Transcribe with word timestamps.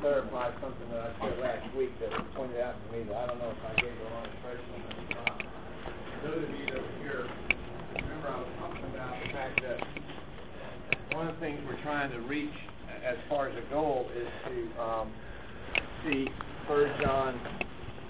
clarify 0.00 0.50
something 0.60 0.88
that 0.90 1.00
I 1.00 1.10
said 1.20 1.38
last 1.38 1.76
week 1.76 1.92
that 2.00 2.10
was 2.10 2.24
pointed 2.34 2.60
out 2.60 2.74
to 2.74 2.86
me 2.96 3.04
that 3.04 3.16
I 3.16 3.26
don't 3.26 3.38
know 3.38 3.52
if 3.52 3.62
I 3.64 3.74
gave 3.80 3.92
the 3.92 4.06
wrong 4.08 4.28
impression 4.32 4.68
or 4.80 5.14
not. 5.14 5.44
Those 6.24 6.44
of 6.44 6.56
you 6.56 6.66
that 6.72 6.80
were 6.80 6.98
here, 7.04 7.24
remember 7.96 8.28
I 8.28 8.38
was 8.40 8.52
talking 8.58 8.84
about 8.96 9.12
the 9.20 9.32
fact 9.32 9.60
that 9.60 9.78
one 11.16 11.28
of 11.28 11.34
the 11.34 11.40
things 11.40 11.60
we're 11.68 11.80
trying 11.82 12.10
to 12.12 12.20
reach 12.20 12.56
as 13.04 13.16
far 13.28 13.48
as 13.48 13.56
a 13.56 13.70
goal 13.70 14.08
is 14.16 14.28
to 14.48 14.82
um, 14.82 15.12
see 16.04 16.28
Third 16.68 16.92
John 17.02 17.40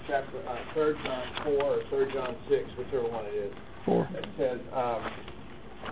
chapter 0.07 0.39
uh, 0.47 0.55
Third 0.73 0.95
John 1.03 1.23
four 1.43 1.63
or 1.75 1.83
Third 1.89 2.11
John 2.13 2.35
six, 2.49 2.69
whichever 2.77 3.07
one 3.07 3.25
it 3.25 3.35
is. 3.35 3.53
Four. 3.85 4.07
It 4.13 4.25
says, 4.37 4.59
um, 4.73 5.01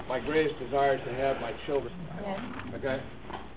"My 0.08 0.20
greatest 0.20 0.60
desire 0.60 0.96
is 0.96 1.02
to 1.06 1.14
have 1.14 1.42
my 1.42 1.54
children." 1.66 1.94
Yes. 2.22 2.40
Okay. 2.76 3.02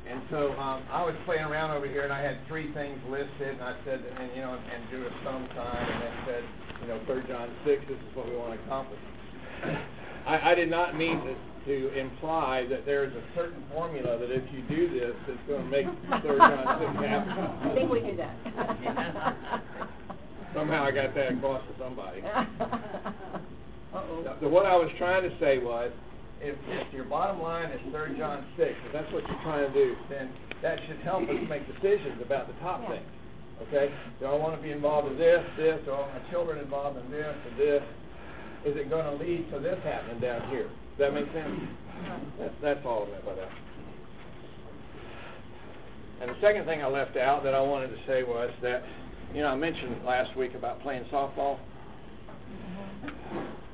And 0.08 0.20
so 0.30 0.52
um, 0.58 0.82
I 0.90 1.04
was 1.04 1.14
playing 1.24 1.44
around 1.44 1.70
over 1.70 1.86
here, 1.86 2.02
and 2.02 2.12
I 2.12 2.20
had 2.20 2.36
three 2.48 2.72
things 2.72 2.98
listed, 3.08 3.54
and 3.54 3.62
I 3.62 3.76
said, 3.84 4.02
and 4.18 4.30
you 4.34 4.42
know, 4.42 4.54
and 4.54 4.90
do 4.90 5.06
a 5.06 5.10
sum 5.24 5.48
sign, 5.54 5.86
and 5.86 6.02
then 6.02 6.12
said, 6.26 6.44
you 6.82 6.88
know, 6.88 7.00
Third 7.06 7.28
John 7.28 7.48
six. 7.64 7.82
This 7.88 7.96
is 7.96 8.16
what 8.16 8.28
we 8.28 8.36
want 8.36 8.58
to 8.58 8.66
accomplish. 8.66 8.98
I, 10.26 10.52
I 10.52 10.54
did 10.54 10.70
not 10.70 10.96
mean 10.96 11.20
to, 11.20 11.34
to 11.66 11.98
imply 11.98 12.66
that 12.68 12.84
there 12.84 13.04
is 13.04 13.12
a 13.14 13.22
certain 13.34 13.62
formula 13.72 14.18
that 14.18 14.30
if 14.30 14.42
you 14.52 14.62
do 14.62 14.90
this, 14.90 15.14
it's 15.28 15.40
going 15.48 15.64
to 15.64 15.70
make 15.70 15.86
Third 16.22 16.38
John 16.38 16.80
six 16.80 16.92
happen. 17.06 17.70
I 17.70 17.74
think 17.74 17.90
we 17.90 18.00
do 18.00 18.16
that. 18.16 19.62
Somehow 20.54 20.84
I 20.84 20.90
got 20.90 21.14
that 21.14 21.32
across 21.32 21.62
to 21.62 21.82
somebody. 21.82 22.22
Uh-oh. 23.94 24.36
The, 24.40 24.48
what 24.48 24.66
I 24.66 24.76
was 24.76 24.90
trying 24.98 25.22
to 25.28 25.38
say 25.38 25.58
was, 25.58 25.92
if, 26.42 26.56
if 26.68 26.92
your 26.92 27.04
bottom 27.04 27.40
line 27.40 27.70
is 27.70 27.80
Third 27.92 28.16
John 28.18 28.44
six, 28.56 28.74
if 28.86 28.92
that's 28.92 29.10
what 29.12 29.22
you're 29.26 29.42
trying 29.42 29.72
to 29.72 29.72
do, 29.72 29.94
then 30.10 30.28
that 30.60 30.78
should 30.86 30.98
help 30.98 31.22
us 31.28 31.36
make 31.48 31.66
decisions 31.66 32.20
about 32.20 32.48
the 32.48 32.54
top 32.60 32.82
Yeah. 32.82 32.96
things. 32.98 33.10
Okay? 33.68 33.94
Do 34.18 34.26
I 34.26 34.34
want 34.34 34.56
to 34.56 34.62
be 34.62 34.72
involved 34.72 35.12
in 35.12 35.18
this, 35.18 35.40
this? 35.56 35.78
Do 35.84 35.92
I 35.92 36.00
want 36.00 36.12
my 36.14 36.30
children 36.30 36.58
involved 36.58 36.98
in 36.98 37.10
this 37.10 37.34
or 37.46 37.56
this? 37.56 37.82
Is 38.64 38.76
it 38.76 38.90
going 38.90 39.06
to 39.06 39.24
lead 39.24 39.50
to 39.52 39.58
this 39.60 39.78
happening 39.84 40.20
down 40.20 40.48
here? 40.50 40.68
Does 40.98 40.98
that 40.98 41.14
make 41.14 41.30
sense? 41.32 41.60
That's, 42.38 42.54
that's 42.60 42.86
all 42.86 43.06
I 43.06 43.10
meant 43.12 43.24
by 43.24 43.34
that. 43.34 43.50
And 46.20 46.30
the 46.30 46.40
second 46.40 46.64
thing 46.66 46.82
I 46.82 46.86
left 46.86 47.16
out 47.16 47.42
that 47.44 47.54
I 47.54 47.60
wanted 47.60 47.88
to 47.88 47.98
say 48.06 48.22
was 48.22 48.50
that, 48.62 48.82
you 49.34 49.42
know, 49.42 49.48
I 49.48 49.56
mentioned 49.56 50.04
last 50.04 50.36
week 50.36 50.54
about 50.54 50.80
playing 50.82 51.04
softball. 51.12 51.58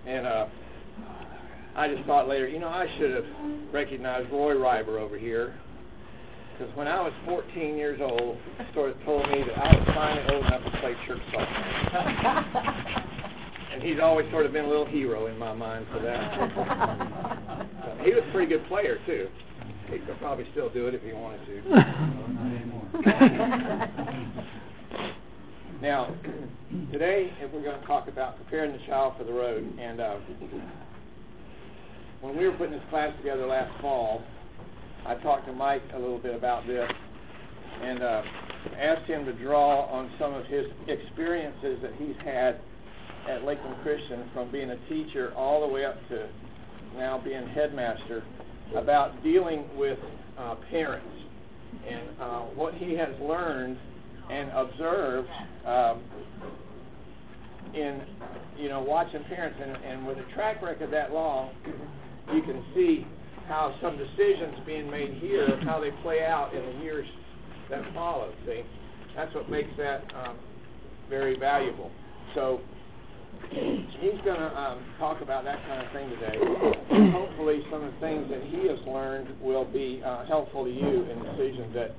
And 0.07 0.27
uh, 0.27 0.47
I 1.79 1.87
just 1.95 2.05
thought 2.07 2.27
later, 2.27 2.49
you 2.49 2.59
know, 2.59 2.69
I 2.69 2.93
should 2.99 3.13
have 3.13 3.25
recognized 3.73 4.33
Roy 4.33 4.57
Reiber 4.57 4.99
over 4.99 5.17
here. 5.17 5.55
Because 6.59 6.75
when 6.77 6.89
I 6.89 7.01
was 7.01 7.13
14 7.25 7.77
years 7.77 8.01
old, 8.03 8.37
he 8.59 8.65
sort 8.75 8.91
of 8.91 9.01
told 9.05 9.31
me 9.31 9.45
that 9.45 9.57
I 9.57 9.77
was 9.77 9.89
finally 9.95 10.35
old 10.35 10.45
enough 10.47 10.65
to 10.65 10.71
play 10.81 10.97
church 11.07 11.23
softball. 11.33 13.05
And 13.71 13.83
he's 13.87 14.01
always 14.01 14.29
sort 14.33 14.45
of 14.45 14.53
been 14.53 14.65
a 14.65 14.69
little 14.69 14.87
hero 14.87 15.27
in 15.27 15.39
my 15.39 15.55
mind 15.55 15.87
for 15.93 16.01
that. 16.01 16.35
So 17.85 17.97
he 18.05 18.13
was 18.13 18.25
a 18.29 18.33
pretty 18.33 18.49
good 18.49 18.67
player, 18.67 18.99
too. 19.07 19.29
He 19.89 19.99
could 19.99 20.19
probably 20.19 20.49
still 20.51 20.69
do 20.69 20.89
it 20.89 20.95
if 20.97 21.03
he 21.03 21.13
wanted 21.13 21.47
to. 21.47 21.63
Now, 25.81 26.13
today 26.91 27.33
if 27.41 27.53
we're 27.53 27.63
going 27.63 27.81
to 27.81 27.87
talk 27.87 28.09
about 28.09 28.37
preparing 28.37 28.73
the 28.73 28.85
child 28.85 29.15
for 29.17 29.23
the 29.23 29.33
road. 29.33 29.79
And 29.79 30.01
uh, 30.01 30.17
when 32.21 32.37
we 32.37 32.47
were 32.49 32.55
putting 32.55 32.73
this 32.73 32.83
class 32.91 33.17
together 33.19 33.47
last 33.47 33.71
fall, 33.81 34.23
I 35.07 35.15
talked 35.17 35.47
to 35.47 35.53
Mike 35.53 35.83
a 35.95 35.99
little 35.99 36.19
bit 36.19 36.35
about 36.35 36.67
this 36.67 36.91
and 37.83 38.03
uh, 38.03 38.23
asked 38.79 39.07
him 39.07 39.25
to 39.25 39.33
draw 39.33 39.85
on 39.87 40.11
some 40.19 40.35
of 40.35 40.45
his 40.47 40.67
experiences 40.89 41.79
that 41.83 41.93
he's 41.97 42.17
had 42.25 42.61
at 43.29 43.45
Lakeland 43.45 43.77
Christian 43.83 44.29
from 44.33 44.51
being 44.51 44.71
a 44.71 44.77
teacher 44.89 45.33
all 45.37 45.61
the 45.61 45.73
way 45.73 45.85
up 45.85 45.97
to 46.09 46.29
now 46.97 47.19
being 47.19 47.47
headmaster 47.49 48.25
about 48.75 49.23
dealing 49.23 49.65
with 49.77 49.99
uh, 50.37 50.57
parents 50.71 51.07
and 51.89 52.03
uh, 52.21 52.41
what 52.41 52.75
he 52.75 52.95
has 52.95 53.15
learned 53.21 53.79
and 54.31 54.51
observed 54.51 55.29
um, 55.67 56.01
in 57.75 58.03
you 58.59 58.69
know 58.69 58.81
watching 58.81 59.23
parents 59.25 59.59
and, 59.63 59.77
and 59.85 60.07
with 60.07 60.19
a 60.19 60.35
track 60.35 60.63
record 60.63 60.91
that 60.91 61.13
long, 61.13 61.51
you 62.35 62.43
can 62.43 62.65
see 62.75 63.07
how 63.49 63.75
some 63.81 63.97
decisions 63.97 64.57
being 64.67 64.91
made 64.91 65.15
here, 65.15 65.59
how 65.65 65.81
they 65.81 65.91
play 66.03 66.25
out 66.25 66.55
in 66.55 66.65
the 66.65 66.83
years 66.85 67.07
that 67.71 67.83
follow. 67.95 68.33
See, 68.47 68.63
that's 69.17 69.35
what 69.35 69.51
makes 69.51 69.71
that 69.79 70.05
um, 70.15 70.37
very 71.09 71.39
valuable. 71.39 71.91
So 72.35 72.61
he's 73.51 74.21
going 74.25 74.41
to 74.41 74.61
um, 74.61 74.85
talk 74.99 75.23
about 75.23 75.45
that 75.45 75.59
kind 75.67 75.87
of 75.87 75.93
thing 75.93 76.11
today. 76.11 77.11
Hopefully, 77.13 77.65
some 77.71 77.85
of 77.85 77.93
the 77.93 78.01
things 78.01 78.29
that 78.31 78.43
he 78.43 78.69
has 78.69 78.79
learned 78.87 79.41
will 79.41 79.65
be 79.65 80.03
uh, 80.05 80.27
helpful 80.27 80.65
to 80.65 80.71
you 80.71 81.05
in 81.05 81.23
decisions 81.23 81.75
that 81.75 81.95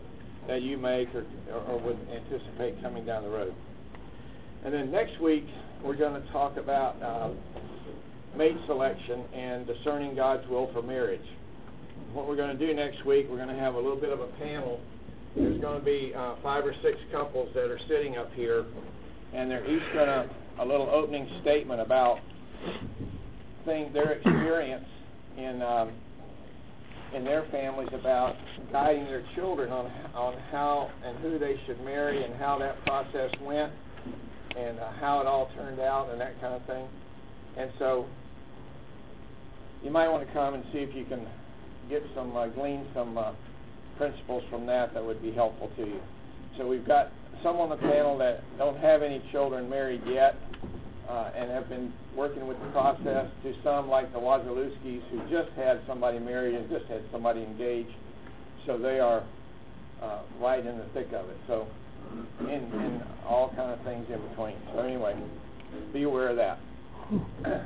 that 0.47 0.63
you 0.63 0.77
make 0.77 1.13
or, 1.13 1.25
or, 1.51 1.61
or 1.61 1.79
would 1.79 1.97
anticipate 2.11 2.81
coming 2.81 3.05
down 3.05 3.21
the 3.21 3.29
road. 3.29 3.53
And 4.65 4.73
then 4.73 4.91
next 4.91 5.21
week, 5.21 5.45
we're 5.83 5.95
going 5.95 6.19
to 6.19 6.31
talk 6.31 6.57
about 6.57 7.01
uh, 7.03 7.29
mate 8.37 8.57
selection 8.67 9.23
and 9.33 9.67
discerning 9.67 10.15
God's 10.15 10.47
will 10.47 10.71
for 10.73 10.81
marriage. 10.81 11.25
What 12.13 12.27
we're 12.27 12.35
going 12.35 12.57
to 12.57 12.67
do 12.67 12.73
next 12.73 13.05
week, 13.05 13.27
we're 13.29 13.37
going 13.37 13.49
to 13.49 13.55
have 13.55 13.75
a 13.75 13.79
little 13.79 13.99
bit 13.99 14.11
of 14.11 14.19
a 14.19 14.27
panel. 14.39 14.79
There's 15.35 15.59
going 15.61 15.79
to 15.79 15.85
be 15.85 16.13
uh, 16.15 16.35
five 16.41 16.65
or 16.65 16.73
six 16.81 16.97
couples 17.11 17.49
that 17.53 17.69
are 17.69 17.79
sitting 17.87 18.17
up 18.17 18.33
here, 18.33 18.65
and 19.33 19.49
they're 19.49 19.65
each 19.69 19.83
going 19.93 20.07
to 20.07 20.29
a 20.59 20.65
little 20.65 20.89
opening 20.89 21.29
statement 21.41 21.79
about 21.81 22.19
thing, 23.65 23.93
their 23.93 24.13
experience 24.13 24.85
in 25.37 25.61
um, 25.61 25.91
in 27.13 27.23
their 27.23 27.45
families 27.49 27.89
about 27.93 28.35
guiding 28.71 29.05
their 29.05 29.23
children 29.35 29.71
on 29.71 29.91
on 30.13 30.35
how 30.51 30.91
and 31.03 31.17
who 31.19 31.39
they 31.39 31.59
should 31.65 31.79
marry 31.83 32.23
and 32.23 32.35
how 32.35 32.57
that 32.57 32.83
process 32.85 33.31
went 33.41 33.71
and 34.57 34.79
uh, 34.79 34.91
how 34.99 35.19
it 35.21 35.27
all 35.27 35.49
turned 35.55 35.79
out 35.79 36.09
and 36.11 36.19
that 36.19 36.39
kind 36.41 36.53
of 36.53 36.65
thing. 36.65 36.87
And 37.59 37.69
so 37.77 38.05
you 39.83 39.91
might 39.91 40.07
want 40.07 40.25
to 40.25 40.33
come 40.33 40.53
and 40.53 40.63
see 40.71 40.79
if 40.79 40.95
you 40.95 41.03
can 41.03 41.27
get 41.89 42.03
some 42.15 42.35
uh, 42.35 42.47
glean 42.47 42.85
some 42.93 43.17
uh, 43.17 43.33
principles 43.97 44.43
from 44.49 44.65
that 44.65 44.93
that 44.93 45.03
would 45.03 45.21
be 45.21 45.31
helpful 45.31 45.69
to 45.75 45.85
you. 45.85 45.99
So 46.57 46.65
we've 46.65 46.87
got 46.87 47.11
some 47.43 47.57
on 47.57 47.69
the 47.69 47.75
panel 47.75 48.17
that 48.19 48.43
don't 48.57 48.77
have 48.77 49.03
any 49.03 49.21
children 49.31 49.69
married 49.69 50.01
yet 50.07 50.37
uh, 51.09 51.31
and 51.35 51.51
have 51.51 51.67
been 51.67 51.91
working 52.15 52.47
with 52.47 52.57
the 52.61 52.67
process 52.67 53.27
to 53.43 53.53
some 53.61 53.89
like 53.89 54.13
the 54.13 54.19
Wazalewskis 54.19 55.01
who 55.09 55.19
just 55.29 55.51
had 55.57 55.81
somebody 55.85 56.17
married 56.17 56.55
and 56.55 56.69
just 56.69 56.85
had 56.85 57.01
somebody 57.11 57.43
engaged. 57.43 57.93
So 58.65 58.77
they 58.77 58.99
are 58.99 59.23
uh, 60.01 60.19
right 60.39 60.65
in 60.65 60.77
the 60.77 60.85
thick 60.93 61.07
of 61.07 61.29
it. 61.29 61.37
So 61.45 61.67
in, 62.41 62.47
in 62.47 63.03
all 63.27 63.49
kind 63.49 63.71
of 63.71 63.81
things 63.81 64.07
in 64.09 64.21
between. 64.29 64.55
So 64.73 64.79
anyway, 64.79 65.15
be 65.91 66.03
aware 66.03 66.29
of 66.29 66.37
that. 66.37 66.59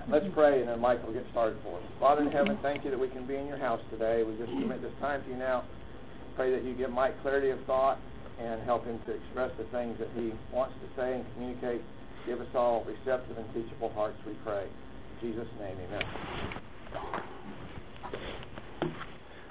Let's 0.10 0.26
pray 0.34 0.62
and 0.62 0.70
then 0.70 0.80
Mike 0.80 1.06
will 1.06 1.14
get 1.14 1.26
started 1.32 1.58
for 1.64 1.78
us. 1.78 1.84
Father 2.00 2.22
in 2.22 2.32
heaven, 2.32 2.58
thank 2.62 2.86
you 2.86 2.92
that 2.92 3.00
we 3.00 3.10
can 3.10 3.28
be 3.28 3.36
in 3.36 3.48
your 3.48 3.58
house 3.58 3.82
today. 3.92 4.24
We 4.24 4.38
just 4.38 4.52
commit 4.52 4.82
this 4.82 4.94
time 5.02 5.24
to 5.24 5.30
you 5.30 5.36
now. 5.36 5.66
Pray 6.36 6.52
that 6.52 6.64
you 6.64 6.74
give 6.74 6.92
Mike 6.92 7.22
clarity 7.22 7.50
of 7.50 7.60
thought 7.66 8.00
and 8.40 8.62
help 8.64 8.86
him 8.86 9.00
to 9.06 9.12
express 9.12 9.52
the 9.58 9.66
things 9.66 9.98
that 10.00 10.10
he 10.16 10.34
wants 10.54 10.76
to 10.82 11.02
say 11.02 11.16
and 11.16 11.26
communicate. 11.34 11.82
Give 12.26 12.40
us 12.40 12.48
all 12.56 12.86
receptive 12.86 13.38
and 13.38 13.46
teachable 13.54 13.92
hearts, 13.94 14.18
we 14.26 14.34
pray. 14.46 14.64
In 14.64 15.30
Jesus' 15.30 15.48
name, 15.60 15.78
amen. 15.88 16.04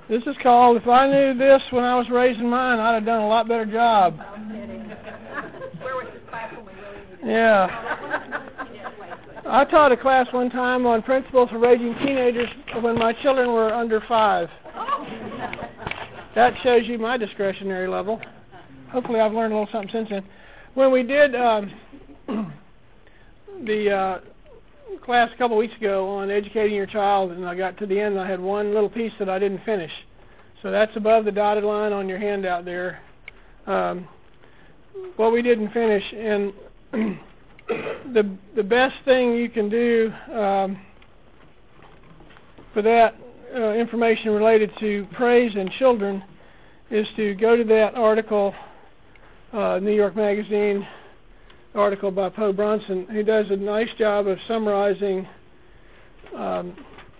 This 0.09 0.23
is 0.25 0.37
called 0.43 0.79
If 0.79 0.89
I 0.89 1.07
Knew 1.07 1.39
This 1.39 1.63
When 1.71 1.85
I 1.85 1.97
Was 1.97 2.09
Raising 2.11 2.49
Mine, 2.49 2.79
I'd 2.79 2.95
have 2.95 3.05
done 3.05 3.21
a 3.21 3.29
lot 3.29 3.47
better 3.47 3.67
job. 3.67 4.19
I'm 4.21 4.51
kidding. 4.51 4.81
Where 5.83 5.97
was 5.97 6.07
this 6.13 6.23
class 6.29 6.53
when 6.57 6.65
we 6.67 6.73
really 6.73 6.97
needed? 7.11 7.27
Yeah. 7.27 7.67
Yeah, 7.67 8.03
wait, 8.03 8.11
wait. 8.11 8.12
I 9.47 9.65
taught 9.65 9.91
a 9.91 9.97
class 9.97 10.29
one 10.33 10.51
time 10.51 10.87
on 10.87 11.03
principles 11.03 11.51
for 11.51 11.59
raising 11.59 11.95
teenagers 11.97 12.49
when 12.81 12.99
my 12.99 13.13
children 13.13 13.53
were 13.53 13.75
under 13.75 14.01
five. 14.03 14.49
That 16.35 16.55
shows 16.63 16.87
you 16.87 16.99
my 16.99 17.17
discretionary 17.17 17.89
level. 17.89 18.21
Hopefully, 18.91 19.21
I've 19.21 19.33
learned 19.33 19.53
a 19.53 19.57
little 19.57 19.73
something 19.73 19.91
since 19.91 20.11
then. 20.11 20.25
When 20.75 20.93
we 20.93 21.03
did 21.03 21.35
um, 21.35 21.73
the 23.65 23.91
uh, 23.91 24.21
class 25.05 25.31
a 25.35 25.37
couple 25.37 25.57
weeks 25.57 25.77
ago 25.77 26.09
on 26.09 26.31
educating 26.31 26.77
your 26.77 26.87
child, 26.87 27.33
and 27.33 27.45
I 27.47 27.55
got 27.57 27.77
to 27.79 27.87
the 27.87 27.99
end, 27.99 28.19
I 28.19 28.29
had 28.29 28.41
one 28.41 28.73
little 28.73 28.89
piece 28.89 29.13
that 29.19 29.29
I 29.29 29.39
didn't 29.39 29.65
finish. 29.65 29.93
So 30.63 30.71
that's 30.71 30.97
above 30.97 31.25
the 31.25 31.33
dotted 31.33 31.65
line 31.65 31.93
on 31.93 32.09
your 32.09 32.19
handout 32.19 32.65
there. 32.65 33.01
Um, 33.67 34.09
what 35.17 35.33
we 35.33 35.43
didn't 35.43 35.73
finish, 35.73 36.05
and 36.17 36.53
the 38.13 38.37
the 38.57 38.63
best 38.63 38.95
thing 39.05 39.35
you 39.35 39.49
can 39.49 39.69
do 39.69 40.13
um, 40.33 40.79
for 42.73 42.83
that 42.83 43.15
uh, 43.55 43.73
information 43.73 44.31
related 44.31 44.71
to 44.81 45.07
praise 45.13 45.53
and 45.55 45.71
children 45.73 46.23
is 46.91 47.07
to 47.17 47.35
go 47.35 47.57
to 47.57 47.65
that 47.65 47.95
article 47.95 48.55
uh, 49.53 49.79
New 49.83 49.95
York 49.95 50.17
Magazine 50.17 50.87
article 51.75 52.11
by 52.11 52.29
Po 52.29 52.53
Bronson, 52.53 53.07
who 53.07 53.23
does 53.23 53.47
a 53.51 53.57
nice 53.57 53.89
job 53.99 54.27
of 54.27 54.39
summarizing 54.47 55.27
um, 56.37 56.77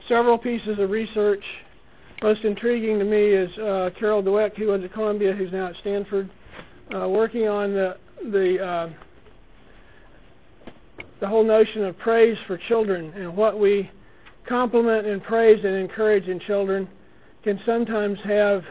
several 0.09 0.37
pieces 0.39 0.79
of 0.79 0.91
research. 0.91 1.43
Most 2.23 2.45
intriguing 2.45 2.99
to 2.99 3.05
me 3.05 3.19
is 3.19 3.51
uh, 3.59 3.91
Carol 3.99 4.23
Dweck, 4.23 4.57
who 4.57 4.67
was 4.67 4.83
at 4.83 4.93
Columbia, 4.93 5.33
who's 5.33 5.53
now 5.53 5.69
at 5.69 5.77
Stanford, 5.81 6.31
uh, 6.95 7.09
working 7.09 7.49
on 7.49 7.73
the 7.73 7.97
the 8.31 8.65
uh, 8.65 8.91
the 11.23 11.29
whole 11.29 11.45
notion 11.45 11.85
of 11.85 11.97
praise 11.99 12.37
for 12.49 12.59
children 12.59 13.13
and 13.15 13.37
what 13.37 13.57
we 13.57 13.89
compliment 14.45 15.07
and 15.07 15.23
praise 15.23 15.65
and 15.65 15.77
encourage 15.77 16.27
in 16.27 16.41
children 16.41 16.89
can 17.45 17.61
sometimes 17.65 18.19
have 18.25 18.65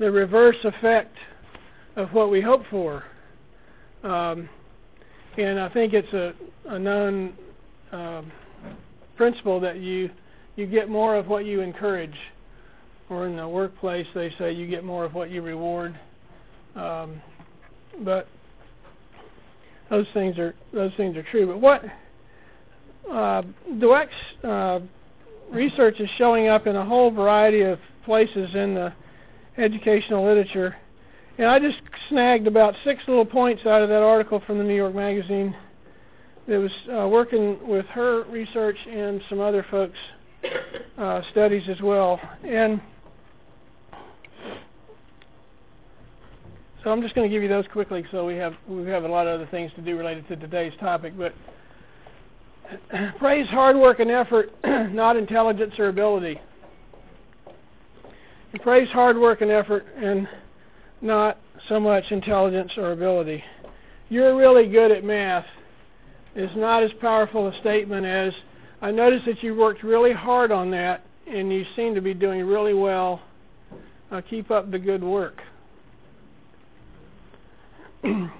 the 0.00 0.10
reverse 0.10 0.56
effect 0.64 1.16
of 1.94 2.12
what 2.12 2.32
we 2.32 2.40
hope 2.40 2.64
for. 2.68 3.04
Um, 4.02 4.48
and 5.38 5.60
I 5.60 5.68
think 5.68 5.92
it's 5.92 6.12
a, 6.12 6.34
a 6.66 6.80
known 6.80 7.32
um, 7.92 8.32
principle 9.16 9.60
that 9.60 9.78
you 9.78 10.10
you 10.56 10.66
get 10.66 10.88
more 10.88 11.14
of 11.14 11.28
what 11.28 11.46
you 11.46 11.60
encourage, 11.60 12.16
or 13.08 13.28
in 13.28 13.36
the 13.36 13.48
workplace 13.48 14.08
they 14.16 14.34
say 14.36 14.50
you 14.50 14.66
get 14.66 14.82
more 14.82 15.04
of 15.04 15.14
what 15.14 15.30
you 15.30 15.42
reward. 15.42 15.96
Um, 16.74 17.22
but 18.00 18.26
those 19.92 20.06
things 20.14 20.38
are 20.38 20.54
those 20.72 20.90
things 20.96 21.16
are 21.18 21.22
true. 21.22 21.46
But 21.46 21.60
what 21.60 21.84
uh, 23.10 23.42
Dweck's 23.74 24.10
uh, 24.42 24.80
research 25.50 26.00
is 26.00 26.08
showing 26.16 26.48
up 26.48 26.66
in 26.66 26.76
a 26.76 26.84
whole 26.84 27.10
variety 27.10 27.60
of 27.60 27.78
places 28.06 28.54
in 28.54 28.74
the 28.74 28.92
educational 29.58 30.24
literature. 30.24 30.74
And 31.36 31.46
I 31.46 31.58
just 31.58 31.78
snagged 32.08 32.46
about 32.46 32.74
six 32.84 33.02
little 33.06 33.26
points 33.26 33.66
out 33.66 33.82
of 33.82 33.90
that 33.90 34.02
article 34.02 34.42
from 34.46 34.56
the 34.56 34.64
New 34.64 34.74
York 34.74 34.94
Magazine 34.94 35.54
that 36.48 36.58
was 36.58 36.72
uh, 36.90 37.06
working 37.06 37.58
with 37.68 37.84
her 37.86 38.22
research 38.24 38.76
and 38.90 39.20
some 39.28 39.40
other 39.40 39.64
folks' 39.70 39.98
uh, 40.96 41.20
studies 41.30 41.68
as 41.68 41.80
well. 41.82 42.18
And 42.44 42.80
so 46.82 46.90
I'm 46.90 47.02
just 47.02 47.14
going 47.14 47.28
to 47.28 47.34
give 47.34 47.42
you 47.42 47.48
those 47.48 47.66
quickly, 47.72 48.04
so 48.10 48.26
we 48.26 48.34
have 48.36 48.54
we 48.68 48.86
have 48.88 49.04
a 49.04 49.08
lot 49.08 49.26
of 49.26 49.40
other 49.40 49.48
things 49.50 49.70
to 49.76 49.82
do 49.82 49.96
related 49.96 50.26
to 50.28 50.36
today's 50.36 50.72
topic. 50.80 51.14
But 51.16 51.32
praise 53.18 53.46
hard 53.48 53.76
work 53.76 54.00
and 54.00 54.10
effort, 54.10 54.52
not 54.64 55.16
intelligence 55.16 55.74
or 55.78 55.88
ability. 55.88 56.40
You 58.52 58.58
praise 58.60 58.88
hard 58.88 59.16
work 59.16 59.40
and 59.40 59.50
effort 59.50 59.86
and 59.96 60.28
not 61.00 61.38
so 61.68 61.78
much 61.78 62.04
intelligence 62.10 62.72
or 62.76 62.92
ability. 62.92 63.42
You're 64.08 64.36
really 64.36 64.68
good 64.68 64.90
at 64.90 65.04
math 65.04 65.46
is 66.34 66.50
not 66.56 66.82
as 66.82 66.90
powerful 67.00 67.48
a 67.48 67.60
statement 67.60 68.06
as 68.06 68.32
I 68.80 68.90
noticed 68.90 69.26
that 69.26 69.42
you 69.42 69.54
worked 69.54 69.82
really 69.82 70.12
hard 70.12 70.50
on 70.50 70.70
that 70.72 71.04
and 71.26 71.52
you 71.52 71.64
seem 71.76 71.94
to 71.94 72.00
be 72.00 72.14
doing 72.14 72.44
really 72.44 72.74
well. 72.74 73.22
Uh, 74.10 74.20
keep 74.20 74.50
up 74.50 74.70
the 74.70 74.78
good 74.78 75.02
work. 75.02 75.40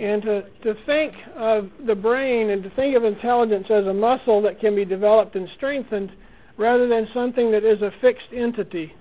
and 0.00 0.22
to, 0.22 0.42
to 0.62 0.74
think 0.86 1.14
of 1.36 1.70
the 1.86 1.94
brain 1.94 2.50
and 2.50 2.62
to 2.62 2.70
think 2.70 2.96
of 2.96 3.04
intelligence 3.04 3.66
as 3.70 3.86
a 3.86 3.92
muscle 3.92 4.40
that 4.42 4.58
can 4.58 4.74
be 4.74 4.84
developed 4.84 5.36
and 5.36 5.48
strengthened 5.56 6.10
rather 6.56 6.88
than 6.88 7.08
something 7.12 7.50
that 7.52 7.64
is 7.64 7.82
a 7.82 7.92
fixed 8.00 8.32
entity 8.34 8.94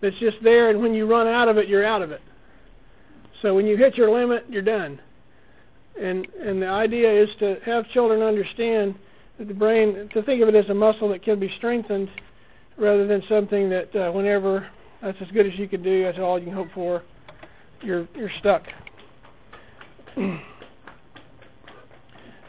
that's 0.00 0.18
just 0.18 0.36
there 0.42 0.70
and 0.70 0.80
when 0.80 0.94
you 0.94 1.06
run 1.06 1.26
out 1.26 1.48
of 1.48 1.56
it 1.56 1.68
you're 1.68 1.84
out 1.84 2.02
of 2.02 2.10
it. 2.10 2.20
So 3.40 3.54
when 3.54 3.66
you 3.66 3.76
hit 3.76 3.96
your 3.96 4.10
limit 4.10 4.44
you're 4.48 4.62
done. 4.62 5.00
And 6.00 6.26
and 6.40 6.60
the 6.60 6.68
idea 6.68 7.10
is 7.10 7.28
to 7.40 7.58
have 7.64 7.88
children 7.90 8.22
understand 8.22 8.94
that 9.38 9.48
the 9.48 9.54
brain 9.54 10.08
to 10.12 10.22
think 10.22 10.42
of 10.42 10.48
it 10.48 10.54
as 10.54 10.68
a 10.68 10.74
muscle 10.74 11.08
that 11.08 11.22
can 11.22 11.40
be 11.40 11.52
strengthened 11.56 12.10
rather 12.76 13.06
than 13.06 13.22
something 13.28 13.68
that 13.70 13.94
uh, 13.96 14.10
whenever 14.12 14.68
that's 15.00 15.18
as 15.20 15.28
good 15.32 15.46
as 15.46 15.58
you 15.58 15.68
can 15.68 15.82
do 15.82 16.04
that's 16.04 16.18
all 16.18 16.38
you 16.38 16.46
can 16.46 16.54
hope 16.54 16.68
for 16.74 17.02
you're 17.82 18.08
you're 18.14 18.30
stuck 18.38 18.64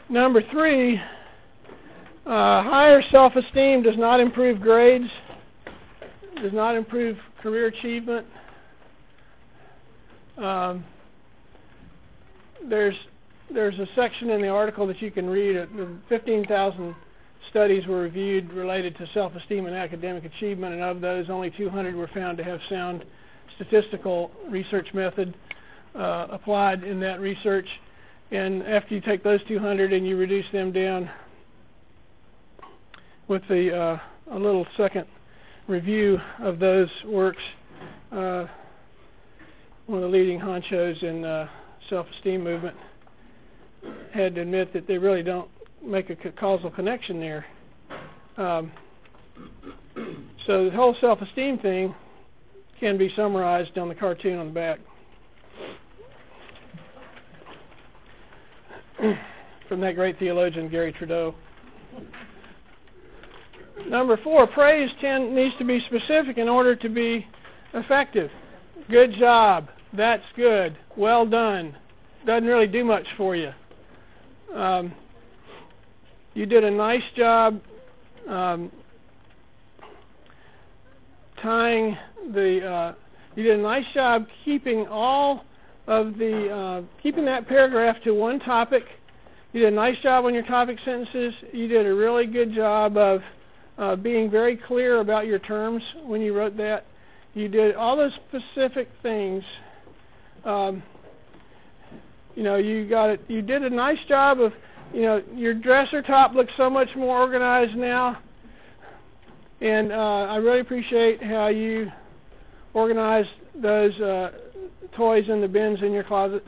Number 0.08 0.42
three, 0.50 0.98
uh, 2.26 2.62
higher 2.62 3.02
self-esteem 3.10 3.82
does 3.82 3.96
not 3.96 4.20
improve 4.20 4.60
grades, 4.60 5.08
does 6.42 6.52
not 6.52 6.76
improve 6.76 7.16
career 7.42 7.66
achievement. 7.66 8.26
Um, 10.36 10.84
there's 12.68 12.94
there's 13.52 13.78
a 13.78 13.86
section 13.94 14.30
in 14.30 14.40
the 14.40 14.48
article 14.48 14.86
that 14.86 15.00
you 15.00 15.10
can 15.10 15.28
read. 15.28 15.56
Uh, 15.56 15.66
15,000 16.08 16.94
studies 17.50 17.86
were 17.86 18.00
reviewed 18.00 18.52
related 18.52 18.96
to 18.96 19.06
self-esteem 19.12 19.66
and 19.66 19.74
academic 19.74 20.24
achievement, 20.24 20.74
and 20.74 20.82
of 20.82 21.00
those, 21.00 21.28
only 21.28 21.50
200 21.50 21.94
were 21.94 22.08
found 22.08 22.38
to 22.38 22.44
have 22.44 22.58
sound 22.68 23.04
statistical 23.56 24.30
research 24.48 24.88
method 24.94 25.34
uh, 25.94 26.26
applied 26.30 26.82
in 26.84 27.00
that 27.00 27.20
research. 27.20 27.68
And 28.30 28.62
after 28.64 28.94
you 28.94 29.00
take 29.00 29.22
those 29.22 29.40
200 29.46 29.92
and 29.92 30.06
you 30.06 30.16
reduce 30.16 30.46
them 30.52 30.72
down 30.72 31.10
with 33.28 33.42
the 33.48 33.74
uh, 33.74 33.98
a 34.32 34.38
little 34.38 34.66
second 34.76 35.06
review 35.68 36.18
of 36.40 36.58
those 36.58 36.88
works, 37.06 37.42
uh, 38.12 38.46
one 39.86 40.02
of 40.02 40.10
the 40.10 40.16
leading 40.16 40.40
honchos 40.40 41.02
in 41.02 41.24
uh, 41.24 41.48
self-esteem 41.88 42.42
movement 42.42 42.76
had 44.12 44.34
to 44.34 44.40
admit 44.40 44.72
that 44.72 44.86
they 44.86 44.96
really 44.98 45.22
don't 45.22 45.48
make 45.84 46.08
a 46.10 46.16
causal 46.32 46.70
connection 46.70 47.20
there. 47.20 47.46
Um, 48.36 48.72
so 50.46 50.64
the 50.64 50.70
whole 50.70 50.96
self-esteem 51.00 51.58
thing 51.58 51.94
can 52.80 52.98
be 52.98 53.12
summarized 53.14 53.76
on 53.78 53.88
the 53.88 53.94
cartoon 53.94 54.38
on 54.38 54.46
the 54.46 54.52
back. 54.52 54.80
from 59.68 59.80
that 59.80 59.94
great 59.94 60.18
theologian 60.18 60.68
Garry 60.68 60.92
Trudeau. 60.92 61.34
Number 63.88 64.16
four, 64.22 64.46
praise 64.46 64.90
tend, 65.00 65.34
needs 65.34 65.54
to 65.58 65.64
be 65.64 65.80
specific 65.80 66.38
in 66.38 66.48
order 66.48 66.76
to 66.76 66.88
be 66.88 67.26
effective. 67.74 68.30
Good 68.90 69.12
job. 69.14 69.68
That's 69.92 70.24
good. 70.36 70.76
Well 70.96 71.26
done. 71.26 71.76
Doesn't 72.26 72.48
really 72.48 72.66
do 72.66 72.84
much 72.84 73.06
for 73.16 73.36
you. 73.36 73.52
Um, 74.54 74.92
you 76.34 76.46
did 76.46 76.64
a 76.64 76.70
nice 76.70 77.02
job 77.16 77.60
um, 78.28 78.70
tying 81.42 81.96
the. 82.32 82.66
Uh, 82.66 82.94
you 83.36 83.42
did 83.42 83.58
a 83.58 83.62
nice 83.62 83.86
job 83.92 84.26
keeping 84.44 84.86
all 84.86 85.44
of 85.86 86.16
the 86.18 86.50
uh, 86.50 86.82
keeping 87.02 87.24
that 87.24 87.48
paragraph 87.48 87.96
to 88.04 88.12
one 88.12 88.38
topic. 88.38 88.84
You 89.52 89.60
did 89.60 89.72
a 89.72 89.76
nice 89.76 89.98
job 90.02 90.24
on 90.24 90.34
your 90.34 90.44
topic 90.44 90.78
sentences. 90.84 91.34
You 91.52 91.68
did 91.68 91.86
a 91.86 91.94
really 91.94 92.26
good 92.26 92.52
job 92.52 92.96
of 92.96 93.22
uh, 93.78 93.96
being 93.96 94.30
very 94.30 94.56
clear 94.56 95.00
about 95.00 95.26
your 95.26 95.38
terms 95.38 95.82
when 96.04 96.20
you 96.20 96.32
wrote 96.36 96.56
that. 96.56 96.86
You 97.34 97.48
did 97.48 97.74
all 97.74 97.96
those 97.96 98.12
specific 98.28 98.88
things. 99.02 99.42
Um, 100.44 100.82
you 102.36 102.42
know, 102.42 102.56
you 102.56 102.88
got 102.88 103.10
it. 103.10 103.20
You 103.28 103.42
did 103.42 103.62
a 103.62 103.70
nice 103.70 103.98
job 104.08 104.40
of, 104.40 104.52
you 104.92 105.02
know, 105.02 105.22
your 105.34 105.54
dresser 105.54 106.02
top 106.02 106.34
looks 106.34 106.52
so 106.56 106.68
much 106.68 106.88
more 106.96 107.18
organized 107.18 107.76
now. 107.76 108.18
And 109.60 109.92
uh, 109.92 110.26
I 110.30 110.36
really 110.36 110.60
appreciate 110.60 111.22
how 111.22 111.48
you 111.48 111.90
organized 112.74 113.30
those 113.54 113.98
uh, 114.00 114.32
toys 114.96 115.28
in 115.28 115.40
the 115.40 115.48
bins 115.48 115.80
in 115.82 115.92
your 115.92 116.04
closet 116.04 116.44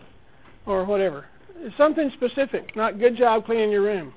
or 0.66 0.84
whatever. 0.84 1.26
Something 1.76 2.10
specific, 2.14 2.76
not 2.76 2.98
good 2.98 3.16
job 3.16 3.46
cleaning 3.46 3.70
your 3.70 3.82
room. 3.82 4.12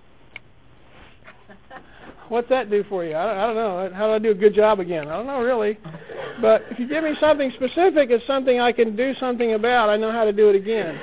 What's 2.28 2.50
that 2.50 2.70
do 2.70 2.84
for 2.89 3.04
you? 3.04 3.13
I, 3.13 3.44
I 3.44 3.48
don't 3.48 3.56
know. 3.56 3.92
How 3.94 4.08
do 4.08 4.13
I 4.13 4.20
do 4.20 4.32
a 4.32 4.36
good 4.36 4.54
job 4.54 4.80
again? 4.80 5.08
I 5.08 5.18
don't 5.18 5.25
know 5.25 5.42
really. 5.42 5.80
But 6.42 6.63
if 6.70 6.80
you 6.80 6.88
give 6.88 7.04
me 7.04 7.16
something 7.20 7.51
specific, 7.56 8.12
it's 8.12 8.25
something 8.28 8.60
I 8.60 8.72
can 8.72 8.96
do 8.96 9.13
something 9.20 9.54
about. 9.54 9.89
I 9.89 9.98
know 9.98 10.12
how 10.12 10.25
to 10.25 10.32
do 10.32 10.50
it 10.50 10.56
again. 10.56 11.00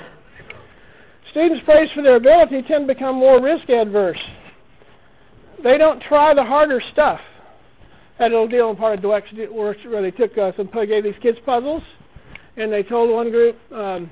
Students 1.33 1.65
praised 1.65 1.93
for 1.93 2.03
their 2.03 2.17
ability 2.17 2.63
tend 2.63 2.87
to 2.87 2.95
become 2.95 3.17
more 3.17 3.43
risk 3.43 3.69
adverse. 3.69 4.21
They 5.63 5.79
don't 5.79 6.01
try 6.03 6.33
the 6.33 6.45
harder 6.45 6.81
stuff. 6.93 7.21
Had 8.19 8.33
a 8.33 8.35
little 8.35 8.49
deal 8.49 8.71
in 8.71 8.77
part 8.77 8.99
of 8.99 9.05
Dweck's 9.05 9.33
work 9.51 9.77
where 9.87 10.03
they 10.03 10.11
took 10.11 10.37
uh, 10.39 10.53
some 10.57 10.71
gave 10.87 11.05
these 11.05 11.15
kids 11.21 11.39
puzzles 11.45 11.83
and 12.57 12.73
they 12.73 12.83
told 12.83 13.11
one 13.11 13.31
group, 13.31 13.59
um, 13.73 14.11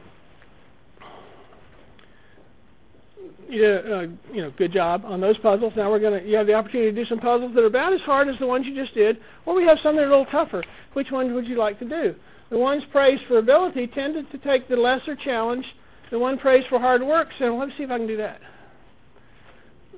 you 3.48 3.60
did, 3.60 3.92
uh, 3.92 4.00
you 4.32 4.42
know, 4.42 4.52
good 4.56 4.72
job 4.72 5.04
on 5.06 5.20
those 5.20 5.38
puzzles. 5.38 5.72
Now 5.76 5.90
we're 5.90 6.00
gonna, 6.00 6.20
you 6.20 6.36
have 6.36 6.46
the 6.46 6.54
opportunity 6.54 6.90
to 6.90 7.04
do 7.04 7.08
some 7.08 7.20
puzzles 7.20 7.54
that 7.54 7.62
are 7.62 7.66
about 7.66 7.92
as 7.92 8.00
hard 8.02 8.28
as 8.28 8.38
the 8.38 8.46
ones 8.46 8.66
you 8.66 8.74
just 8.74 8.94
did, 8.94 9.18
or 9.46 9.54
we 9.54 9.64
have 9.64 9.78
some 9.82 9.96
that 9.96 10.02
are 10.02 10.06
a 10.06 10.10
little 10.10 10.26
tougher. 10.26 10.62
Which 10.92 11.10
one 11.10 11.34
would 11.34 11.46
you 11.46 11.56
like 11.56 11.78
to 11.78 11.88
do? 11.88 12.14
The 12.50 12.58
ones 12.58 12.82
praised 12.92 13.22
for 13.26 13.38
ability 13.38 13.86
tended 13.88 14.30
to 14.30 14.38
take 14.38 14.68
the 14.68 14.76
lesser 14.76 15.16
challenge. 15.16 15.64
The 16.10 16.18
one 16.18 16.38
praised 16.38 16.68
for 16.68 16.78
hard 16.78 17.02
work 17.02 17.28
said, 17.38 17.48
well, 17.48 17.60
let's 17.60 17.76
see 17.76 17.84
if 17.84 17.90
I 17.90 17.98
can 17.98 18.06
do 18.06 18.18
that. 18.18 18.40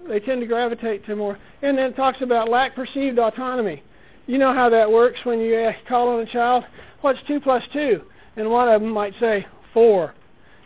They 0.09 0.21
tend 0.21 0.41
to 0.41 0.47
gravitate 0.47 1.05
to 1.07 1.17
more. 1.17 1.39
And 1.63 1.77
then 1.77 1.91
it 1.91 1.97
talks 1.97 2.21
about 2.23 2.49
lack 2.49 2.77
perceived 2.77 3.19
autonomy. 3.19 3.83
You 4.26 4.38
know 4.38 4.52
how 4.52 4.68
that 4.71 4.90
works 4.90 5.21
when 5.25 5.40
you 5.40 5.56
ask, 5.56 5.78
call 5.87 6.09
on 6.09 6.21
a 6.21 6.26
child, 6.26 6.64
what's 7.00 7.18
2 7.28 7.40
plus 7.40 7.62
2? 7.73 8.02
And 8.37 8.50
one 8.50 8.68
of 8.68 8.80
them 8.80 8.90
might 8.90 9.14
say, 9.21 9.47
4. 9.73 10.12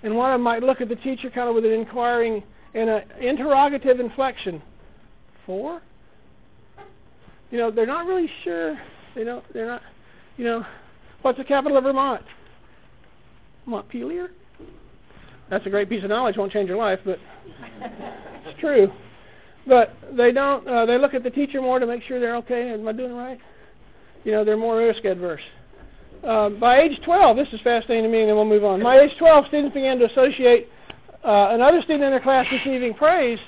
And 0.02 0.16
one 0.16 0.30
of 0.30 0.34
them 0.34 0.42
might 0.42 0.62
look 0.62 0.80
at 0.80 0.88
the 0.88 0.96
teacher 0.96 1.30
kind 1.30 1.48
of 1.48 1.54
with 1.54 1.66
an 1.66 1.72
inquiring 1.72 2.42
and 2.74 2.88
an 2.88 3.02
interrogative 3.20 4.00
inflection. 4.00 4.62
4? 5.44 5.82
You 7.50 7.58
know, 7.58 7.70
they're 7.70 7.86
not 7.86 8.06
really 8.06 8.30
sure. 8.44 8.78
They 9.14 9.24
don't, 9.24 9.44
they're 9.52 9.66
not, 9.66 9.82
you 10.36 10.44
know, 10.44 10.64
what's 11.22 11.36
the 11.36 11.44
capital 11.44 11.76
of 11.76 11.84
Vermont? 11.84 12.22
Montpelier? 13.66 14.30
That's 15.50 15.66
a 15.66 15.70
great 15.70 15.88
piece 15.88 16.04
of 16.04 16.10
knowledge. 16.10 16.36
Won't 16.36 16.52
change 16.52 16.68
your 16.68 16.78
life, 16.78 17.00
but 17.04 17.18
it's 18.46 18.60
true. 18.60 18.90
But 19.66 19.96
they 20.16 20.32
don't. 20.32 20.66
Uh, 20.66 20.86
they 20.86 20.96
look 20.96 21.12
at 21.12 21.24
the 21.24 21.30
teacher 21.30 21.60
more 21.60 21.78
to 21.78 21.86
make 21.86 22.02
sure 22.04 22.20
they're 22.20 22.36
okay. 22.36 22.70
Am 22.70 22.86
I 22.86 22.92
doing 22.92 23.10
it 23.10 23.14
right? 23.14 23.40
You 24.24 24.32
know, 24.32 24.44
they're 24.44 24.56
more 24.56 24.78
risk 24.78 25.04
adverse. 25.04 25.42
Uh, 26.26 26.50
by 26.50 26.80
age 26.80 27.00
12, 27.04 27.36
this 27.36 27.48
is 27.52 27.60
fascinating 27.62 28.04
to 28.04 28.10
me, 28.10 28.20
and 28.20 28.28
then 28.28 28.36
we'll 28.36 28.44
move 28.44 28.64
on. 28.64 28.82
By 28.82 29.00
age 29.00 29.12
12, 29.18 29.46
students 29.46 29.74
began 29.74 29.98
to 29.98 30.10
associate 30.10 30.68
uh, 31.24 31.48
another 31.52 31.80
student 31.82 32.04
in 32.04 32.10
their 32.10 32.20
class 32.20 32.46
receiving 32.52 32.94
praise 32.94 33.38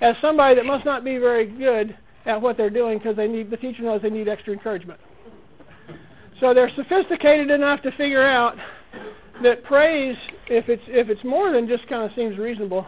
as 0.00 0.16
somebody 0.20 0.54
that 0.54 0.64
must 0.64 0.84
not 0.84 1.04
be 1.04 1.18
very 1.18 1.46
good 1.46 1.96
at 2.26 2.40
what 2.40 2.56
they're 2.56 2.70
doing 2.70 2.98
because 2.98 3.16
they 3.16 3.28
need 3.28 3.50
the 3.50 3.56
teacher 3.56 3.82
knows 3.82 4.00
they 4.02 4.10
need 4.10 4.28
extra 4.28 4.52
encouragement. 4.52 5.00
So 6.40 6.54
they're 6.54 6.70
sophisticated 6.74 7.50
enough 7.50 7.82
to 7.82 7.92
figure 7.92 8.26
out 8.26 8.56
that 9.42 9.64
praise, 9.64 10.16
if 10.48 10.68
it's 10.68 10.82
if 10.88 11.08
it's 11.08 11.22
more 11.24 11.52
than 11.52 11.68
just 11.68 11.86
kind 11.88 12.02
of 12.02 12.10
seems 12.16 12.38
reasonable, 12.38 12.86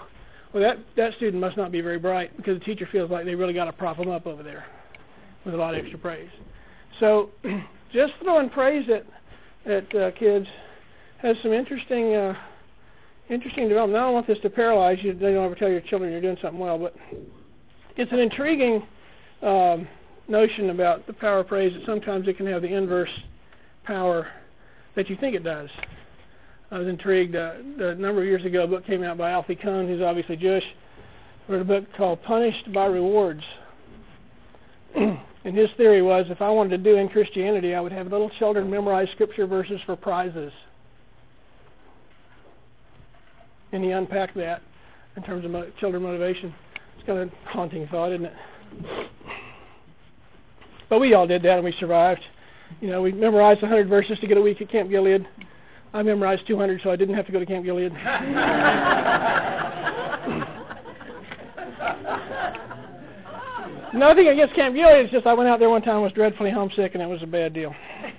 well 0.52 0.62
that 0.62 0.78
that 0.96 1.14
student 1.14 1.40
must 1.40 1.56
not 1.56 1.72
be 1.72 1.80
very 1.80 1.98
bright 1.98 2.36
because 2.36 2.58
the 2.58 2.64
teacher 2.64 2.88
feels 2.90 3.10
like 3.10 3.24
they 3.24 3.34
really 3.34 3.54
got 3.54 3.66
to 3.66 3.72
prop 3.72 3.96
them 3.96 4.10
up 4.10 4.26
over 4.26 4.42
there 4.42 4.66
with 5.44 5.54
a 5.54 5.56
lot 5.56 5.74
of 5.74 5.80
extra 5.80 5.98
praise. 5.98 6.30
So 7.00 7.30
just 7.92 8.14
throwing 8.22 8.50
praise 8.50 8.88
at 8.88 9.06
at 9.70 9.94
uh, 9.94 10.10
kids 10.12 10.46
has 11.18 11.36
some 11.42 11.52
interesting 11.52 12.14
uh, 12.14 12.34
interesting 13.30 13.68
development. 13.68 13.98
I 13.98 14.06
don't 14.06 14.14
want 14.14 14.26
this 14.26 14.38
to 14.40 14.50
paralyze 14.50 14.98
you. 15.02 15.14
They 15.14 15.32
don't 15.32 15.44
ever 15.44 15.54
tell 15.54 15.70
your 15.70 15.80
children 15.80 16.12
you're 16.12 16.20
doing 16.20 16.38
something 16.42 16.60
well, 16.60 16.78
but 16.78 16.94
it's 17.96 18.12
an 18.12 18.18
intriguing 18.18 18.86
um, 19.42 19.88
notion 20.28 20.70
about 20.70 21.06
the 21.06 21.12
power 21.12 21.40
of 21.40 21.48
praise 21.48 21.72
that 21.74 21.86
sometimes 21.86 22.28
it 22.28 22.36
can 22.36 22.46
have 22.46 22.62
the 22.62 22.74
inverse 22.74 23.10
power 23.84 24.26
that 24.96 25.08
you 25.08 25.16
think 25.16 25.34
it 25.34 25.44
does. 25.44 25.70
I 26.70 26.78
was 26.78 26.88
intrigued. 26.88 27.36
Uh, 27.36 27.54
a 27.78 27.94
number 27.94 28.20
of 28.20 28.26
years 28.26 28.44
ago, 28.44 28.64
a 28.64 28.66
book 28.66 28.86
came 28.86 29.02
out 29.02 29.16
by 29.18 29.30
Alfie 29.30 29.56
Kohn, 29.56 29.86
who's 29.86 30.02
obviously 30.02 30.36
Jewish, 30.36 30.64
wrote 31.48 31.60
a 31.60 31.64
book 31.64 31.84
called 31.96 32.22
Punished 32.22 32.72
by 32.72 32.86
Rewards. 32.86 33.42
and 35.44 35.56
his 35.56 35.70
theory 35.76 36.00
was 36.00 36.26
if 36.30 36.40
I 36.40 36.48
wanted 36.48 36.70
to 36.70 36.78
do 36.78 36.96
in 36.96 37.08
Christianity, 37.08 37.74
I 37.74 37.80
would 37.80 37.92
have 37.92 38.10
little 38.10 38.30
children 38.38 38.70
memorize 38.70 39.08
scripture 39.12 39.46
verses 39.46 39.80
for 39.84 39.94
prizes. 39.94 40.52
And 43.72 43.84
he 43.84 43.90
unpacked 43.90 44.36
that 44.36 44.62
in 45.16 45.22
terms 45.22 45.44
of 45.44 45.50
mo- 45.50 45.70
children 45.78 46.02
motivation. 46.02 46.54
It's 46.96 47.06
kind 47.06 47.18
of 47.18 47.28
a 47.28 47.32
haunting 47.48 47.86
thought, 47.88 48.12
isn't 48.12 48.24
it? 48.26 48.32
But 50.88 51.00
we 51.00 51.12
all 51.12 51.26
did 51.26 51.42
that 51.42 51.56
and 51.56 51.64
we 51.64 51.72
survived. 51.72 52.22
You 52.80 52.88
know, 52.88 53.02
we 53.02 53.12
memorized 53.12 53.60
100 53.60 53.88
verses 53.88 54.18
to 54.20 54.26
get 54.26 54.38
a 54.38 54.42
week 54.42 54.62
at 54.62 54.70
Camp 54.70 54.88
Gilead. 54.90 55.26
I 55.92 56.02
memorized 56.02 56.46
200 56.46 56.80
so 56.82 56.90
I 56.90 56.96
didn't 56.96 57.14
have 57.16 57.26
to 57.26 57.32
go 57.32 57.38
to 57.38 57.46
Camp 57.46 57.64
Gilead. 57.64 57.92
Nothing 63.94 64.26
against 64.26 64.54
Camp 64.54 64.74
Gilead, 64.74 65.04
it's 65.04 65.12
just 65.12 65.24
I 65.24 65.34
went 65.34 65.48
out 65.48 65.60
there 65.60 65.70
one 65.70 65.80
time 65.80 65.94
and 65.94 66.02
was 66.02 66.12
dreadfully 66.12 66.50
homesick 66.50 66.94
and 66.94 67.02
it 67.02 67.06
was 67.08 67.22
a 67.22 67.26
bad 67.26 67.54
deal. 67.54 67.72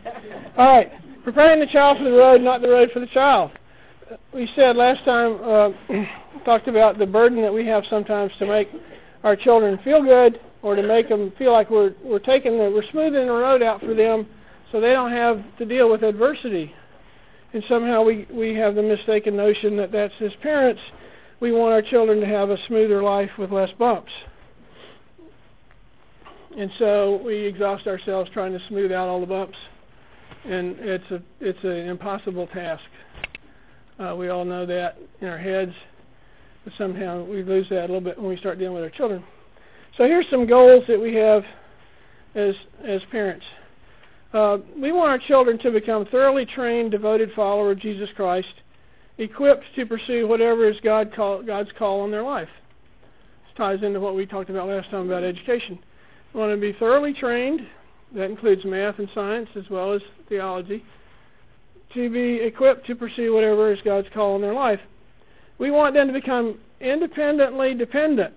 All 0.58 0.65
right, 0.65 0.91
preparing 1.24 1.60
the 1.60 1.65
child 1.67 1.98
for 1.98 2.05
the 2.05 2.12
road, 2.12 2.41
not 2.41 2.62
the 2.62 2.70
road 2.70 2.91
for 2.94 3.01
the 3.01 3.08
child. 3.08 3.51
We 4.34 4.50
said 4.55 4.77
last 4.77 5.03
time, 5.03 5.39
uh, 5.44 5.72
talked 6.46 6.70
about 6.70 6.98
the 6.98 7.05
burden 7.05 7.41
that 7.41 7.53
we 7.53 7.65
have 7.65 7.84
sometimes 7.89 8.32
to 8.39 8.46
make 8.46 8.70
our 9.24 9.36
children 9.36 9.77
feel 9.84 10.01
good 10.01 10.39
or 10.62 10.75
to 10.75 10.84
make 10.84 11.10
them 11.10 11.34
feel 11.38 11.51
like 11.51 11.70
we're 11.70 11.94
we're 12.03 12.20
taking 12.20 12.58
the 12.58 12.72
we're 12.72 12.89
smoothing 12.91 13.25
the 13.25 13.32
road 13.32 13.62
out 13.62 13.82
for 13.82 13.94
them 13.94 14.27
so 14.72 14.79
they 14.79 14.94
don't 14.94 15.12
have 15.12 15.44
to 15.58 15.65
deal 15.65 15.89
with 15.89 16.03
adversity. 16.03 16.74
And 17.51 17.63
somehow 17.67 18.03
we 18.03 18.27
we 18.32 18.55
have 18.55 18.75
the 18.75 18.84
mistaken 18.84 19.36
notion 19.36 19.75
that 19.77 19.91
that's 19.91 20.13
as 20.22 20.32
parents 20.41 20.82
we 21.41 21.51
want 21.51 21.74
our 21.74 21.82
children 21.82 22.22
to 22.22 22.27
have 22.27 22.50
a 22.50 22.58
smoother 22.67 23.03
life 23.03 23.32
with 23.38 23.51
less 23.51 23.72
bumps. 23.77 24.12
And 26.57 26.71
so 26.79 27.21
we 27.24 27.35
exhaust 27.35 27.85
ourselves 27.85 28.29
trying 28.33 28.53
to 28.53 28.65
smooth 28.67 28.91
out 28.91 29.09
all 29.09 29.19
the 29.19 29.25
bumps, 29.25 29.57
and 30.45 30.77
it's 30.79 31.12
a 31.12 31.21
it's 31.41 31.63
an 31.63 31.89
impossible 31.89 32.47
task. 32.47 32.83
Uh, 34.00 34.15
we 34.17 34.29
all 34.29 34.45
know 34.45 34.65
that 34.65 34.97
in 35.19 35.27
our 35.27 35.38
heads, 35.38 35.74
but 36.63 36.74
somehow 36.77 37.24
we 37.25 37.43
lose 37.43 37.67
that 37.69 37.79
a 37.79 37.88
little 37.88 38.01
bit 38.01 38.17
when 38.17 38.29
we 38.29 38.38
start 38.38 38.57
dealing 38.57 38.75
with 38.75 38.83
our 38.83 38.89
children. 38.89 39.24
So 39.97 40.05
here's 40.05 40.29
some 40.29 40.47
goals 40.47 40.85
that 40.88 41.00
we 41.00 41.13
have 41.15 41.43
as 42.35 42.55
as 42.85 43.01
parents. 43.12 43.45
Uh, 44.33 44.57
we 44.81 44.91
want 44.91 45.09
our 45.09 45.19
children 45.19 45.57
to 45.59 45.71
become 45.71 46.05
thoroughly 46.05 46.45
trained, 46.45 46.91
devoted 46.91 47.31
followers 47.35 47.74
of 47.74 47.79
Jesus 47.81 48.09
Christ, 48.15 48.53
equipped 49.17 49.63
to 49.75 49.85
pursue 49.85 50.27
whatever 50.27 50.69
is 50.69 50.77
God 50.83 51.13
call, 51.13 51.41
God's 51.41 51.69
call 51.77 52.01
on 52.01 52.12
their 52.12 52.24
life. 52.24 52.50
This 53.45 53.57
ties 53.57 53.83
into 53.83 54.00
what 54.00 54.15
we 54.15 54.25
talked 54.25 54.50
about 54.50 54.67
last 54.67 54.89
time 54.89 55.07
about 55.07 55.24
education. 55.24 55.79
Want 56.36 56.51
to 56.51 56.58
be 56.58 56.74
thoroughly 56.74 57.13
trained. 57.13 57.65
That 58.13 58.30
includes 58.30 58.65
math 58.65 59.00
and 59.00 59.10
science 59.15 59.48
as 59.56 59.63
well 59.70 59.94
as 59.94 60.01
theology. 60.27 60.84
To 61.94 62.10
be 62.10 62.36
equipped 62.36 62.86
to 62.88 62.96
pursue 62.96 63.34
whatever 63.34 63.72
is 63.72 63.80
God's 63.86 64.08
call 64.13 64.36
in 64.36 64.42
their 64.42 64.54
life. 64.54 64.82
We 65.60 65.72
want 65.72 65.96
them 65.96 66.08
to 66.08 66.13
become 66.13 66.60
independently 66.82 67.74
dependent. 67.74 68.34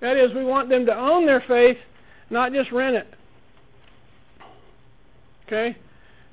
That 0.00 0.16
is, 0.16 0.34
we 0.34 0.44
want 0.44 0.68
them 0.68 0.84
to 0.86 0.94
own 0.94 1.26
their 1.26 1.42
faith, 1.46 1.78
not 2.28 2.52
just 2.52 2.72
rent 2.72 2.96
it. 2.96 3.14
Okay? 5.46 5.76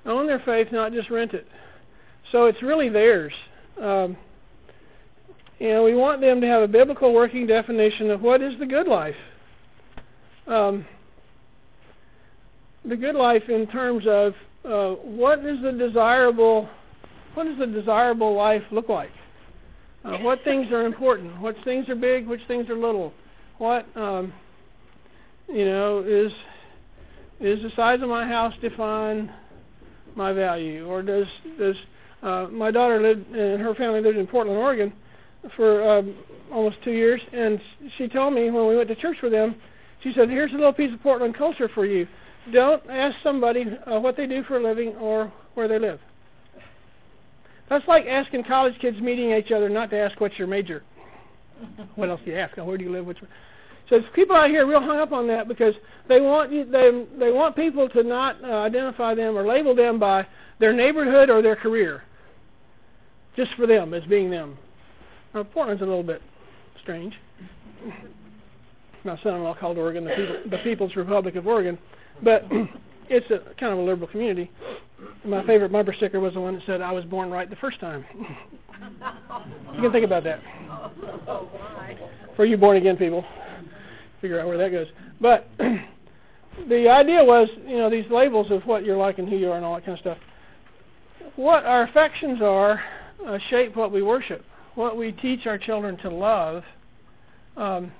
Own 0.08 0.26
their 0.26 0.40
faith, 0.40 0.70
not 0.72 0.92
just 0.92 1.12
rent 1.12 1.34
it. 1.34 1.48
So 2.32 2.46
it's 2.46 2.64
really 2.64 2.90
theirs. 2.90 3.34
Um, 3.80 4.18
know, 5.60 5.84
we 5.84 5.94
want 5.94 6.20
them 6.20 6.42
to 6.42 6.48
have 6.48 6.64
a 6.64 6.68
biblical 6.68 7.14
working 7.14 7.46
definition 7.46 8.10
of 8.10 8.22
what 8.22 8.42
is 8.42 8.58
the 8.58 8.66
good 8.66 8.88
life. 8.88 9.16
Um, 10.48 10.86
the 12.88 12.96
good 12.96 13.15
life 13.15 13.50
in 13.50 13.68
terms 13.68 14.06
of 14.08 14.34
uh, 14.63 14.96
what 15.01 15.46
is 15.46 15.62
the 15.62 15.72
desirable, 15.72 16.70
what 17.34 17.46
does 17.46 17.58
the 17.58 17.68
desirable 17.68 18.36
life 18.36 18.63
look 18.72 18.89
like? 18.89 19.12
Uh, 20.04 20.18
what 20.20 20.44
things 20.44 20.72
are 20.72 20.86
important? 20.86 21.39
What 21.42 21.56
things 21.63 21.89
are 21.89 21.96
big? 21.96 22.27
Which 22.27 22.42
things 22.48 22.70
are 22.70 22.75
little? 22.75 23.12
What 23.58 23.86
um, 23.96 24.34
you 25.48 25.65
know 25.65 26.04
is 26.06 26.32
is 27.39 27.62
the 27.63 27.72
size 27.75 28.01
of 28.01 28.10
my 28.10 28.27
house 28.27 28.54
define 28.62 29.32
my 30.15 30.32
value, 30.32 30.88
or 30.88 31.01
does 31.01 31.25
does 31.58 31.75
uh, 32.22 32.48
my 32.51 32.70
daughter 32.70 33.01
lived 33.01 33.27
and 33.32 33.62
her 33.62 33.74
family 33.74 34.01
lived 34.01 34.18
in 34.18 34.27
Portland, 34.27 34.60
Oregon, 34.60 34.94
for 35.56 35.98
um, 35.98 36.15
almost 36.51 36.77
two 36.84 36.92
years, 36.92 37.22
and 37.34 37.60
she 37.98 38.08
told 38.08 38.34
me 38.34 38.51
when 38.51 38.68
we 38.68 38.77
went 38.77 38.89
to 38.89 38.96
church 38.96 39.18
with 39.24 39.32
them, 39.32 39.56
she 40.04 40.13
said, 40.13 40.30
"Here's 40.30 40.51
a 40.51 40.56
little 40.56 40.74
piece 40.74 40.94
of 40.94 41.01
Portland 41.01 41.36
culture 41.36 41.70
for 41.74 41.86
you. 41.86 42.08
Don't 42.54 42.84
ask 42.90 43.16
somebody 43.24 43.66
uh, 43.92 44.00
what 44.00 44.18
they 44.18 44.28
do 44.28 44.44
for 44.44 44.58
a 44.58 44.64
living 44.64 44.96
or 44.96 45.32
where 45.54 45.68
they 45.68 45.80
live." 45.80 46.00
That's 47.70 47.88
like 47.88 48.06
asking 48.06 48.44
college 48.44 48.78
kids 48.80 49.00
meeting 49.00 49.32
each 49.32 49.52
other 49.52 49.70
not 49.70 49.90
to 49.90 49.98
ask 49.98 50.20
what's 50.22 50.38
your 50.38 50.48
major. 50.48 50.84
what 51.96 52.10
else 52.10 52.22
do 52.24 52.32
you 52.32 52.38
ask? 52.38 52.56
Where 52.58 52.78
do 52.78 52.84
you 52.84 52.92
live? 52.92 53.06
Which 53.06 53.18
so 53.90 54.02
people 54.14 54.36
out 54.36 54.50
here 54.50 54.64
are 54.64 54.68
real 54.68 54.82
hung 54.82 55.00
up 55.00 55.12
on 55.12 55.28
that 55.28 55.48
because 55.48 55.75
they 56.08 56.20
want 56.20 56.52
you, 56.52 56.66
they 56.66 57.06
they 57.20 57.32
want 57.32 57.56
people 57.56 57.88
to 57.90 58.04
not 58.04 58.44
uh, 58.44 58.48
identify 58.48 59.14
them 59.14 59.38
or 59.38 59.46
label 59.46 59.75
them 59.75 60.00
by 60.00 60.25
their 60.60 60.74
neighborhood 60.74 61.30
or 61.30 61.42
their 61.42 61.56
career, 61.56 62.04
just 63.36 63.54
for 63.54 63.68
them 63.68 63.94
as 63.94 64.04
being 64.06 64.32
them. 64.32 64.58
Now, 65.34 65.44
Portland's 65.44 65.84
a 65.84 65.86
little 65.86 66.04
bit 66.04 66.22
strange. 66.82 67.14
My 69.04 69.20
son-in-law 69.22 69.58
called 69.60 69.78
Oregon 69.78 70.06
the, 70.06 70.16
people, 70.16 70.36
the 70.50 70.58
People's 70.60 70.96
Republic 70.96 71.36
of 71.36 71.46
Oregon, 71.46 71.78
but 72.24 72.46
it's 73.10 73.30
a 73.32 73.54
kind 73.60 73.74
of 73.74 73.80
a 73.80 73.82
liberal 73.82 74.08
community. 74.08 74.52
My 75.24 75.46
favorite 75.46 75.72
bumper 75.72 75.94
sticker 75.94 76.20
was 76.20 76.34
the 76.34 76.42
one 76.42 76.56
that 76.56 76.64
said, 76.66 76.82
"I 76.82 76.92
was 76.92 77.06
born 77.06 77.30
right 77.30 77.50
the 77.50 77.56
first 77.58 77.80
time." 77.80 78.06
you 79.76 79.82
can 79.82 79.92
think 79.92 80.06
about 80.06 80.24
that. 80.24 80.40
For 82.36 82.46
you 82.46 82.58
born 82.58 82.78
again 82.78 82.98
people 82.98 83.26
figure 84.22 84.40
out 84.40 84.48
where 84.48 84.58
that 84.58 84.72
goes. 84.72 84.88
But 85.22 85.48
the 86.70 86.90
idea 86.90 87.24
was, 87.24 87.48
you 87.66 87.78
know, 87.78 87.90
these 87.90 88.10
labels 88.10 88.50
of 88.52 88.64
what 88.66 88.84
you're 88.84 88.98
like 88.98 89.20
and 89.20 89.30
who 89.30 89.36
you 89.36 89.52
are 89.52 89.58
and 89.58 89.66
all 89.66 89.76
that 89.76 89.86
kind 89.86 89.98
of 89.98 90.00
stuff. 90.00 90.18
what 91.36 91.66
our 91.66 91.84
affections 91.84 92.42
are 92.42 92.82
uh, 93.26 93.38
shape 93.50 93.76
what 93.76 93.92
we 93.92 94.02
worship. 94.02 94.44
What 94.76 94.98
we 94.98 95.12
teach 95.12 95.46
our 95.46 95.58
children 95.58 95.98
to 95.98 96.10
love. 96.10 96.64
Um, 97.56 97.92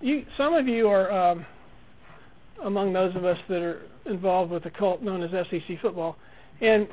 you, 0.00 0.26
some 0.36 0.54
of 0.54 0.66
you 0.66 0.88
are 0.88 1.10
um, 1.10 1.46
among 2.62 2.92
those 2.92 3.14
of 3.16 3.24
us 3.24 3.38
that 3.48 3.62
are 3.62 3.82
involved 4.06 4.50
with 4.50 4.64
a 4.66 4.70
cult 4.70 5.02
known 5.02 5.22
as 5.22 5.30
SEC 5.48 5.80
football, 5.80 6.16
and 6.60 6.88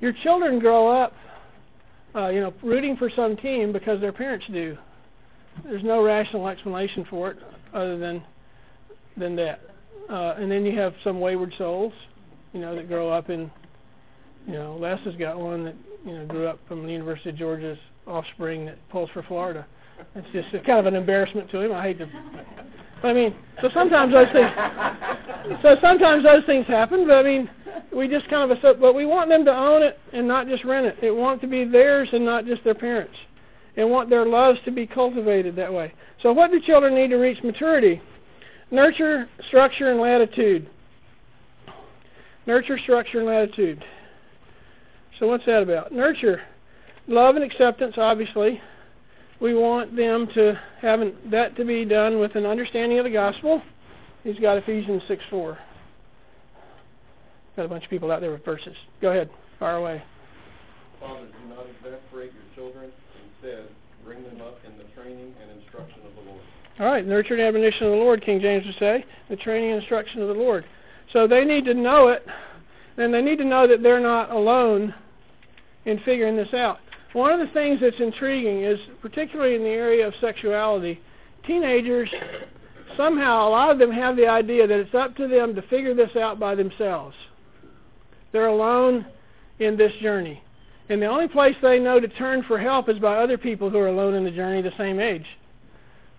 your 0.00 0.12
children 0.12 0.58
grow 0.58 0.88
up, 0.88 1.14
uh, 2.14 2.28
you 2.28 2.40
know, 2.40 2.52
rooting 2.62 2.96
for 2.96 3.10
some 3.10 3.36
team 3.36 3.72
because 3.72 4.00
their 4.00 4.12
parents 4.12 4.46
do. 4.52 4.76
There's 5.64 5.84
no 5.84 6.02
rational 6.02 6.48
explanation 6.48 7.06
for 7.08 7.30
it 7.30 7.38
other 7.72 7.98
than 7.98 8.22
than 9.16 9.36
that. 9.36 9.60
Uh, 10.08 10.34
and 10.38 10.50
then 10.50 10.64
you 10.64 10.76
have 10.76 10.94
some 11.04 11.20
wayward 11.20 11.52
souls, 11.58 11.92
you 12.52 12.60
know, 12.60 12.74
that 12.74 12.88
grow 12.88 13.10
up 13.10 13.30
in, 13.30 13.50
you 14.46 14.54
know, 14.54 14.76
Les 14.76 14.98
has 15.00 15.14
got 15.16 15.38
one 15.38 15.64
that 15.64 15.74
you 16.04 16.12
know 16.12 16.26
grew 16.26 16.46
up 16.46 16.58
from 16.66 16.84
the 16.84 16.92
University 16.92 17.30
of 17.30 17.36
Georgia's 17.36 17.78
offspring 18.06 18.66
that 18.66 18.76
pulls 18.88 19.10
for 19.10 19.22
Florida. 19.22 19.66
It's 20.14 20.26
just 20.32 20.48
it's 20.52 20.66
kind 20.66 20.78
of 20.78 20.86
an 20.86 20.94
embarrassment 20.94 21.50
to 21.50 21.60
him. 21.60 21.72
I 21.72 21.82
hate 21.82 21.98
to. 21.98 22.08
I 23.02 23.12
mean, 23.12 23.34
so 23.62 23.70
sometimes 23.72 24.12
those 24.12 24.28
things. 24.32 24.50
So 25.62 25.76
sometimes 25.80 26.22
those 26.22 26.44
things 26.44 26.66
happen, 26.66 27.06
but 27.06 27.14
I 27.14 27.22
mean, 27.22 27.50
we 27.96 28.08
just 28.08 28.28
kind 28.28 28.50
of. 28.50 28.58
But 28.80 28.94
we 28.94 29.06
want 29.06 29.30
them 29.30 29.44
to 29.46 29.56
own 29.56 29.82
it 29.82 29.98
and 30.12 30.28
not 30.28 30.46
just 30.46 30.64
rent 30.64 30.86
it. 30.86 30.98
They 31.00 31.10
want 31.10 31.38
it 31.38 31.46
to 31.46 31.50
be 31.50 31.64
theirs 31.64 32.08
and 32.12 32.24
not 32.24 32.44
just 32.44 32.62
their 32.62 32.74
parents, 32.74 33.16
and 33.76 33.90
want 33.90 34.10
their 34.10 34.26
loves 34.26 34.58
to 34.64 34.70
be 34.70 34.86
cultivated 34.86 35.56
that 35.56 35.72
way. 35.72 35.92
So, 36.22 36.32
what 36.32 36.50
do 36.50 36.60
children 36.60 36.94
need 36.94 37.08
to 37.08 37.16
reach 37.16 37.42
maturity? 37.42 38.00
Nurture, 38.70 39.28
structure, 39.48 39.90
and 39.90 40.00
latitude. 40.00 40.68
Nurture, 42.46 42.78
structure, 42.78 43.18
and 43.18 43.26
latitude. 43.26 43.84
So, 45.18 45.26
what's 45.26 45.46
that 45.46 45.62
about? 45.62 45.90
Nurture, 45.90 46.42
love 47.06 47.36
and 47.36 47.44
acceptance, 47.44 47.94
obviously 47.96 48.60
we 49.40 49.54
want 49.54 49.96
them 49.96 50.28
to 50.34 50.60
have 50.80 51.00
an, 51.00 51.16
that 51.30 51.56
to 51.56 51.64
be 51.64 51.84
done 51.84 52.18
with 52.18 52.34
an 52.36 52.46
understanding 52.46 52.98
of 52.98 53.04
the 53.04 53.10
gospel. 53.10 53.62
He's 54.22 54.38
got 54.38 54.58
Ephesians 54.58 55.02
6 55.08 55.22
4. 55.30 55.58
Got 57.56 57.64
a 57.64 57.68
bunch 57.68 57.84
of 57.84 57.90
people 57.90 58.10
out 58.10 58.20
there 58.20 58.30
with 58.30 58.44
verses. 58.44 58.76
Go 59.00 59.10
ahead, 59.10 59.30
fire 59.58 59.76
away. 59.76 60.02
Fathers, 61.00 61.30
do 61.42 61.54
not 61.54 61.66
exasperate 61.66 62.32
your 62.32 62.54
children. 62.54 62.90
Instead, 63.34 63.68
bring 64.04 64.22
them 64.22 64.40
up 64.42 64.58
in 64.66 64.76
the 64.76 64.84
training 64.94 65.34
and 65.42 65.60
instruction 65.60 66.00
of 66.06 66.14
the 66.14 66.30
Lord. 66.30 66.42
All 66.78 66.86
right, 66.86 67.06
nurture 67.06 67.34
and 67.34 67.42
admonition 67.42 67.86
of 67.86 67.92
the 67.92 67.98
Lord, 67.98 68.22
King 68.22 68.40
James 68.40 68.64
would 68.66 68.76
say. 68.78 69.04
The 69.28 69.36
training 69.36 69.72
and 69.72 69.80
instruction 69.80 70.22
of 70.22 70.28
the 70.28 70.34
Lord. 70.34 70.64
So 71.12 71.26
they 71.26 71.44
need 71.44 71.64
to 71.64 71.74
know 71.74 72.08
it, 72.08 72.24
and 72.96 73.12
they 73.12 73.22
need 73.22 73.38
to 73.38 73.44
know 73.44 73.66
that 73.66 73.82
they're 73.82 74.00
not 74.00 74.30
alone 74.30 74.94
in 75.86 75.98
figuring 76.00 76.36
this 76.36 76.52
out. 76.54 76.78
One 77.12 77.32
of 77.32 77.40
the 77.40 77.52
things 77.52 77.80
that's 77.80 77.98
intriguing 77.98 78.62
is, 78.62 78.78
particularly 79.02 79.56
in 79.56 79.62
the 79.62 79.68
area 79.68 80.06
of 80.06 80.14
sexuality, 80.20 81.00
teenagers 81.46 82.08
somehow 82.96 83.48
a 83.48 83.50
lot 83.50 83.70
of 83.70 83.78
them 83.78 83.90
have 83.90 84.16
the 84.16 84.28
idea 84.28 84.66
that 84.66 84.78
it's 84.78 84.94
up 84.94 85.16
to 85.16 85.26
them 85.26 85.54
to 85.54 85.62
figure 85.62 85.94
this 85.94 86.14
out 86.16 86.38
by 86.38 86.54
themselves. 86.54 87.16
They're 88.32 88.46
alone 88.46 89.06
in 89.58 89.76
this 89.76 89.92
journey. 90.00 90.42
And 90.88 91.00
the 91.00 91.06
only 91.06 91.28
place 91.28 91.56
they 91.62 91.78
know 91.78 92.00
to 92.00 92.08
turn 92.08 92.42
for 92.44 92.58
help 92.58 92.88
is 92.88 92.98
by 92.98 93.16
other 93.16 93.38
people 93.38 93.70
who 93.70 93.78
are 93.78 93.88
alone 93.88 94.14
in 94.14 94.24
the 94.24 94.30
journey 94.30 94.60
the 94.62 94.72
same 94.76 94.98
age, 94.98 95.26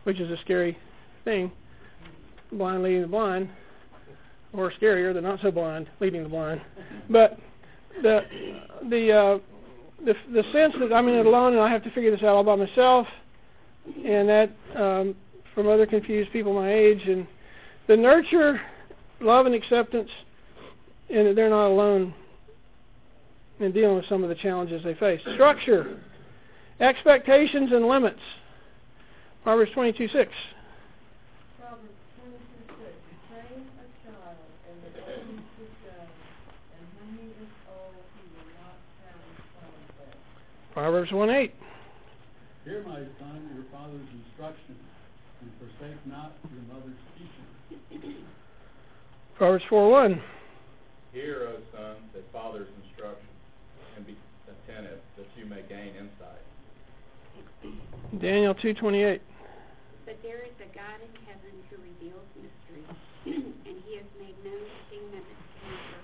which 0.03 0.19
is 0.19 0.29
a 0.31 0.37
scary 0.41 0.77
thing. 1.23 1.51
Blind 2.51 2.83
leading 2.83 3.01
the 3.01 3.07
blind, 3.07 3.49
or 4.53 4.71
scarier, 4.71 5.13
the 5.13 5.21
not 5.21 5.39
so 5.41 5.51
blind 5.51 5.89
leading 5.99 6.23
the 6.23 6.29
blind. 6.29 6.61
But 7.09 7.37
the 8.01 8.25
the 8.89 9.11
uh, 9.11 9.39
the 10.05 10.15
the 10.33 10.43
sense 10.51 10.73
that 10.79 10.93
I'm 10.93 11.07
in 11.07 11.15
it 11.15 11.25
alone 11.25 11.53
and 11.53 11.61
I 11.61 11.69
have 11.69 11.83
to 11.83 11.91
figure 11.91 12.11
this 12.11 12.21
out 12.21 12.35
all 12.35 12.43
by 12.43 12.55
myself, 12.55 13.07
and 14.05 14.29
that 14.29 14.51
um, 14.75 15.15
from 15.53 15.67
other 15.67 15.85
confused 15.85 16.31
people 16.31 16.53
my 16.53 16.71
age, 16.71 17.03
and 17.07 17.27
the 17.87 17.97
nurture, 17.97 18.61
love, 19.19 19.45
and 19.45 19.55
acceptance, 19.55 20.09
and 21.09 21.27
that 21.27 21.35
they're 21.35 21.49
not 21.49 21.67
alone 21.67 22.13
in 23.59 23.71
dealing 23.71 23.95
with 23.95 24.05
some 24.07 24.23
of 24.23 24.29
the 24.29 24.35
challenges 24.35 24.83
they 24.83 24.95
face. 24.95 25.21
Structure, 25.33 25.99
expectations, 26.79 27.71
and 27.71 27.87
limits. 27.87 28.19
Proverbs 29.43 29.71
22 29.73 30.07
6. 30.07 30.31
Proverbs 40.73 41.11
1 41.11 41.29
8. 41.29 41.53
Hear, 42.63 42.83
my 42.87 42.99
son, 43.19 43.49
your 43.55 43.65
father's 43.71 44.07
instruction, 44.25 44.75
and 45.41 45.51
forsake 45.59 45.97
not 46.05 46.33
your 46.53 46.63
mother's 46.73 46.97
teaching. 47.89 48.25
Proverbs 49.35 49.65
4 49.69 49.89
1. 49.89 50.21
Hear, 51.13 51.49
O 51.49 51.55
son, 51.75 51.95
the 52.13 52.21
father's 52.31 52.69
instruction, 52.83 53.27
and 53.97 54.07
be 54.07 54.15
attentive 54.47 54.99
that 55.17 55.27
you 55.35 55.45
may 55.45 55.61
gain 55.67 55.93
insight. 55.97 56.45
Daniel 58.19 58.55
2:28. 58.55 59.19
But 60.05 60.21
there 60.23 60.41
is 60.43 60.55
a 60.59 60.69
God 60.75 60.97
in 61.01 61.13
heaven 61.25 61.53
who 61.69 61.77
reveals 61.77 62.25
mysteries, 62.35 62.89
and 63.65 63.77
he 63.85 63.97
has 63.97 64.05
made 64.19 64.37
known 64.43 64.61
to 64.61 64.79
King 64.89 65.05
Nebuchadnezzar 65.11 66.01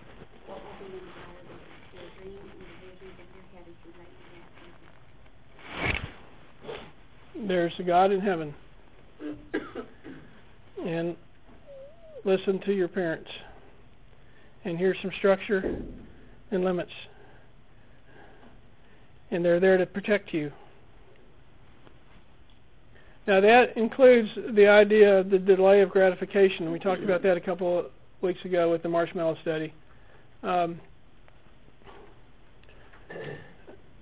what 0.48 0.64
will 0.64 0.78
be 0.80 0.98
in 0.98 1.04
the 1.04 1.14
hour 1.20 1.44
of 1.44 1.62
your 1.94 2.08
dream 2.20 2.40
and 2.40 2.62
the 2.62 2.72
visions 2.88 3.16
of 3.20 3.28
your 3.36 3.48
head 3.52 3.66
as 3.68 3.78
you 3.84 3.92
lay 4.00 4.08
in 4.08 4.28
that 4.34 4.58
There's 7.46 7.74
a 7.80 7.84
God 7.84 8.12
in 8.12 8.20
heaven. 8.20 8.54
and 10.86 11.16
listen 12.24 12.60
to 12.62 12.74
your 12.74 12.88
parents. 12.88 13.30
And 14.66 14.78
here's 14.78 14.98
some 15.02 15.12
structure 15.18 15.82
and 16.52 16.64
limits. 16.64 16.92
And 19.32 19.44
they're 19.44 19.60
there 19.60 19.78
to 19.78 19.86
protect 19.86 20.34
you. 20.34 20.52
Now 23.28 23.42
that 23.42 23.76
includes 23.76 24.30
the 24.56 24.68
idea 24.68 25.20
of 25.20 25.30
the 25.30 25.38
delay 25.38 25.82
of 25.82 25.90
gratification. 25.90 26.72
We 26.72 26.80
talked 26.80 27.04
about 27.04 27.22
that 27.24 27.36
a 27.36 27.42
couple 27.42 27.80
of 27.80 27.86
weeks 28.22 28.44
ago 28.46 28.72
with 28.72 28.84
the 28.84 28.90
marshmallow 28.90 29.38
study. 29.42 29.74
Um, 30.44 30.80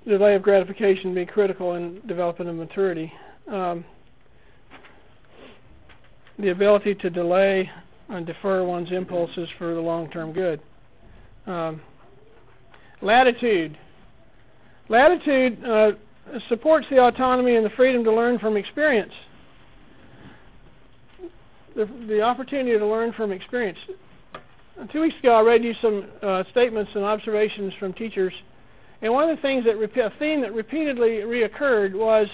delay 0.08 0.36
of 0.36 0.44
gratification 0.44 1.16
being 1.16 1.28
critical 1.28 1.74
in 1.74 2.02
developing 2.08 2.48
a 2.48 2.54
maturity. 2.54 3.12
Um, 3.52 3.86
the 6.40 6.50
ability 6.50 6.96
to 6.96 7.10
delay 7.10 7.70
and 8.10 8.26
defer 8.26 8.64
one's 8.64 8.92
impulses 8.92 9.50
for 9.58 9.74
the 9.74 9.80
long-term 9.80 10.34
good. 10.34 10.60
Um, 11.48 11.82
latitude. 13.02 13.78
Latitude 14.90 15.64
uh, 15.64 15.92
supports 16.50 16.88
the 16.90 17.02
autonomy 17.04 17.56
and 17.56 17.66
the 17.66 17.70
freedom 17.72 18.04
to 18.04 18.12
learn 18.12 18.40
from 18.40 18.58
experience. 18.58 19.14
The, 21.76 21.90
the 22.08 22.22
opportunity 22.22 22.78
to 22.78 22.86
learn 22.86 23.14
from 23.14 23.32
experience. 23.32 23.80
Uh, 24.80 24.86
two 24.88 25.02
weeks 25.02 25.18
ago, 25.20 25.36
I 25.36 25.42
read 25.42 25.64
you 25.64 25.74
some 25.82 26.06
uh, 26.22 26.44
statements 26.52 26.92
and 26.96 27.04
observations 27.04 27.74
from 27.80 27.94
teachers, 27.94 28.34
and 29.02 29.12
one 29.12 29.30
of 29.30 29.36
the 29.36 29.42
things 29.42 29.66
that 29.66 29.76
a 29.76 30.20
theme 30.20 30.42
that 30.42 30.54
repeatedly 30.54 31.20
reoccurred 31.20 31.94
was 31.94 32.28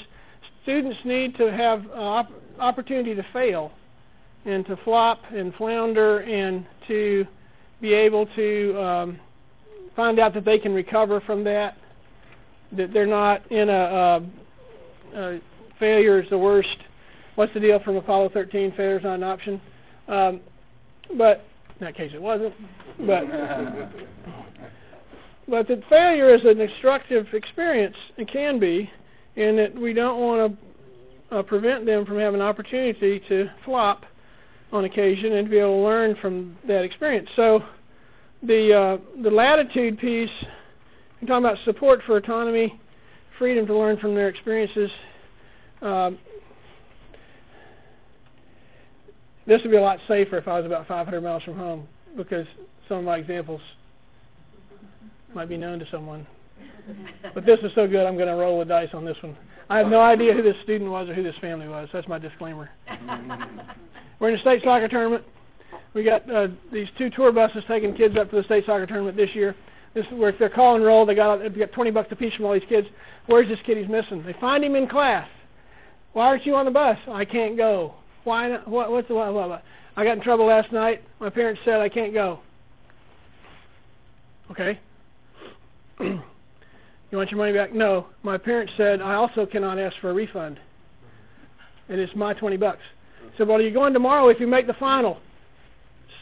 students 0.63 0.97
need 1.03 1.35
to 1.37 1.51
have 1.51 1.85
uh, 1.87 1.99
op- 1.99 2.31
opportunity 2.59 3.15
to 3.15 3.25
fail, 3.33 3.71
and 4.45 4.65
to 4.65 4.77
flop 4.77 5.19
and 5.33 5.53
flounder, 5.55 6.19
and 6.19 6.65
to 6.87 7.25
be 7.79 7.93
able 7.93 8.25
to 8.35 8.81
um, 8.81 9.19
find 9.95 10.19
out 10.19 10.33
that 10.33 10.45
they 10.45 10.59
can 10.59 10.73
recover 10.73 11.21
from 11.21 11.43
that 11.43 11.77
that 12.71 12.93
they're 12.93 13.05
not 13.05 13.49
in 13.51 13.69
a, 13.69 13.73
uh, 13.73 14.21
uh, 15.15 15.37
failure 15.79 16.21
is 16.21 16.29
the 16.29 16.37
worst. 16.37 16.77
What's 17.35 17.53
the 17.53 17.59
deal 17.59 17.79
from 17.79 17.97
Apollo 17.97 18.29
13? 18.29 18.73
Failure 18.75 18.97
is 18.97 19.03
not 19.03 19.15
an 19.15 19.23
option. 19.23 19.61
Um, 20.07 20.39
but 21.17 21.43
in 21.79 21.85
that 21.85 21.95
case, 21.95 22.11
it 22.13 22.21
wasn't. 22.21 22.53
But 23.05 23.25
but 25.47 25.67
that 25.67 25.81
failure 25.89 26.33
is 26.33 26.45
an 26.45 26.61
instructive 26.61 27.27
experience. 27.33 27.95
It 28.17 28.29
can 28.31 28.59
be, 28.59 28.89
and 29.35 29.57
that 29.57 29.75
we 29.75 29.93
don't 29.93 30.19
want 30.19 30.57
to 31.29 31.37
uh, 31.37 31.43
prevent 31.43 31.85
them 31.85 32.05
from 32.05 32.19
having 32.19 32.41
an 32.41 32.45
opportunity 32.45 33.21
to 33.27 33.49
flop 33.65 34.05
on 34.71 34.85
occasion 34.85 35.33
and 35.33 35.45
to 35.47 35.51
be 35.51 35.57
able 35.57 35.77
to 35.77 35.83
learn 35.83 36.15
from 36.21 36.57
that 36.67 36.83
experience. 36.83 37.29
So 37.35 37.63
the 38.43 38.73
uh, 38.73 39.21
the 39.21 39.29
latitude 39.29 39.99
piece 39.99 40.29
I'm 41.21 41.27
talking 41.27 41.45
about 41.45 41.63
support 41.65 42.01
for 42.07 42.17
autonomy, 42.17 42.79
freedom 43.37 43.67
to 43.67 43.77
learn 43.77 43.97
from 43.97 44.15
their 44.15 44.27
experiences. 44.27 44.89
Um, 45.83 46.17
this 49.45 49.61
would 49.61 49.69
be 49.69 49.77
a 49.77 49.81
lot 49.81 49.99
safer 50.07 50.37
if 50.37 50.47
I 50.47 50.57
was 50.57 50.65
about 50.65 50.87
500 50.87 51.21
miles 51.21 51.43
from 51.43 51.57
home 51.57 51.87
because 52.17 52.47
some 52.87 52.97
of 52.97 53.03
my 53.03 53.17
examples 53.17 53.61
might 55.35 55.47
be 55.47 55.57
known 55.57 55.77
to 55.77 55.87
someone. 55.91 56.25
But 57.33 57.45
this 57.45 57.59
is 57.61 57.71
so 57.75 57.87
good, 57.87 58.05
I'm 58.05 58.15
going 58.15 58.27
to 58.27 58.35
roll 58.35 58.59
the 58.59 58.65
dice 58.65 58.89
on 58.93 59.05
this 59.05 59.15
one. 59.21 59.37
I 59.69 59.77
have 59.77 59.87
no 59.87 60.01
idea 60.01 60.33
who 60.33 60.41
this 60.41 60.57
student 60.63 60.91
was 60.91 61.07
or 61.07 61.13
who 61.13 61.23
this 61.23 61.35
family 61.39 61.67
was. 61.67 61.87
That's 61.93 62.07
my 62.07 62.19
disclaimer. 62.19 62.69
We're 64.19 64.29
in 64.29 64.35
a 64.35 64.39
state 64.39 64.63
soccer 64.63 64.89
tournament. 64.89 65.23
We 65.93 66.03
got 66.03 66.29
uh, 66.29 66.49
these 66.73 66.87
two 66.97 67.09
tour 67.09 67.31
buses 67.31 67.63
taking 67.67 67.95
kids 67.95 68.17
up 68.17 68.29
to 68.31 68.35
the 68.35 68.43
state 68.43 68.65
soccer 68.65 68.85
tournament 68.85 69.15
this 69.15 69.33
year. 69.33 69.55
This 69.93 70.05
is 70.05 70.11
where 70.13 70.31
they're 70.31 70.49
call 70.49 70.75
and 70.75 70.83
roll. 70.83 71.05
They 71.05 71.15
got 71.15 71.39
they 71.39 71.49
got 71.49 71.71
20 71.71 71.91
bucks 71.91 72.11
apiece 72.11 72.33
from 72.35 72.45
all 72.45 72.53
these 72.53 72.67
kids. 72.69 72.87
Where's 73.27 73.47
this 73.47 73.59
kid 73.65 73.77
he's 73.77 73.89
missing? 73.89 74.23
They 74.23 74.33
find 74.33 74.63
him 74.63 74.75
in 74.75 74.87
class. 74.87 75.27
Why 76.13 76.27
aren't 76.27 76.45
you 76.45 76.55
on 76.55 76.65
the 76.65 76.71
bus? 76.71 76.97
I 77.07 77.25
can't 77.25 77.57
go. 77.57 77.95
Why 78.23 78.49
not? 78.49 78.67
What, 78.67 78.91
what's 78.91 79.07
the 79.07 79.15
what, 79.15 79.33
what, 79.33 79.49
what? 79.49 79.63
I 79.97 80.03
got 80.03 80.17
in 80.17 80.23
trouble 80.23 80.45
last 80.45 80.71
night. 80.71 81.01
My 81.19 81.29
parents 81.29 81.61
said 81.65 81.81
I 81.81 81.89
can't 81.89 82.13
go. 82.13 82.39
Okay. 84.51 84.79
you 87.11 87.17
want 87.17 87.29
your 87.29 87.37
money 87.37 87.53
back? 87.53 87.73
No. 87.73 88.07
My 88.23 88.37
parents 88.37 88.71
said 88.77 89.01
I 89.01 89.15
also 89.15 89.45
cannot 89.45 89.77
ask 89.77 89.95
for 89.99 90.11
a 90.11 90.13
refund. 90.13 90.59
And 91.89 91.99
it's 91.99 92.15
my 92.15 92.33
20 92.33 92.55
bucks. 92.57 92.79
So, 93.37 93.43
well, 93.45 93.57
are 93.57 93.61
you 93.61 93.71
going 93.71 93.93
tomorrow 93.93 94.29
if 94.29 94.39
you 94.39 94.47
make 94.47 94.65
the 94.65 94.73
final? 94.73 95.19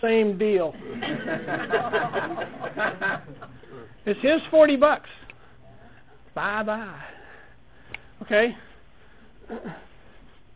Same 0.01 0.37
deal. 0.37 0.73
it's 4.05 4.19
his 4.21 4.41
40 4.49 4.75
bucks. 4.77 5.09
Bye 6.33 6.63
bye. 6.63 7.03
Okay? 8.23 8.57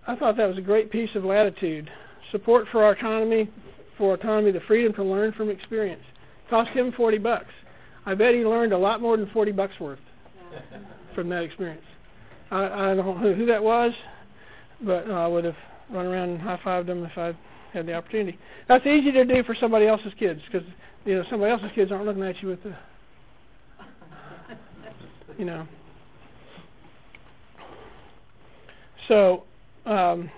I 0.08 0.16
thought 0.16 0.36
that 0.38 0.48
was 0.48 0.58
a 0.58 0.62
great 0.62 0.92
piece 0.92 1.10
of 1.16 1.24
latitude. 1.24 1.92
Support 2.32 2.66
for 2.72 2.90
autonomy, 2.90 3.50
for 3.98 4.16
autonomy, 4.16 4.52
the 4.52 4.62
freedom 4.62 4.94
to 4.94 5.04
learn 5.04 5.32
from 5.34 5.50
experience. 5.50 6.04
Cost 6.50 6.72
him 6.72 6.92
40 6.94 7.20
bucks. 7.20 7.52
I 8.06 8.16
bet 8.16 8.34
he 8.34 8.44
learned 8.44 8.74
a 8.74 8.78
lot 8.78 9.00
more 9.02 9.16
than 9.16 9.30
40 9.30 9.52
bucks 9.52 9.80
worth 9.80 10.00
from 11.16 11.30
that 11.30 11.44
experience. 11.44 11.84
I, 12.52 12.66
I 12.66 12.96
don't 12.96 13.22
know 13.22 13.34
who 13.34 13.46
that 13.48 13.64
was, 13.64 13.94
but 14.82 15.10
I 15.10 15.28
would 15.28 15.46
have 15.46 15.56
run 15.90 16.06
around 16.06 16.30
and 16.30 16.42
high-fived 16.42 16.90
him 16.90 17.04
if 17.04 17.18
I 17.18 17.36
had 17.74 17.86
the 17.88 17.94
opportunity. 17.94 18.38
That's 18.68 18.86
easy 18.86 19.12
to 19.12 19.26
do 19.26 19.44
for 19.44 19.56
somebody 19.56 19.88
else's 19.88 20.14
kids 20.20 20.42
because 20.46 20.68
you 21.06 21.16
know 21.16 21.24
somebody 21.30 21.52
else's 21.52 21.72
kids 21.74 21.92
aren't 21.92 22.06
looking 22.06 22.24
at 22.24 22.42
you 22.42 22.50
with 22.50 22.64
the, 22.64 22.76
you 25.38 25.46
know. 25.46 25.68
So, 29.08 29.44
um, 29.86 30.30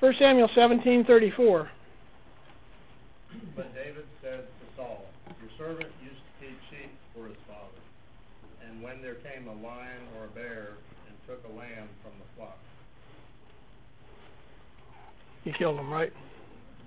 1 0.00 0.14
Samuel 0.18 0.48
17:34. 0.48 1.68
But 3.54 3.74
David 3.74 4.04
said 4.22 4.44
to 4.44 4.76
Saul, 4.76 5.04
Your 5.40 5.50
servant 5.58 5.90
used 6.02 6.16
to 6.16 6.46
keep 6.46 6.56
sheep 6.70 6.90
for 7.14 7.26
his 7.26 7.36
father, 7.46 7.80
and 8.76 8.84
when 8.84 9.00
there 9.00 9.14
came 9.14 9.48
a 9.48 9.66
lion 9.66 10.02
or 10.18 10.24
a 10.26 10.28
bear 10.28 10.76
and 11.08 11.16
took 11.26 11.42
a 11.50 11.56
lamb 11.56 11.88
from 12.02 12.12
the 12.20 12.26
flock. 12.36 12.58
He 15.44 15.52
killed 15.52 15.78
him, 15.78 15.90
right? 15.90 16.12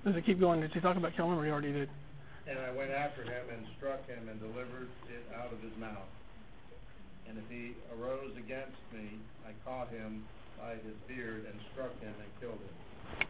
Does 0.06 0.15
it 0.15 0.25
keep 0.25 0.39
going? 0.39 0.62
Did 0.62 0.71
he 0.71 0.80
talk 0.80 0.97
about 0.97 1.15
killing 1.15 1.34
him, 1.34 1.39
or 1.39 1.45
he 1.45 1.52
already 1.52 1.71
did? 1.71 1.89
And 2.47 2.60
I 2.60 2.71
went 2.71 2.91
after 2.91 3.23
him 3.23 3.45
and 3.52 3.65
struck 3.78 4.06
him 4.08 4.30
and 4.30 4.39
delivered 4.39 4.89
it 5.10 5.23
out 5.36 5.52
of 5.52 5.62
his 5.62 5.71
mouth. 5.80 6.10
And 7.28 7.38
if 7.38 7.43
he 7.49 7.73
arose 7.97 8.32
against 8.38 8.78
me, 8.93 9.19
I 9.47 9.52
caught 9.67 9.89
him 9.89 10.25
by 10.60 10.73
his 10.73 10.95
beard 11.08 11.45
and 11.45 11.60
struck 11.73 11.91
him 12.02 12.13
and 12.19 12.41
killed 12.41 12.60
him. 12.60 13.28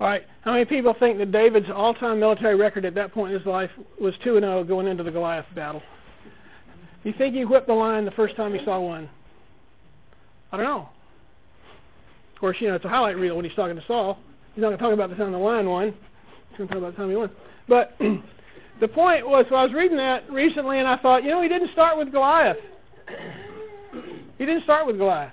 All 0.00 0.06
right. 0.06 0.22
How 0.42 0.52
many 0.52 0.64
people 0.64 0.94
think 0.98 1.18
that 1.18 1.30
David's 1.30 1.68
all-time 1.70 2.18
military 2.18 2.56
record 2.56 2.84
at 2.84 2.94
that 2.94 3.12
point 3.12 3.32
in 3.32 3.38
his 3.38 3.46
life 3.46 3.70
was 4.00 4.14
2 4.24 4.36
and 4.36 4.44
0 4.44 4.64
going 4.64 4.86
into 4.86 5.02
the 5.02 5.10
Goliath 5.10 5.46
battle? 5.54 5.82
You 7.04 7.14
think 7.16 7.34
he 7.34 7.44
whipped 7.44 7.66
the 7.66 7.74
lion 7.74 8.04
the 8.04 8.10
first 8.10 8.36
time 8.36 8.52
he 8.52 8.64
saw 8.64 8.80
one? 8.80 9.08
I 10.52 10.56
don't 10.56 10.66
know. 10.66 10.88
Of 12.34 12.40
course, 12.40 12.56
you 12.60 12.68
know, 12.68 12.74
it's 12.74 12.84
a 12.84 12.88
highlight 12.88 13.16
reel 13.16 13.36
when 13.36 13.44
he's 13.44 13.54
talking 13.54 13.76
to 13.76 13.84
Saul. 13.86 14.18
He's 14.54 14.62
not 14.62 14.68
going 14.68 14.78
to 14.78 14.82
talk 14.82 14.92
about 14.92 15.10
the 15.10 15.16
time 15.16 15.32
the 15.32 15.38
lion 15.38 15.68
won. 15.68 15.94
He's 16.50 16.58
going 16.58 16.68
to 16.68 16.74
talk 16.74 16.82
about 16.82 16.92
the 16.92 16.96
time 16.96 17.10
he 17.10 17.16
won. 17.16 17.30
But 17.68 17.96
the 18.80 18.88
point 18.88 19.26
was, 19.26 19.46
so 19.48 19.54
I 19.54 19.64
was 19.64 19.72
reading 19.72 19.96
that 19.96 20.30
recently, 20.30 20.78
and 20.78 20.88
I 20.88 20.96
thought, 20.96 21.22
you 21.22 21.30
know, 21.30 21.42
he 21.42 21.48
didn't 21.48 21.72
start 21.72 21.96
with 21.96 22.10
Goliath. 22.10 22.56
He 24.38 24.46
didn't 24.46 24.64
start 24.64 24.86
with 24.86 24.98
Goliath. 24.98 25.32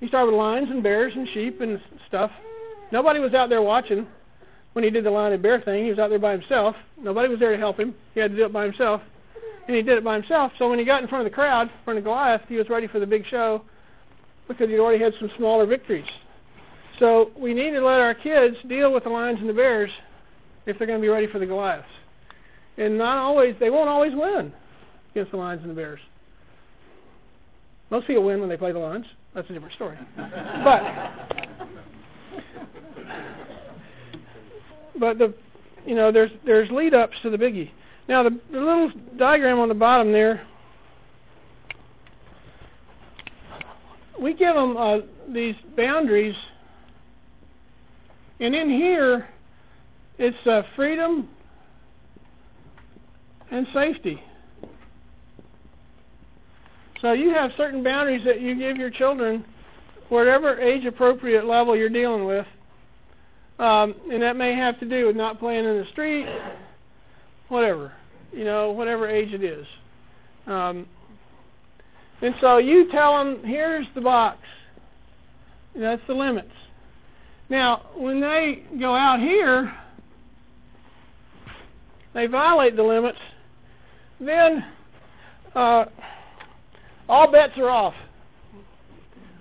He 0.00 0.08
started 0.08 0.30
with 0.30 0.38
lions 0.38 0.70
and 0.70 0.82
bears 0.82 1.12
and 1.14 1.28
sheep 1.34 1.60
and 1.60 1.80
stuff. 2.06 2.30
Nobody 2.92 3.20
was 3.20 3.34
out 3.34 3.48
there 3.48 3.62
watching 3.62 4.06
when 4.72 4.84
he 4.84 4.90
did 4.90 5.04
the 5.04 5.10
lion 5.10 5.32
and 5.32 5.42
bear 5.42 5.60
thing. 5.60 5.84
He 5.84 5.90
was 5.90 5.98
out 5.98 6.08
there 6.08 6.18
by 6.18 6.32
himself. 6.32 6.76
Nobody 6.96 7.28
was 7.28 7.38
there 7.38 7.52
to 7.52 7.58
help 7.58 7.78
him. 7.78 7.94
He 8.14 8.20
had 8.20 8.30
to 8.30 8.36
do 8.36 8.44
it 8.44 8.52
by 8.52 8.64
himself. 8.64 9.02
And 9.68 9.76
he 9.76 9.82
did 9.82 9.98
it 9.98 10.04
by 10.04 10.14
himself. 10.14 10.50
So 10.58 10.68
when 10.68 10.78
he 10.78 10.84
got 10.84 11.02
in 11.02 11.08
front 11.08 11.26
of 11.26 11.30
the 11.30 11.34
crowd, 11.34 11.68
in 11.68 11.74
front 11.84 11.98
of 11.98 12.04
Goliath, 12.04 12.40
he 12.48 12.56
was 12.56 12.68
ready 12.68 12.88
for 12.88 12.98
the 12.98 13.06
big 13.06 13.26
show 13.26 13.62
because 14.48 14.68
he'd 14.68 14.78
already 14.78 15.02
had 15.02 15.12
some 15.20 15.30
smaller 15.36 15.66
victories. 15.66 16.06
So 16.98 17.30
we 17.38 17.54
need 17.54 17.70
to 17.72 17.84
let 17.84 18.00
our 18.00 18.14
kids 18.14 18.56
deal 18.66 18.92
with 18.92 19.04
the 19.04 19.10
lions 19.10 19.38
and 19.40 19.48
the 19.48 19.52
bears 19.52 19.90
if 20.66 20.78
they're 20.78 20.86
going 20.86 20.98
to 20.98 21.02
be 21.02 21.08
ready 21.08 21.26
for 21.26 21.38
the 21.38 21.46
Goliaths. 21.46 21.86
And 22.78 22.96
not 22.96 23.18
always, 23.18 23.54
they 23.60 23.70
won't 23.70 23.88
always 23.88 24.14
win 24.14 24.52
against 25.10 25.32
the 25.32 25.36
lions 25.36 25.60
and 25.62 25.70
the 25.70 25.74
bears. 25.74 26.00
Most 27.90 28.06
people 28.06 28.24
win 28.24 28.40
when 28.40 28.48
they 28.48 28.56
play 28.56 28.72
the 28.72 28.78
lions. 28.78 29.06
That's 29.34 29.48
a 29.50 29.52
different 29.52 29.74
story. 29.74 29.98
but 30.64 30.82
but 34.98 35.18
the 35.18 35.34
you 35.86 35.94
know 35.94 36.10
there's 36.12 36.30
there's 36.44 36.70
lead 36.70 36.94
ups 36.94 37.16
to 37.22 37.30
the 37.30 37.36
biggie. 37.36 37.70
Now 38.08 38.22
the, 38.22 38.40
the 38.50 38.58
little 38.58 38.90
diagram 39.18 39.60
on 39.60 39.68
the 39.68 39.74
bottom 39.74 40.12
there, 40.12 40.46
we 44.20 44.34
give 44.34 44.54
them 44.54 44.76
uh, 44.76 44.98
these 45.28 45.54
boundaries, 45.76 46.34
and 48.40 48.54
in 48.54 48.70
here 48.70 49.28
it's 50.18 50.46
uh, 50.46 50.62
freedom 50.74 51.28
and 53.50 53.66
safety. 53.74 54.22
So 57.00 57.12
you 57.12 57.30
have 57.30 57.52
certain 57.56 57.84
boundaries 57.84 58.24
that 58.24 58.40
you 58.40 58.56
give 58.56 58.76
your 58.76 58.90
children, 58.90 59.44
whatever 60.08 60.58
age 60.58 60.84
appropriate 60.84 61.44
level 61.44 61.76
you're 61.76 61.88
dealing 61.88 62.24
with. 62.24 62.46
Um, 63.58 63.94
and 64.10 64.22
that 64.22 64.36
may 64.36 64.54
have 64.54 64.80
to 64.80 64.86
do 64.88 65.06
with 65.06 65.16
not 65.16 65.38
playing 65.38 65.64
in 65.64 65.76
the 65.78 65.86
street, 65.92 66.26
whatever, 67.48 67.92
you 68.32 68.44
know, 68.44 68.72
whatever 68.72 69.08
age 69.08 69.32
it 69.32 69.42
is. 69.42 69.66
Um, 70.46 70.86
and 72.20 72.34
so 72.40 72.58
you 72.58 72.90
tell 72.90 73.16
them, 73.18 73.42
here's 73.44 73.86
the 73.94 74.00
box. 74.00 74.38
That's 75.74 76.02
the 76.06 76.14
limits. 76.14 76.50
Now, 77.48 77.86
when 77.96 78.20
they 78.20 78.64
go 78.78 78.94
out 78.94 79.20
here, 79.20 79.72
they 82.14 82.26
violate 82.26 82.76
the 82.76 82.82
limits, 82.82 83.18
then 84.20 84.64
uh, 85.54 85.84
all 87.08 87.30
bets 87.30 87.56
are 87.58 87.70
off. 87.70 87.94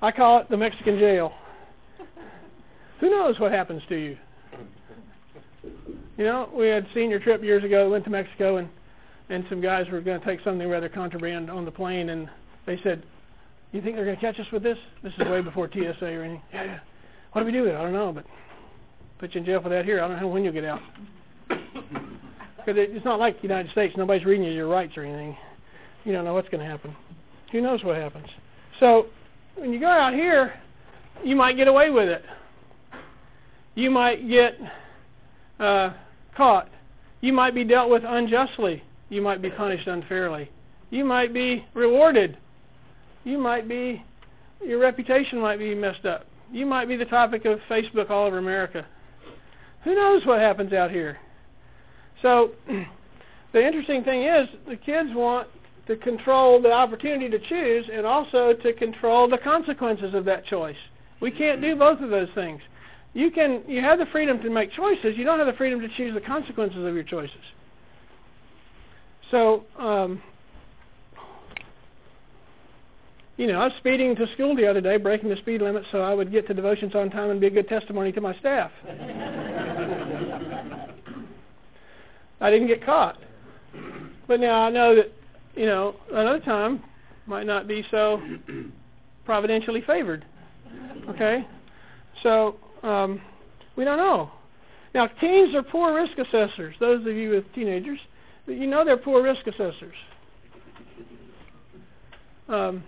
I 0.02 0.12
call 0.12 0.40
it 0.40 0.50
the 0.50 0.58
Mexican 0.58 1.00
jail. 1.00 1.34
Who 3.00 3.10
knows 3.10 3.40
what 3.40 3.52
happens 3.52 3.82
to 3.90 3.96
you? 3.96 4.18
You 6.18 6.24
know, 6.24 6.50
we 6.54 6.68
had 6.68 6.88
senior 6.94 7.20
trip 7.20 7.44
years 7.44 7.64
ago, 7.64 7.90
went 7.90 8.04
to 8.06 8.10
Mexico, 8.10 8.58
and 8.58 8.70
and 9.30 9.46
some 9.50 9.60
guys 9.60 9.88
were 9.90 10.00
going 10.00 10.20
to 10.20 10.26
take 10.26 10.40
something 10.44 10.68
rather 10.70 10.88
contraband 10.88 11.52
on 11.52 11.66
the 11.66 11.72
plane, 11.72 12.10
and 12.10 12.30
they 12.66 12.80
said, 12.82 13.04
"You 13.72 13.82
think 13.82 13.96
they're 13.96 14.06
going 14.06 14.16
to 14.16 14.22
catch 14.22 14.40
us 14.40 14.52
with 14.52 14.64
this?" 14.64 14.78
This 15.04 15.14
is 15.18 15.28
way 15.28 15.42
before 15.42 15.70
TSA 15.72 16.06
or 16.06 16.24
anything. 16.24 16.42
Yeah, 16.54 16.64
yeah. 16.64 16.80
What 17.32 17.42
do 17.42 17.46
we 17.46 17.52
do 17.52 17.62
with 17.62 17.72
it? 17.72 17.76
I 17.76 17.84
don't 17.84 17.94
know, 17.94 18.12
but 18.12 18.26
put 19.20 19.36
you 19.36 19.40
in 19.40 19.46
jail 19.46 19.62
for 19.62 19.70
that 19.70 19.86
here. 19.86 20.02
I 20.02 20.08
don't 20.08 20.20
know 20.20 20.28
when 20.28 20.44
you'll 20.44 20.54
get 20.54 20.66
out. 20.66 20.82
Because 22.58 22.84
it's 22.86 23.06
not 23.06 23.18
like 23.18 23.38
the 23.38 23.44
United 23.44 23.72
States. 23.72 23.96
Nobody's 23.96 24.26
reading 24.26 24.44
you 24.44 24.52
your 24.52 24.68
rights 24.68 24.98
or 24.98 25.04
anything. 25.04 25.38
You 26.04 26.12
don't 26.12 26.26
know 26.26 26.34
what's 26.34 26.50
going 26.50 26.60
to 26.60 26.70
happen. 26.70 26.94
Who 27.54 27.62
knows 27.62 27.82
what 27.82 27.96
happens? 27.96 28.28
So 28.82 29.06
when 29.56 29.72
you 29.72 29.80
go 29.80 29.88
out 29.88 30.14
here, 30.14 30.54
you 31.24 31.38
might 31.38 31.56
get 31.56 31.70
away 31.70 31.92
with 31.92 32.10
it. 32.10 32.26
You 33.76 33.90
might 33.90 34.28
get 34.28 34.60
uh, 35.62 35.94
caught. 36.38 36.70
You 37.22 37.34
might 37.34 37.56
be 37.56 37.64
dealt 37.64 37.90
with 37.90 38.04
unjustly. 38.06 38.84
You 39.10 39.22
might 39.22 39.42
be 39.42 39.50
punished 39.50 39.88
unfairly. 39.88 40.50
You 40.92 41.04
might 41.04 41.34
be 41.34 41.66
rewarded. 41.74 42.38
You 43.24 43.38
might 43.38 43.68
be, 43.68 44.04
your 44.64 44.80
reputation 44.80 45.40
might 45.40 45.60
be 45.60 45.76
messed 45.76 46.06
up. 46.06 46.28
You 46.52 46.66
might 46.66 46.88
be 46.88 46.96
the 46.96 47.06
topic 47.06 47.46
of 47.46 47.60
Facebook 47.70 48.10
all 48.10 48.28
over 48.28 48.38
America. 48.38 48.86
Who 49.84 49.96
knows 49.96 50.26
what 50.26 50.40
happens 50.40 50.72
out 50.72 50.92
here? 50.92 51.18
So 52.22 52.52
the 53.54 53.66
interesting 53.66 54.04
thing 54.04 54.24
is 54.24 54.48
the 54.68 54.78
kids 54.78 55.10
want 55.14 55.48
to 55.88 55.96
control 55.96 56.62
the 56.62 56.72
opportunity 56.72 57.30
to 57.30 57.40
choose 57.40 57.86
and 57.92 58.06
also 58.06 58.54
to 58.54 58.74
control 58.74 59.28
the 59.28 59.38
consequences 59.38 60.14
of 60.14 60.26
that 60.26 60.46
choice. 60.46 60.78
We 61.20 61.32
can't 61.32 61.62
do 61.62 61.76
both 61.76 62.02
of 62.02 62.10
those 62.10 62.30
things. 62.36 62.62
You 63.18 63.32
can 63.32 63.64
you 63.68 63.82
have 63.82 63.98
the 63.98 64.06
freedom 64.06 64.40
to 64.44 64.50
make 64.52 64.72
choices, 64.74 65.18
you 65.18 65.24
don't 65.24 65.40
have 65.40 65.48
the 65.48 65.54
freedom 65.54 65.82
to 65.82 65.88
choose 65.98 66.14
the 66.14 66.22
consequences 66.22 66.86
of 66.86 66.94
your 66.94 67.02
choices. 67.04 67.42
So 69.32 69.64
um, 69.80 70.22
you 73.38 73.48
know, 73.48 73.60
I 73.60 73.66
was 73.66 73.74
speeding 73.80 74.16
to 74.18 74.32
school 74.34 74.56
the 74.56 74.68
other 74.68 74.82
day, 74.82 74.98
breaking 74.98 75.30
the 75.30 75.38
speed 75.38 75.64
limit 75.64 75.84
so 75.92 76.02
I 76.02 76.14
would 76.14 76.32
get 76.32 76.46
to 76.46 76.54
devotions 76.54 76.94
on 76.94 77.10
time 77.10 77.32
and 77.32 77.42
be 77.42 77.48
a 77.48 77.50
good 77.50 77.68
testimony 77.68 78.12
to 78.12 78.22
my 78.22 78.38
staff. 78.38 78.70
I 82.40 82.52
didn't 82.52 82.68
get 82.68 82.86
caught. 82.86 83.18
But 84.28 84.40
now 84.40 84.62
I 84.62 84.70
know 84.70 84.94
that, 84.94 85.12
you 85.56 85.66
know, 85.66 85.96
another 86.14 86.40
time 86.40 86.84
might 87.26 87.48
not 87.48 87.68
be 87.68 87.84
so 87.90 88.22
providentially 89.26 89.82
favored. 89.82 90.24
Okay? 91.10 91.48
So, 92.22 92.58
um, 92.84 93.22
we 93.76 93.84
don't 93.84 93.98
know. 93.98 94.32
Now, 94.94 95.08
teens 95.08 95.54
are 95.54 95.64
poor 95.64 95.94
risk 95.94 96.18
assessors. 96.18 96.76
Those 96.80 97.06
of 97.06 97.14
you 97.14 97.30
with 97.32 97.54
teenagers, 97.54 98.00
you 98.48 98.68
know 98.68 98.84
they're 98.86 98.98
poor 98.98 99.22
risk 99.22 99.46
assessors. 99.46 99.96
Um, 102.50 102.84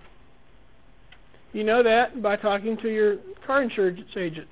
you 1.51 1.63
know 1.63 1.83
that 1.83 2.21
by 2.21 2.35
talking 2.35 2.77
to 2.77 2.89
your 2.89 3.17
car 3.45 3.61
insurance 3.61 4.01
agent. 4.15 4.47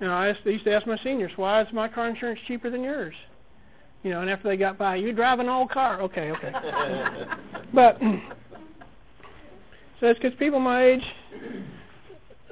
Now, 0.00 0.18
I, 0.18 0.28
asked, 0.28 0.44
used 0.46 0.64
to 0.64 0.74
ask 0.74 0.86
my 0.86 0.98
seniors, 0.98 1.32
why 1.36 1.60
is 1.60 1.68
my 1.72 1.86
car 1.86 2.08
insurance 2.08 2.40
cheaper 2.46 2.70
than 2.70 2.82
yours? 2.82 3.14
You 4.02 4.10
know, 4.10 4.22
and 4.22 4.30
after 4.30 4.48
they 4.48 4.56
got 4.56 4.78
by, 4.78 4.96
you 4.96 5.12
drive 5.12 5.40
an 5.40 5.48
old 5.48 5.70
car. 5.70 6.00
Okay, 6.00 6.30
okay. 6.30 6.52
but, 7.74 7.98
so 10.00 10.06
it's 10.06 10.18
because 10.18 10.36
people 10.38 10.58
my 10.58 10.82
age, 10.82 11.04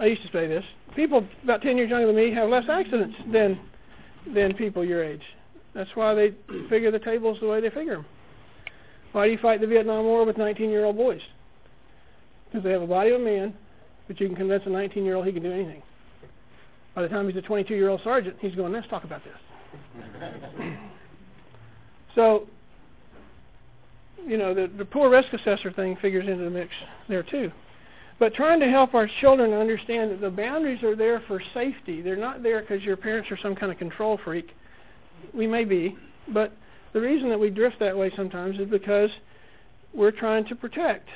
I 0.01 0.07
used 0.07 0.23
to 0.23 0.29
say 0.33 0.47
this, 0.47 0.65
people 0.95 1.27
about 1.43 1.63
10 1.63 1.77
years 1.77 1.91
younger 1.91 2.07
than 2.07 2.17
me 2.17 2.33
have 2.33 2.49
less 2.49 2.65
accidents 2.69 3.17
than, 3.33 3.59
than 4.33 4.55
people 4.55 4.85
your 4.85 5.03
age. 5.03 5.23
That's 5.75 5.91
why 5.95 6.15
they 6.15 6.35
figure 6.69 6.91
the 6.91 6.99
tables 6.99 7.39
the 7.41 7.49
way 7.49 7.61
they 7.61 7.71
figure 7.71 7.97
them. 7.97 8.07
Why 9.13 9.27
do 9.27 9.33
you 9.33 9.39
fight 9.39 9.61
the 9.61 9.67
Vietnam 9.67 10.05
War 10.05 10.25
with 10.25 10.37
19-year-old 10.37 10.97
boys? 10.97 11.21
Because 12.47 12.65
they 12.65 12.71
have 12.71 12.83
a 12.83 12.87
body 12.87 13.11
of 13.11 13.21
a 13.21 13.25
man, 13.25 13.55
but 14.07 14.21
you 14.21 14.27
can 14.27 14.37
convince 14.37 14.65
a 14.67 14.69
19-year-old 14.69 15.27
he 15.27 15.33
can 15.33 15.43
do 15.43 15.53
anything. 15.53 15.83
By 16.95 17.03
the 17.03 17.09
time 17.09 17.29
he's 17.29 17.37
a 17.37 17.47
22-year-old 17.47 18.01
sergeant, 18.03 18.37
he's 18.41 18.55
going, 18.55 18.73
let's 18.73 18.89
talk 18.89 19.05
about 19.05 19.23
this. 19.25 20.23
so, 22.15 22.47
you 24.27 24.37
know, 24.37 24.55
the, 24.55 24.71
the 24.79 24.85
poor 24.85 25.11
risk 25.11 25.33
assessor 25.33 25.71
thing 25.73 25.97
figures 25.97 26.27
into 26.27 26.45
the 26.45 26.51
mix 26.51 26.73
there 27.09 27.23
too. 27.23 27.51
But 28.19 28.35
trying 28.35 28.59
to 28.61 28.69
help 28.69 28.95
our 28.95 29.09
children 29.21 29.53
understand 29.53 30.11
that 30.11 30.21
the 30.21 30.31
boundaries 30.31 30.83
are 30.83 30.97
there 30.97 31.23
for 31.29 31.41
safety. 31.55 32.03
They're 32.03 32.17
not 32.17 32.43
there 32.43 32.61
because 32.61 32.83
your 32.83 32.97
parents 32.97 33.31
are 33.31 33.39
some 33.39 33.55
kind 33.55 33.71
of 33.71 33.79
control 33.79 34.19
freak. 34.25 34.51
We 35.33 35.47
may 35.47 35.65
be, 35.65 35.97
but 36.33 36.53
the 36.93 37.01
reason 37.01 37.29
that 37.29 37.39
we 37.39 37.51
drift 37.51 37.79
that 37.81 37.97
way 37.97 38.11
sometimes 38.17 38.59
is 38.59 38.69
because 38.69 39.11
we're 39.95 40.11
trying 40.11 40.47
to 40.47 40.57
protect. 40.57 41.09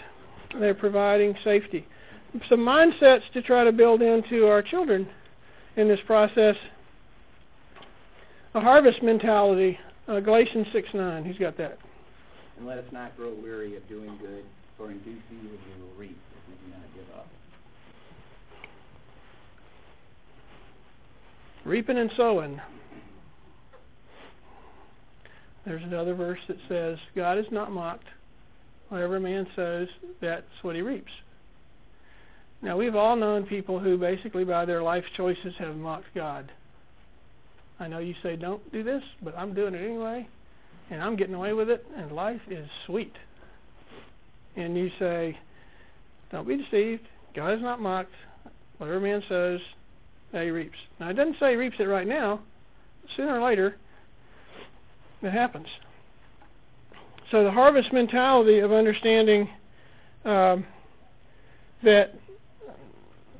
They're 0.59 0.75
providing 0.75 1.35
safety. 1.43 1.87
Some 2.49 2.61
mindsets 2.61 3.23
to 3.35 3.43
try 3.43 3.65
to 3.65 3.73
build 3.73 4.01
into 4.01 4.47
our 4.47 4.63
children 4.63 5.09
in 5.77 5.89
this 5.89 6.01
process. 6.07 6.57
A 8.55 8.61
harvest 8.61 9.03
mentality. 9.03 9.79
Uh, 10.07 10.21
Galatians 10.21 10.67
6:9. 10.73 11.25
Who's 11.25 11.39
got 11.39 11.57
that? 11.57 11.79
And 12.59 12.67
let 12.67 12.79
us 12.79 12.85
not 12.93 13.17
grow 13.17 13.33
weary 13.33 13.77
of 13.77 13.89
doing 13.89 14.17
good, 14.21 14.45
for 14.77 14.91
in 14.91 14.99
due 15.01 15.17
season 15.29 15.51
we 15.51 15.83
will 15.83 15.95
reap 15.97 16.19
we 16.65 16.73
do 16.73 16.79
not 16.79 16.95
give 16.95 17.15
up. 17.17 17.29
Reaping 21.65 21.99
and 21.99 22.11
sowing. 22.17 22.61
There's 25.65 25.83
another 25.83 26.15
verse 26.15 26.41
that 26.49 26.57
says, 26.69 26.99
God 27.15 27.39
is 27.39 27.47
not 27.51 27.71
mocked. 27.71 28.09
Whatever 28.89 29.21
man 29.21 29.47
sows, 29.57 29.89
that's 30.21 30.45
what 30.63 30.75
he 30.75 30.83
reaps. 30.83 31.13
Now, 32.61 32.77
we've 32.77 32.95
all 32.95 33.17
known 33.17 33.45
people 33.45 33.79
who 33.79 33.97
basically, 33.97 34.45
by 34.45 34.65
their 34.65 34.83
life 34.83 35.05
choices, 35.17 35.55
have 35.59 35.77
mocked 35.77 36.15
God. 36.15 36.51
I 37.81 37.89
know 37.89 37.99
you 37.99 38.15
say, 38.23 38.37
don't 38.37 38.71
do 38.73 38.83
this, 38.83 39.03
but 39.23 39.37
I'm 39.37 39.55
doing 39.55 39.75
it 39.75 39.85
anyway, 39.85 40.29
and 40.91 41.03
I'm 41.03 41.17
getting 41.17 41.35
away 41.35 41.53
with 41.53 41.71
it, 41.71 41.85
and 41.97 42.13
life 42.13 42.41
is 42.49 42.69
sweet. 42.87 43.15
And 44.57 44.77
you 44.77 44.91
say, 44.99 45.39
don't 46.33 46.49
be 46.49 46.57
deceived. 46.57 47.07
God 47.35 47.55
is 47.55 47.63
not 47.63 47.81
mocked. 47.81 48.13
Whatever 48.79 49.01
man 49.01 49.23
sows, 49.29 49.61
that 50.33 50.43
he 50.43 50.51
reaps. 50.51 50.79
Now, 50.99 51.11
it 51.11 51.15
doesn't 51.15 51.37
say 51.39 51.51
he 51.51 51.57
reaps 51.57 51.77
it 51.79 51.85
right 51.85 52.07
now. 52.07 52.41
Sooner 53.17 53.39
or 53.39 53.45
later, 53.45 53.77
it 55.23 55.31
happens. 55.31 55.69
So 57.31 57.45
the 57.45 57.51
harvest 57.51 57.93
mentality 57.93 58.59
of 58.59 58.73
understanding 58.73 59.49
um, 60.25 60.65
that 61.83 62.15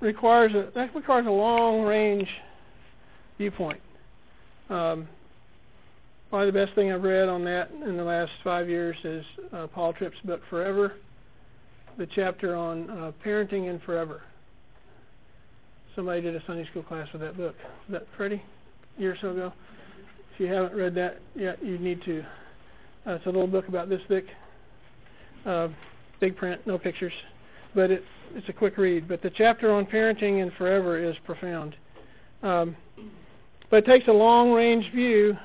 requires 0.01 0.53
a 0.55 0.71
that 0.75 0.95
requires 0.95 1.27
a 1.27 1.31
long 1.31 1.83
range 1.83 2.29
viewpoint. 3.39 3.81
Um, 4.69 5.09
probably 6.31 6.47
the 6.47 6.53
best 6.53 6.75
thing 6.75 6.93
I've 6.93 7.03
read 7.03 7.29
on 7.29 7.45
that 7.45 7.71
in 7.71 7.97
the 7.97 8.05
last 8.05 8.33
five 8.43 8.69
years 8.69 8.97
is 9.05 9.25
uh, 9.53 9.67
Paul 9.67 9.93
Tripp's 9.93 10.19
book 10.25 10.41
Forever, 10.49 10.95
the 11.99 12.07
chapter 12.15 12.55
on 12.55 12.91
uh, 12.91 13.13
parenting 13.25 13.69
and 13.71 13.83
forever. 13.83 14.23
Somebody 15.95 16.23
did 16.23 16.35
a 16.35 16.43
Sunday 16.47 16.67
school 16.71 16.83
class 16.83 17.09
with 17.13 17.21
that 17.23 17.37
book. 17.37 17.55
Was 17.89 18.01
that 18.01 18.07
Freddie? 18.17 18.43
A 18.99 19.01
year 19.01 19.13
or 19.13 19.17
so 19.21 19.31
ago? 19.31 19.53
If 20.35 20.41
you 20.41 20.47
haven't 20.47 20.75
read 20.75 20.95
that 20.95 21.21
yet, 21.35 21.63
you 21.63 21.79
need 21.79 22.03
to. 22.05 22.21
Uh, 23.07 23.13
it's 23.13 23.27
a 23.27 23.29
little 23.29 23.47
book 23.47 23.69
about 23.69 23.89
this 23.89 24.01
thick, 24.09 24.25
uh, 25.45 25.69
big 26.21 26.37
print, 26.37 26.67
no 26.67 26.79
pictures, 26.79 27.13
but 27.75 27.91
it, 27.91 28.05
it's 28.35 28.49
a 28.49 28.53
quick 28.53 28.79
read. 28.79 29.07
But 29.07 29.21
the 29.23 29.31
chapter 29.31 29.71
on 29.73 29.85
parenting 29.85 30.41
and 30.41 30.53
forever 30.55 30.99
is 30.99 31.17
profound. 31.27 31.77
Um, 32.43 32.77
but 33.71 33.79
it 33.79 33.87
takes 33.87 34.09
a 34.09 34.13
long 34.13 34.53
range 34.53 34.91
view 34.93 35.37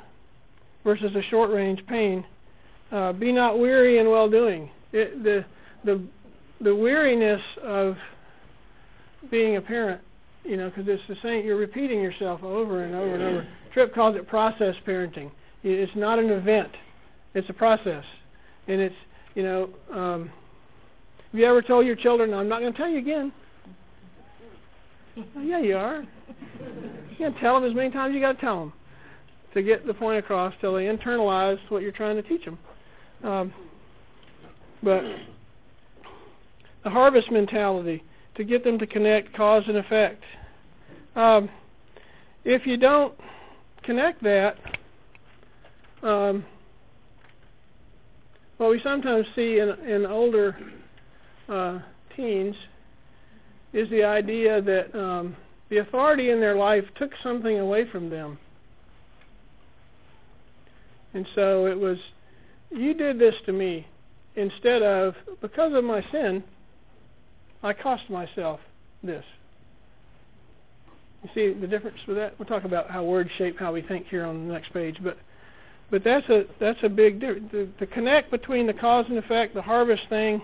versus 0.84 1.14
a 1.16 1.22
short 1.24 1.52
range 1.52 1.86
pain. 1.88 2.26
Uh, 2.92 3.12
be 3.12 3.34
not 3.34 3.60
weary 3.60 3.98
in 3.98 4.10
well 4.10 4.30
doing. 4.30 4.70
The 4.94 5.44
the 5.84 6.02
the 6.62 6.76
weariness 6.76 7.42
of 7.64 7.98
being 9.30 9.58
a 9.58 9.62
parent, 9.62 10.02
you 10.44 10.58
know, 10.58 10.70
because 10.70 10.86
it's 10.88 11.04
the 11.08 11.18
same. 11.22 11.46
You're 11.46 11.58
repeating 11.58 12.02
yourself 12.02 12.44
over 12.44 12.84
and 12.84 12.96
over 12.96 13.14
and 13.14 13.24
over. 13.24 13.48
Tripp 13.74 13.94
calls 13.94 14.16
it 14.16 14.28
process 14.28 14.76
parenting. 14.86 15.32
It's 15.64 15.96
not 15.96 16.20
an 16.20 16.30
event; 16.30 16.72
it's 17.34 17.50
a 17.50 17.54
process, 17.54 18.04
and 18.68 18.82
it's 18.82 18.96
you 19.36 19.44
know. 19.44 19.70
Um, 19.94 20.32
have 21.32 21.40
you 21.40 21.46
ever 21.46 21.62
told 21.62 21.86
your 21.86 21.96
children, 21.96 22.34
"I'm 22.34 22.48
not 22.48 22.62
going 22.62 22.72
to 22.72 22.78
tell 22.78 22.90
you 22.90 23.00
again"? 23.00 23.32
well, 25.36 25.44
yeah, 25.44 25.60
you 25.60 25.76
are. 25.76 26.06
You 27.10 27.18
can 27.18 27.34
tell 27.36 27.60
them 27.60 27.70
as 27.70 27.76
many 27.76 27.92
times 27.92 28.14
you 28.14 28.22
got 28.22 28.34
to 28.34 28.42
tell 28.42 28.60
them 28.60 28.74
to 29.54 29.64
get 29.64 29.88
the 29.88 29.94
point 29.94 30.20
across 30.20 30.54
till 30.62 30.74
they 30.74 30.86
internalize 30.86 31.58
what 31.70 31.82
you're 31.82 31.92
trying 31.92 32.16
to 32.16 32.22
teach 32.22 32.46
them. 32.46 32.60
Um, 33.24 33.54
but 34.84 35.04
the 36.84 36.90
harvest 36.90 37.32
mentality 37.32 38.04
to 38.36 38.44
get 38.44 38.64
them 38.64 38.78
to 38.80 38.88
connect 38.88 39.34
cause 39.34 39.64
and 39.68 39.78
effect. 39.78 40.24
Um, 41.16 41.50
if 42.46 42.66
you 42.66 42.78
don't 42.78 43.14
connect 43.84 44.24
that, 44.24 44.58
um, 46.04 46.46
what 48.58 48.70
we 48.70 48.80
sometimes 48.82 49.26
see 49.36 49.60
in, 49.60 49.70
in 49.88 50.06
older 50.06 50.58
uh, 51.50 51.80
teens 52.16 52.56
is 53.74 53.90
the 53.90 54.04
idea 54.04 54.62
that 54.62 54.96
um, 55.00 55.36
the 55.70 55.78
authority 55.78 56.30
in 56.30 56.40
their 56.40 56.56
life 56.56 56.86
took 56.96 57.12
something 57.22 57.60
away 57.60 57.90
from 57.90 58.10
them. 58.10 58.38
And 61.14 61.28
so 61.36 61.66
it 61.66 61.78
was, 61.78 61.98
you 62.72 62.94
did 62.94 63.20
this 63.20 63.36
to 63.46 63.54
me, 63.54 63.88
instead 64.36 64.82
of, 64.82 65.16
because 65.42 65.74
of 65.74 65.84
my 65.84 66.06
sin, 66.12 66.44
I 67.64 67.74
cost 67.74 68.10
myself 68.10 68.60
this. 69.04 69.24
You 71.24 71.30
see 71.34 71.60
the 71.60 71.68
difference 71.68 71.98
with 72.08 72.18
that? 72.18 72.38
We'll 72.38 72.48
talk 72.48 72.64
about 72.64 72.90
how 72.90 73.04
words 73.04 73.30
shape 73.38 73.60
how 73.60 73.74
we 73.74 73.82
think 73.82 74.08
here 74.08 74.26
on 74.26 74.48
the 74.48 74.54
next 74.54 74.72
page, 74.74 74.98
but 75.02 75.18
but 75.90 76.04
that's 76.04 76.28
a 76.30 76.46
that's 76.60 76.80
a 76.84 76.90
big 76.90 77.20
difference. 77.20 77.50
The, 77.52 77.68
the 77.80 77.88
connect 77.88 78.30
between 78.30 78.68
the 78.68 78.74
cause 78.74 79.06
and 79.10 79.18
effect, 79.18 79.54
the 79.54 79.62
harvest 79.62 80.04
thing. 80.10 80.42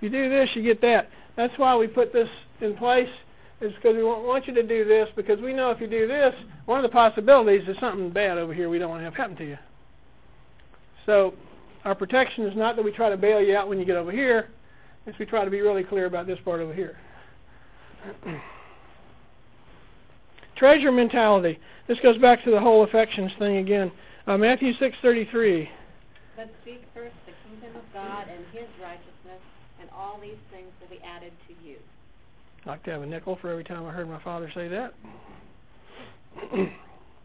You 0.00 0.10
do 0.10 0.28
this, 0.28 0.50
you 0.54 0.62
get 0.62 0.80
that. 0.82 1.08
That's 1.36 1.56
why 1.58 1.76
we 1.76 1.86
put 1.86 2.12
this 2.12 2.28
in 2.60 2.76
place. 2.76 3.08
Is 3.60 3.72
because 3.74 3.94
we 3.94 4.02
want 4.02 4.48
you 4.48 4.54
to 4.54 4.62
do 4.64 4.84
this 4.84 5.08
because 5.14 5.40
we 5.40 5.52
know 5.52 5.70
if 5.70 5.80
you 5.80 5.86
do 5.86 6.08
this, 6.08 6.34
one 6.66 6.78
of 6.78 6.82
the 6.82 6.88
possibilities 6.88 7.62
is 7.68 7.76
something 7.78 8.10
bad 8.10 8.36
over 8.36 8.52
here 8.52 8.68
we 8.68 8.78
don't 8.78 8.90
want 8.90 9.00
to 9.00 9.04
have 9.04 9.14
happen 9.14 9.36
to 9.36 9.46
you. 9.46 9.58
So 11.06 11.34
our 11.84 11.94
protection 11.94 12.44
is 12.44 12.56
not 12.56 12.74
that 12.74 12.84
we 12.84 12.90
try 12.90 13.08
to 13.08 13.16
bail 13.16 13.40
you 13.40 13.56
out 13.56 13.68
when 13.68 13.78
you 13.78 13.84
get 13.84 13.96
over 13.96 14.10
here. 14.10 14.48
It's 15.06 15.18
we 15.18 15.26
try 15.26 15.44
to 15.44 15.50
be 15.50 15.60
really 15.60 15.82
clear 15.82 16.06
about 16.06 16.26
this 16.26 16.38
part 16.44 16.60
over 16.60 16.72
here. 16.72 16.96
Treasure 20.56 20.92
mentality. 20.92 21.58
This 21.88 21.98
goes 22.00 22.18
back 22.18 22.44
to 22.44 22.50
the 22.50 22.60
whole 22.60 22.84
affections 22.84 23.32
thing 23.38 23.56
again. 23.56 23.90
Uh, 24.26 24.38
Matthew 24.38 24.72
6:33. 24.74 25.68
But 26.36 26.50
seek 26.64 26.82
first 26.94 27.14
the 27.26 27.32
kingdom 27.48 27.76
of 27.76 27.82
God 27.92 28.28
and 28.28 28.44
His 28.52 28.68
righteousness, 28.80 29.42
and 29.80 29.90
all 29.90 30.20
these 30.22 30.38
things 30.52 30.68
will 30.80 30.88
be 30.88 31.02
added 31.04 31.32
to 31.48 31.54
you. 31.66 31.76
I'd 32.60 32.68
like 32.68 32.84
to 32.84 32.92
have 32.92 33.02
a 33.02 33.06
nickel 33.06 33.36
for 33.40 33.50
every 33.50 33.64
time 33.64 33.84
I 33.84 33.90
heard 33.90 34.08
my 34.08 34.22
father 34.22 34.50
say 34.54 34.68
that. 34.68 34.94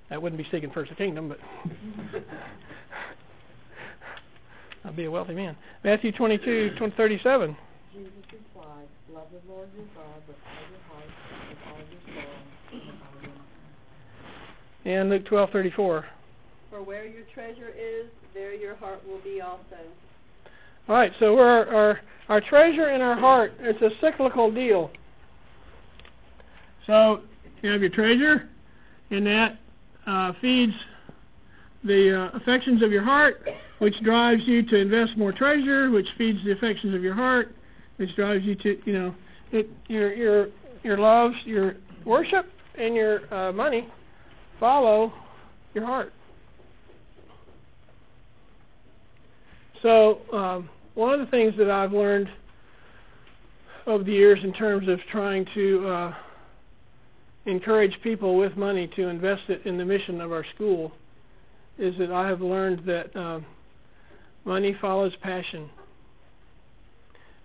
that 0.09 0.19
wouldn't 0.21 0.41
be 0.41 0.47
seeking 0.51 0.71
first 0.71 0.89
the 0.89 0.95
kingdom, 0.95 1.29
but 1.29 1.39
I'd 4.83 4.95
be 4.95 5.05
a 5.05 5.11
wealthy 5.11 5.35
man. 5.35 5.55
Matthew 5.83 6.11
22, 6.11 6.71
20, 6.77 6.95
37. 6.95 7.55
Jesus 7.93 8.11
replied, 8.31 8.87
Love 9.17 9.25
the 9.32 9.51
Lord 9.51 9.67
your 9.75 9.86
God 9.95 10.21
with 10.27 10.36
all 10.45 10.62
your 10.69 10.80
heart, 10.93 11.10
with 11.49 11.58
all 11.65 11.80
your 11.89 12.23
soul, 12.23 12.34
and 12.71 12.82
with 12.84 13.01
all 13.01 13.21
your 13.23 13.32
mind. 13.32 13.45
And 14.86 15.10
Luke 15.10 15.25
12, 15.25 15.49
34. 15.49 16.06
For 16.69 16.84
where 16.84 17.03
your 17.08 17.23
treasure 17.34 17.69
is, 17.69 18.06
there 18.36 18.53
your 18.53 18.75
heart 18.75 19.01
will 19.08 19.19
be 19.21 19.41
also. 19.41 19.80
All 20.88 20.95
right, 20.95 21.12
so 21.19 21.36
we're 21.36 21.47
our, 21.47 21.67
our, 21.73 22.01
our 22.30 22.41
treasure 22.41 22.91
in 22.91 23.01
our 23.01 23.17
heart, 23.17 23.53
it's 23.60 23.82
a 23.82 23.89
cyclical 24.01 24.51
deal. 24.51 24.91
So 26.86 27.21
you 27.63 27.71
have 27.71 27.82
your 27.82 27.89
treasure, 27.89 28.47
and 29.10 29.25
that 29.25 29.58
uh, 30.06 30.34
feeds 30.41 30.73
the 31.84 32.30
uh, 32.34 32.38
affections 32.38 32.84
of 32.84 32.91
your 32.91 33.03
heart, 33.03 33.41
which 33.80 33.99
drives 34.03 34.43
you 34.45 34.62
to 34.62 34.75
invest 34.75 35.17
more 35.17 35.32
treasure, 35.32 35.89
which 35.89 36.08
feeds 36.19 36.38
the 36.45 36.51
affections 36.51 36.93
of 36.93 37.01
your 37.01 37.15
heart, 37.15 37.56
which 37.97 38.15
drives 38.15 38.45
you 38.45 38.55
to, 38.55 38.79
you 38.86 38.93
know, 38.93 39.15
it, 39.51 39.69
your 39.88 40.13
your 40.13 40.47
your 40.83 40.97
loves, 40.97 41.36
your 41.45 41.75
worship, 42.05 42.47
and 42.77 42.95
your 42.95 43.33
uh, 43.33 43.51
money 43.51 43.88
follow 44.60 45.13
your 45.73 45.86
heart. 45.86 46.13
So 49.81 50.19
um, 50.33 50.69
one 50.95 51.13
of 51.13 51.19
the 51.19 51.27
things 51.27 51.53
that 51.57 51.69
I've 51.69 51.93
learned 51.93 52.29
over 53.86 54.03
the 54.03 54.12
years 54.12 54.39
in 54.43 54.51
terms 54.53 54.88
of 54.88 54.99
trying 55.12 55.45
to 55.53 55.88
uh, 55.88 56.15
encourage 57.45 57.97
people 58.01 58.36
with 58.36 58.57
money 58.57 58.88
to 58.95 59.07
invest 59.07 59.43
it 59.49 59.65
in 59.65 59.77
the 59.77 59.86
mission 59.86 60.19
of 60.19 60.31
our 60.31 60.45
school 60.55 60.91
is 61.77 61.97
that 61.99 62.12
I 62.12 62.27
have 62.27 62.41
learned 62.41 62.86
that 62.86 63.15
uh, 63.15 63.39
money 64.43 64.75
follows 64.81 65.13
passion. 65.21 65.69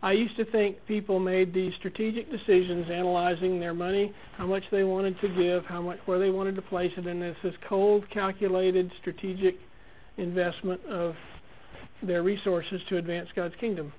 I 0.03 0.13
used 0.13 0.37
to 0.37 0.45
think 0.45 0.85
people 0.87 1.21
made 1.21 1.55
these 1.55 1.73
strategic 1.79 2.29
decisions 2.29 2.91
analyzing 2.91 3.61
their 3.61 3.73
money, 3.73 4.13
how 4.37 4.47
much 4.47 4.65
they 4.73 4.83
wanted 4.83 5.21
to 5.21 5.29
give, 5.29 5.65
how 5.65 5.81
much 5.81 5.99
where 6.07 6.19
they 6.19 6.31
wanted 6.31 6.57
to 6.57 6.63
place 6.63 6.93
it, 6.97 7.07
and 7.07 7.23
it's 7.23 7.39
this 7.43 7.55
cold, 7.69 8.09
calculated, 8.11 8.91
strategic 9.01 9.57
investment 10.17 10.85
of 10.87 11.15
their 12.03 12.25
resources 12.25 12.81
to 12.89 12.97
advance 12.97 13.29
God's 13.37 13.55
kingdom. 13.61 13.93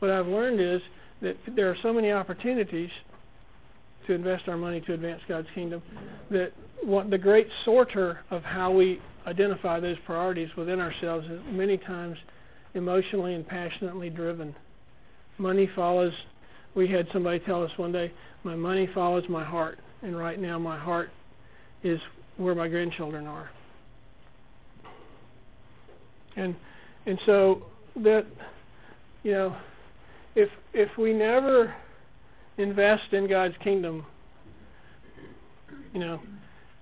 What 0.00 0.10
I've 0.10 0.26
learned 0.26 0.60
is 0.60 0.82
that 1.22 1.36
there 1.54 1.70
are 1.70 1.76
so 1.82 1.94
many 1.94 2.12
opportunities 2.12 2.90
to 4.06 4.12
invest 4.12 4.48
our 4.48 4.58
money 4.58 4.82
to 4.82 4.92
advance 4.92 5.22
God's 5.26 5.48
kingdom 5.54 5.82
that 6.30 6.52
what 6.82 7.08
the 7.10 7.18
great 7.18 7.48
sorter 7.64 8.20
of 8.30 8.42
how 8.42 8.70
we 8.70 9.00
identify 9.26 9.80
those 9.80 9.96
priorities 10.04 10.50
within 10.56 10.78
ourselves 10.78 11.26
is 11.26 11.40
many 11.50 11.78
times 11.78 12.18
emotionally 12.74 13.34
and 13.34 13.46
passionately 13.48 14.10
driven. 14.10 14.54
Money 15.38 15.68
follows 15.74 16.12
we 16.74 16.86
had 16.86 17.08
somebody 17.12 17.38
tell 17.40 17.64
us 17.64 17.70
one 17.76 17.90
day, 17.90 18.12
my 18.44 18.54
money 18.54 18.88
follows 18.94 19.24
my 19.28 19.44
heart 19.44 19.78
and 20.02 20.16
right 20.16 20.38
now 20.38 20.58
my 20.58 20.78
heart 20.78 21.10
is 21.82 22.00
where 22.36 22.54
my 22.54 22.68
grandchildren 22.68 23.26
are. 23.26 23.50
And 26.36 26.54
and 27.06 27.18
so 27.24 27.62
that 27.96 28.26
you 29.22 29.32
know 29.32 29.56
if 30.34 30.50
if 30.74 30.96
we 30.98 31.12
never 31.12 31.74
invest 32.58 33.12
in 33.12 33.26
God's 33.28 33.54
kingdom, 33.62 34.04
you 35.94 36.00
know, 36.00 36.20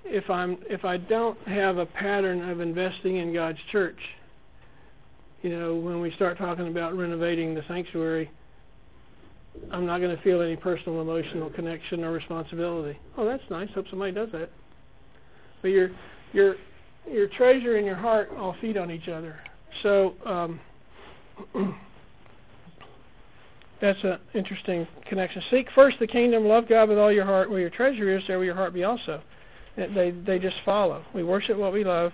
if 0.04 0.28
I'm 0.28 0.58
if 0.68 0.84
I 0.84 0.96
don't 0.96 1.38
have 1.46 1.78
a 1.78 1.86
pattern 1.86 2.48
of 2.48 2.60
investing 2.60 3.18
in 3.18 3.32
God's 3.32 3.58
church, 3.70 3.98
you 5.42 5.50
know, 5.50 5.76
when 5.76 6.00
we 6.00 6.10
start 6.12 6.36
talking 6.36 6.68
about 6.68 6.96
renovating 6.96 7.54
the 7.54 7.62
sanctuary, 7.68 8.30
I'm 9.70 9.86
not 9.86 10.00
going 10.00 10.14
to 10.16 10.22
feel 10.22 10.42
any 10.42 10.56
personal 10.56 11.00
emotional 11.00 11.50
connection 11.50 12.04
or 12.04 12.12
responsibility. 12.12 12.98
Oh, 13.16 13.24
that's 13.24 13.42
nice. 13.50 13.68
Hope 13.74 13.86
somebody 13.90 14.12
does 14.12 14.30
that. 14.32 14.50
But 15.62 15.68
your 15.68 15.90
your 16.32 16.56
your 17.10 17.28
treasure 17.28 17.76
and 17.76 17.86
your 17.86 17.96
heart 17.96 18.30
all 18.36 18.56
feed 18.60 18.76
on 18.76 18.90
each 18.90 19.08
other. 19.08 19.38
So 19.82 20.14
um, 20.24 20.60
that's 23.80 24.02
an 24.04 24.18
interesting 24.34 24.86
connection. 25.06 25.42
Seek 25.50 25.68
first 25.74 25.98
the 25.98 26.06
kingdom, 26.06 26.46
love 26.46 26.68
God 26.68 26.88
with 26.88 26.98
all 26.98 27.12
your 27.12 27.24
heart. 27.24 27.50
Where 27.50 27.60
your 27.60 27.70
treasure 27.70 28.16
is, 28.16 28.22
there 28.26 28.38
will 28.38 28.44
your 28.44 28.54
heart 28.54 28.74
be 28.74 28.84
also. 28.84 29.22
They 29.76 30.12
they 30.26 30.38
just 30.38 30.56
follow. 30.64 31.04
We 31.14 31.24
worship 31.24 31.56
what 31.56 31.72
we 31.72 31.84
love. 31.84 32.12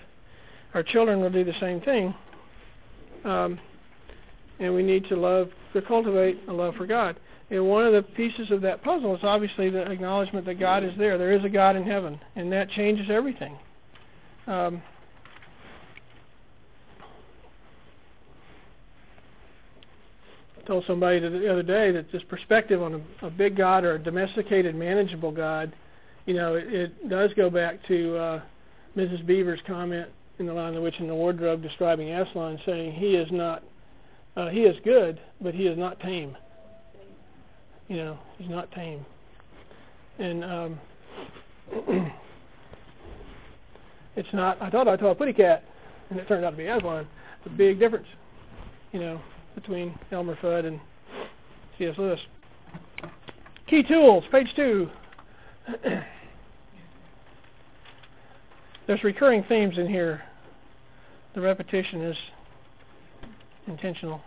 Our 0.72 0.82
children 0.82 1.20
will 1.20 1.30
do 1.30 1.44
the 1.44 1.58
same 1.60 1.80
thing. 1.80 2.14
Um, 3.24 3.58
and 4.60 4.74
we 4.74 4.82
need 4.82 5.08
to 5.08 5.16
love, 5.16 5.50
to 5.72 5.82
cultivate 5.82 6.38
a 6.48 6.52
love 6.52 6.74
for 6.76 6.86
God. 6.86 7.18
And 7.50 7.66
one 7.68 7.84
of 7.84 7.92
the 7.92 8.02
pieces 8.02 8.50
of 8.52 8.60
that 8.60 8.82
puzzle 8.82 9.14
is 9.16 9.24
obviously 9.24 9.70
the 9.70 9.90
acknowledgement 9.90 10.46
that 10.46 10.60
God 10.60 10.84
is 10.84 10.92
there. 10.96 11.18
There 11.18 11.32
is 11.32 11.44
a 11.44 11.48
God 11.48 11.74
in 11.74 11.82
heaven, 11.82 12.20
and 12.36 12.52
that 12.52 12.70
changes 12.70 13.10
everything. 13.10 13.58
Um, 14.46 14.80
I 20.56 20.66
told 20.66 20.84
somebody 20.86 21.18
the 21.18 21.50
other 21.50 21.64
day 21.64 21.90
that 21.90 22.12
this 22.12 22.22
perspective 22.28 22.80
on 22.80 23.02
a, 23.22 23.26
a 23.26 23.30
big 23.30 23.56
God 23.56 23.84
or 23.84 23.94
a 23.94 23.98
domesticated, 23.98 24.76
manageable 24.76 25.32
God, 25.32 25.74
you 26.26 26.34
know, 26.34 26.54
it, 26.54 26.72
it 26.72 27.08
does 27.08 27.32
go 27.34 27.50
back 27.50 27.84
to 27.88 28.16
uh, 28.16 28.42
Mrs. 28.96 29.26
Beaver's 29.26 29.60
comment 29.66 30.08
in 30.38 30.46
the 30.46 30.52
Lion, 30.52 30.74
the 30.74 30.80
Witch, 30.80 30.94
and 31.00 31.08
the 31.08 31.14
Wardrobe 31.14 31.62
describing 31.62 32.12
Aslan, 32.12 32.60
saying 32.64 32.92
he 32.92 33.16
is 33.16 33.28
not, 33.32 33.64
uh, 34.36 34.48
he 34.48 34.60
is 34.60 34.76
good, 34.84 35.20
but 35.40 35.52
he 35.52 35.66
is 35.66 35.76
not 35.76 35.98
tame. 35.98 36.36
You 37.90 37.96
know, 37.96 38.18
he's 38.38 38.48
not 38.48 38.70
tame. 38.70 39.04
And 40.20 40.44
um, 40.44 40.80
it's 44.16 44.32
not. 44.32 44.62
I 44.62 44.70
thought 44.70 44.86
I 44.86 44.96
saw 44.96 45.10
a 45.10 45.14
pretty 45.14 45.32
cat, 45.32 45.64
and 46.08 46.20
it 46.20 46.28
turned 46.28 46.44
out 46.44 46.50
to 46.50 46.56
be 46.56 46.66
Aslan. 46.66 47.08
It's 47.38 47.46
a 47.46 47.56
big 47.56 47.80
difference, 47.80 48.06
you 48.92 49.00
know, 49.00 49.20
between 49.56 49.98
Elmer 50.12 50.38
Fudd 50.40 50.66
and 50.66 50.80
C.S. 51.78 51.98
Lewis. 51.98 52.20
Key 53.66 53.82
tools, 53.82 54.22
page 54.30 54.52
two. 54.54 54.88
There's 58.86 59.02
recurring 59.02 59.42
themes 59.48 59.78
in 59.78 59.88
here. 59.88 60.22
The 61.34 61.40
repetition 61.40 62.02
is 62.02 62.16
intentional. 63.66 64.20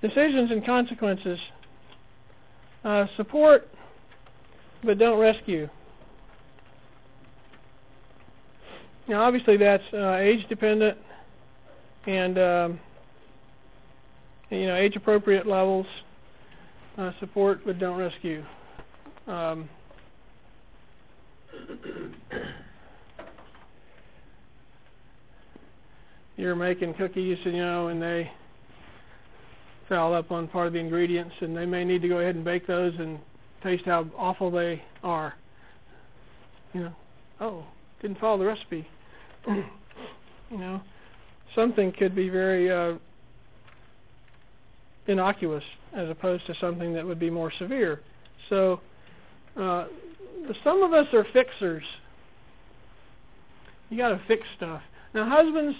Decisions 0.00 0.52
and 0.52 0.64
consequences. 0.64 1.40
Uh, 2.86 3.06
support, 3.16 3.68
but 4.84 4.96
don't 4.96 5.18
rescue. 5.18 5.68
Now, 9.08 9.22
obviously, 9.22 9.56
that's 9.56 9.82
uh, 9.92 10.14
age 10.20 10.48
dependent 10.48 10.96
and 12.06 12.38
um, 12.38 12.78
you 14.50 14.68
know 14.68 14.76
age 14.76 14.94
appropriate 14.94 15.48
levels. 15.48 15.86
Uh, 16.96 17.10
support, 17.18 17.62
but 17.66 17.80
don't 17.80 17.98
rescue. 17.98 18.44
Um, 19.26 19.68
you're 26.36 26.54
making 26.54 26.94
cookies, 26.94 27.38
you 27.42 27.50
know, 27.50 27.88
and 27.88 28.00
they 28.00 28.30
foul 29.88 30.14
up 30.14 30.30
on 30.30 30.48
part 30.48 30.66
of 30.66 30.72
the 30.72 30.78
ingredients, 30.78 31.34
and 31.40 31.56
they 31.56 31.66
may 31.66 31.84
need 31.84 32.02
to 32.02 32.08
go 32.08 32.18
ahead 32.18 32.34
and 32.34 32.44
bake 32.44 32.66
those 32.66 32.94
and 32.98 33.18
taste 33.62 33.84
how 33.84 34.06
awful 34.16 34.50
they 34.50 34.82
are. 35.02 35.34
You 36.72 36.80
know, 36.84 36.92
oh, 37.40 37.64
didn't 38.02 38.18
follow 38.18 38.38
the 38.38 38.44
recipe. 38.44 38.86
you 39.48 40.58
know, 40.58 40.80
something 41.54 41.92
could 41.92 42.14
be 42.14 42.28
very 42.28 42.70
uh, 42.70 42.98
innocuous 45.06 45.64
as 45.94 46.10
opposed 46.10 46.46
to 46.46 46.54
something 46.60 46.92
that 46.92 47.06
would 47.06 47.18
be 47.18 47.30
more 47.30 47.52
severe. 47.58 48.00
So, 48.48 48.80
uh, 49.56 49.86
some 50.62 50.82
of 50.82 50.92
us 50.92 51.06
are 51.12 51.26
fixers. 51.32 51.84
You 53.88 53.96
got 53.96 54.10
to 54.10 54.20
fix 54.26 54.42
stuff. 54.56 54.82
Now, 55.14 55.28
husbands, 55.28 55.76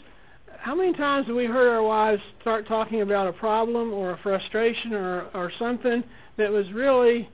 how 0.58 0.74
many 0.74 0.92
times 0.92 1.26
have 1.26 1.36
we 1.36 1.46
heard 1.46 1.68
our 1.68 1.82
wives 1.82 2.22
start 2.40 2.66
talking 2.66 3.02
about 3.02 3.26
a 3.26 3.32
problem 3.32 3.92
or 3.92 4.12
a 4.12 4.18
frustration 4.18 4.92
or 4.92 5.26
or 5.34 5.52
something 5.58 6.02
that 6.36 6.50
was 6.50 6.70
really 6.72 7.28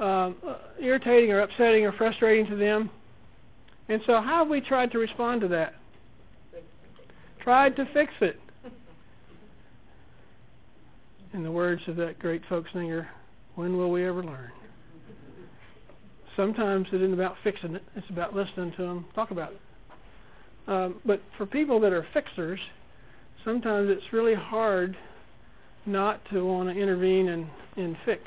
um, 0.00 0.36
irritating 0.80 1.32
or 1.32 1.40
upsetting 1.40 1.84
or 1.84 1.92
frustrating 1.92 2.46
to 2.46 2.56
them? 2.56 2.90
And 3.88 4.00
so, 4.06 4.20
how 4.20 4.38
have 4.38 4.48
we 4.48 4.60
tried 4.60 4.90
to 4.92 4.98
respond 4.98 5.40
to 5.42 5.48
that? 5.48 5.74
Tried 7.40 7.76
to 7.76 7.86
fix 7.92 8.12
it. 8.20 8.40
In 11.32 11.42
the 11.42 11.50
words 11.50 11.82
of 11.86 11.96
that 11.96 12.18
great 12.18 12.42
folk 12.48 12.66
singer, 12.72 13.08
when 13.56 13.76
will 13.76 13.90
we 13.90 14.06
ever 14.06 14.24
learn? 14.24 14.50
Sometimes 16.34 16.86
it 16.92 16.96
isn't 16.96 17.14
about 17.14 17.36
fixing 17.44 17.74
it; 17.74 17.82
it's 17.94 18.08
about 18.10 18.34
listening 18.34 18.72
to 18.72 18.82
them 18.82 19.06
talk 19.14 19.30
about 19.30 19.52
it. 19.52 19.60
Um, 20.66 21.00
but 21.04 21.20
for 21.36 21.46
people 21.46 21.80
that 21.80 21.92
are 21.92 22.06
fixers, 22.12 22.60
sometimes 23.44 23.88
it's 23.90 24.12
really 24.12 24.34
hard 24.34 24.96
not 25.86 26.20
to 26.32 26.44
want 26.44 26.68
to 26.68 26.74
intervene 26.74 27.28
and, 27.28 27.46
and 27.76 27.96
fix 28.04 28.22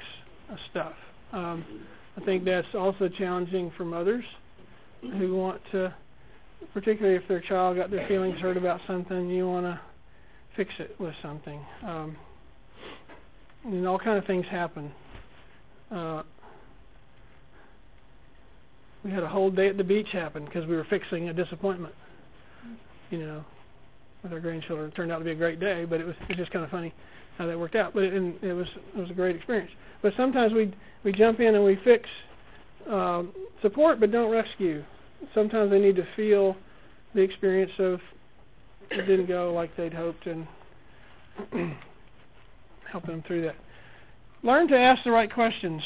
stuff. 0.71 0.93
Um, 1.33 1.65
I 2.17 2.23
think 2.25 2.45
that's 2.45 2.67
also 2.73 3.09
challenging 3.09 3.71
for 3.77 3.85
mothers 3.85 4.23
who 5.01 5.35
want 5.35 5.61
to, 5.71 5.93
particularly 6.73 7.17
if 7.17 7.27
their 7.27 7.41
child 7.41 7.77
got 7.77 7.91
their 7.91 8.07
feelings 8.07 8.39
hurt 8.39 8.57
about 8.57 8.81
something, 8.87 9.29
you 9.29 9.47
want 9.47 9.65
to 9.65 9.79
fix 10.55 10.71
it 10.79 10.95
with 10.99 11.13
something. 11.21 11.59
Um, 11.85 12.17
and 13.65 13.85
all 13.87 13.99
kind 13.99 14.17
of 14.17 14.25
things 14.25 14.45
happen. 14.47 14.91
Uh, 15.91 16.23
we 19.03 19.11
had 19.11 19.23
a 19.23 19.29
whole 19.29 19.51
day 19.51 19.67
at 19.67 19.77
the 19.77 19.83
beach 19.83 20.09
happen 20.11 20.45
because 20.45 20.65
we 20.65 20.75
were 20.75 20.85
fixing 20.89 21.29
a 21.29 21.33
disappointment. 21.33 21.93
You 23.09 23.19
know, 23.19 23.45
with 24.23 24.33
our 24.33 24.39
grandchildren. 24.39 24.89
It 24.89 24.95
turned 24.95 25.11
out 25.11 25.19
to 25.19 25.25
be 25.25 25.31
a 25.31 25.35
great 25.35 25.59
day, 25.59 25.85
but 25.85 25.99
it 25.99 26.05
was, 26.05 26.15
it 26.21 26.29
was 26.29 26.37
just 26.37 26.51
kind 26.51 26.63
of 26.63 26.71
funny 26.71 26.93
how 27.37 27.47
that 27.47 27.57
worked 27.57 27.75
out. 27.75 27.93
But 27.93 28.03
it, 28.03 28.13
and 28.13 28.35
it 28.43 28.53
was 28.53 28.67
it 28.95 28.99
was 28.99 29.09
a 29.09 29.13
great 29.13 29.35
experience. 29.35 29.71
But 30.01 30.13
sometimes 30.17 30.53
we 30.53 30.73
we 31.03 31.11
jump 31.11 31.39
in 31.39 31.55
and 31.55 31.63
we 31.63 31.79
fix 31.83 32.09
um, 32.89 33.33
support, 33.61 33.99
but 33.99 34.11
don't 34.11 34.31
rescue. 34.31 34.83
Sometimes 35.33 35.71
they 35.71 35.79
need 35.79 35.95
to 35.95 36.07
feel 36.15 36.55
the 37.13 37.21
experience 37.21 37.71
of 37.79 37.99
it 38.91 39.05
didn't 39.05 39.27
go 39.27 39.53
like 39.53 39.75
they'd 39.75 39.93
hoped 39.93 40.25
and 40.25 40.47
helping 42.91 43.11
them 43.11 43.23
through 43.27 43.43
that. 43.43 43.55
Learn 44.43 44.67
to 44.69 44.77
ask 44.77 45.03
the 45.03 45.11
right 45.11 45.31
questions. 45.31 45.81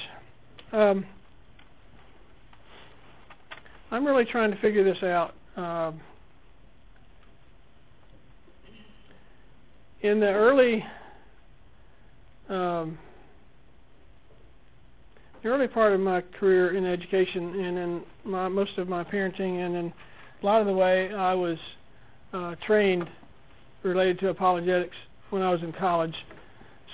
Um, 0.72 1.06
I'm 3.92 4.06
really 4.06 4.26
trying 4.26 4.52
to 4.52 4.58
figure 4.58 4.84
this 4.84 5.04
out. 5.04 5.34
Um, 5.58 6.02
in 10.04 10.20
the 10.20 10.28
early 10.28 10.86
um, 12.50 13.00
the 15.42 15.50
early 15.50 15.68
part 15.68 15.94
of 15.94 16.00
my 16.00 16.22
career 16.40 16.76
in 16.76 16.86
education 16.86 17.60
and 17.60 17.78
in 17.78 18.04
my, 18.24 18.48
most 18.48 18.78
of 18.78 18.88
my 18.88 19.04
parenting 19.04 19.66
and 19.66 19.76
in 19.76 19.94
a 20.42 20.46
lot 20.46 20.62
of 20.62 20.68
the 20.68 20.74
way 20.74 21.14
I 21.14 21.34
was 21.34 21.58
uh, 22.34 22.56
trained 22.66 23.10
related 23.82 24.20
to 24.20 24.30
apologetics 24.30 24.96
when 25.30 25.42
I 25.42 25.50
was 25.50 25.62
in 25.64 25.72
college 25.74 26.16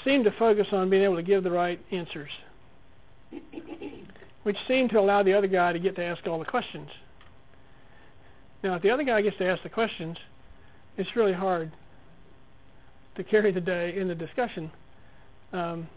seemed 0.06 0.24
to 0.26 0.32
focus 0.32 0.68
on 0.72 0.90
being 0.90 1.04
able 1.04 1.16
to 1.16 1.24
give 1.24 1.44
the 1.44 1.52
right 1.52 1.80
answers, 1.92 2.30
which 4.44 4.56
seemed 4.68 4.92
to 4.92 5.00
allow 5.00 5.24
the 5.24 5.34
other 5.34 5.48
guy 5.48 5.74
to 5.74 5.80
get 5.80 5.96
to 5.98 6.04
ask 6.04 6.26
all 6.26 6.40
the 6.40 6.46
questions. 6.46 6.90
Now, 8.64 8.76
if 8.76 8.82
the 8.82 8.92
other 8.92 9.04
guy 9.04 9.22
gets 9.22 9.38
to 9.38 9.48
ask 9.48 9.62
the 9.64 9.70
questions, 9.70 10.18
it's 10.98 11.16
really 11.16 11.34
hard 11.34 11.72
to 13.20 13.24
carry 13.26 13.52
the 13.52 13.60
day 13.60 13.98
in 13.98 14.08
the 14.08 14.16
discussion. 14.16 14.72
Um, 15.52 15.90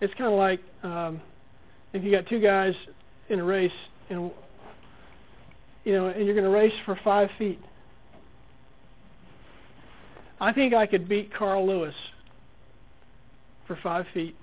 it's 0.00 0.14
kind 0.14 0.32
of 0.32 0.38
like 0.38 0.60
um, 0.84 1.20
if 1.92 2.04
you 2.04 2.12
got 2.12 2.28
two 2.28 2.40
guys 2.40 2.74
in 3.28 3.40
a 3.40 3.44
race, 3.44 3.72
and 4.08 4.30
you 5.84 5.92
know, 5.92 6.06
and 6.06 6.24
you're 6.24 6.34
going 6.34 6.44
to 6.44 6.50
race 6.50 6.72
for 6.86 6.96
five 7.02 7.28
feet. 7.38 7.58
I 10.40 10.52
think 10.52 10.72
I 10.72 10.86
could 10.86 11.08
beat 11.08 11.34
Carl 11.34 11.66
Lewis 11.66 11.94
for 13.66 13.76
five 13.82 14.06
feet 14.14 14.36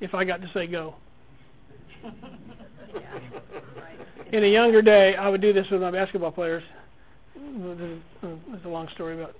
if 0.00 0.14
I 0.14 0.24
got 0.24 0.40
to 0.40 0.50
say 0.54 0.66
go. 0.66 0.94
In 4.32 4.44
a 4.44 4.46
younger 4.46 4.82
day, 4.82 5.14
I 5.16 5.28
would 5.28 5.40
do 5.40 5.52
this 5.52 5.66
with 5.70 5.80
my 5.80 5.90
basketball 5.90 6.32
players. 6.32 6.62
It's 7.36 8.64
a 8.64 8.68
long 8.68 8.88
story 8.94 9.14
about 9.14 9.34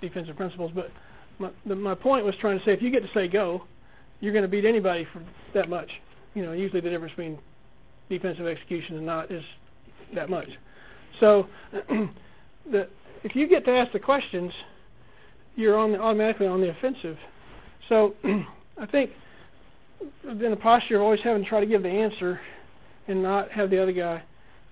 defensive 0.00 0.36
principles, 0.36 0.70
but 0.74 0.90
my, 1.38 1.50
the, 1.66 1.74
my 1.74 1.94
point 1.94 2.24
was 2.24 2.34
trying 2.40 2.58
to 2.58 2.64
say 2.64 2.72
if 2.72 2.82
you 2.82 2.90
get 2.90 3.02
to 3.02 3.10
say 3.12 3.28
go, 3.28 3.64
you're 4.20 4.32
going 4.32 4.42
to 4.42 4.48
beat 4.48 4.64
anybody 4.64 5.06
for 5.12 5.22
that 5.54 5.68
much. 5.68 5.90
You 6.34 6.44
know, 6.44 6.52
usually 6.52 6.80
the 6.80 6.90
difference 6.90 7.12
between 7.12 7.38
defensive 8.08 8.46
execution 8.46 8.96
and 8.96 9.06
not 9.06 9.30
is 9.30 9.44
that 10.14 10.30
much. 10.30 10.48
So, 11.20 11.46
the 12.70 12.88
if 13.22 13.34
you 13.34 13.48
get 13.48 13.64
to 13.64 13.70
ask 13.70 13.92
the 13.92 13.98
questions, 13.98 14.52
you're 15.56 15.78
on 15.78 15.92
the, 15.92 16.00
automatically 16.00 16.46
on 16.46 16.60
the 16.60 16.70
offensive. 16.70 17.16
So, 17.88 18.14
I 18.78 18.86
think 18.86 19.10
in 20.24 20.52
a 20.52 20.56
posture 20.56 20.96
of 20.96 21.02
always 21.02 21.20
having 21.20 21.42
to 21.42 21.48
try 21.48 21.60
to 21.60 21.66
give 21.66 21.82
the 21.82 21.88
answer 21.88 22.40
and 23.08 23.22
not 23.22 23.50
have 23.50 23.70
the 23.70 23.80
other 23.80 23.92
guy 23.92 24.22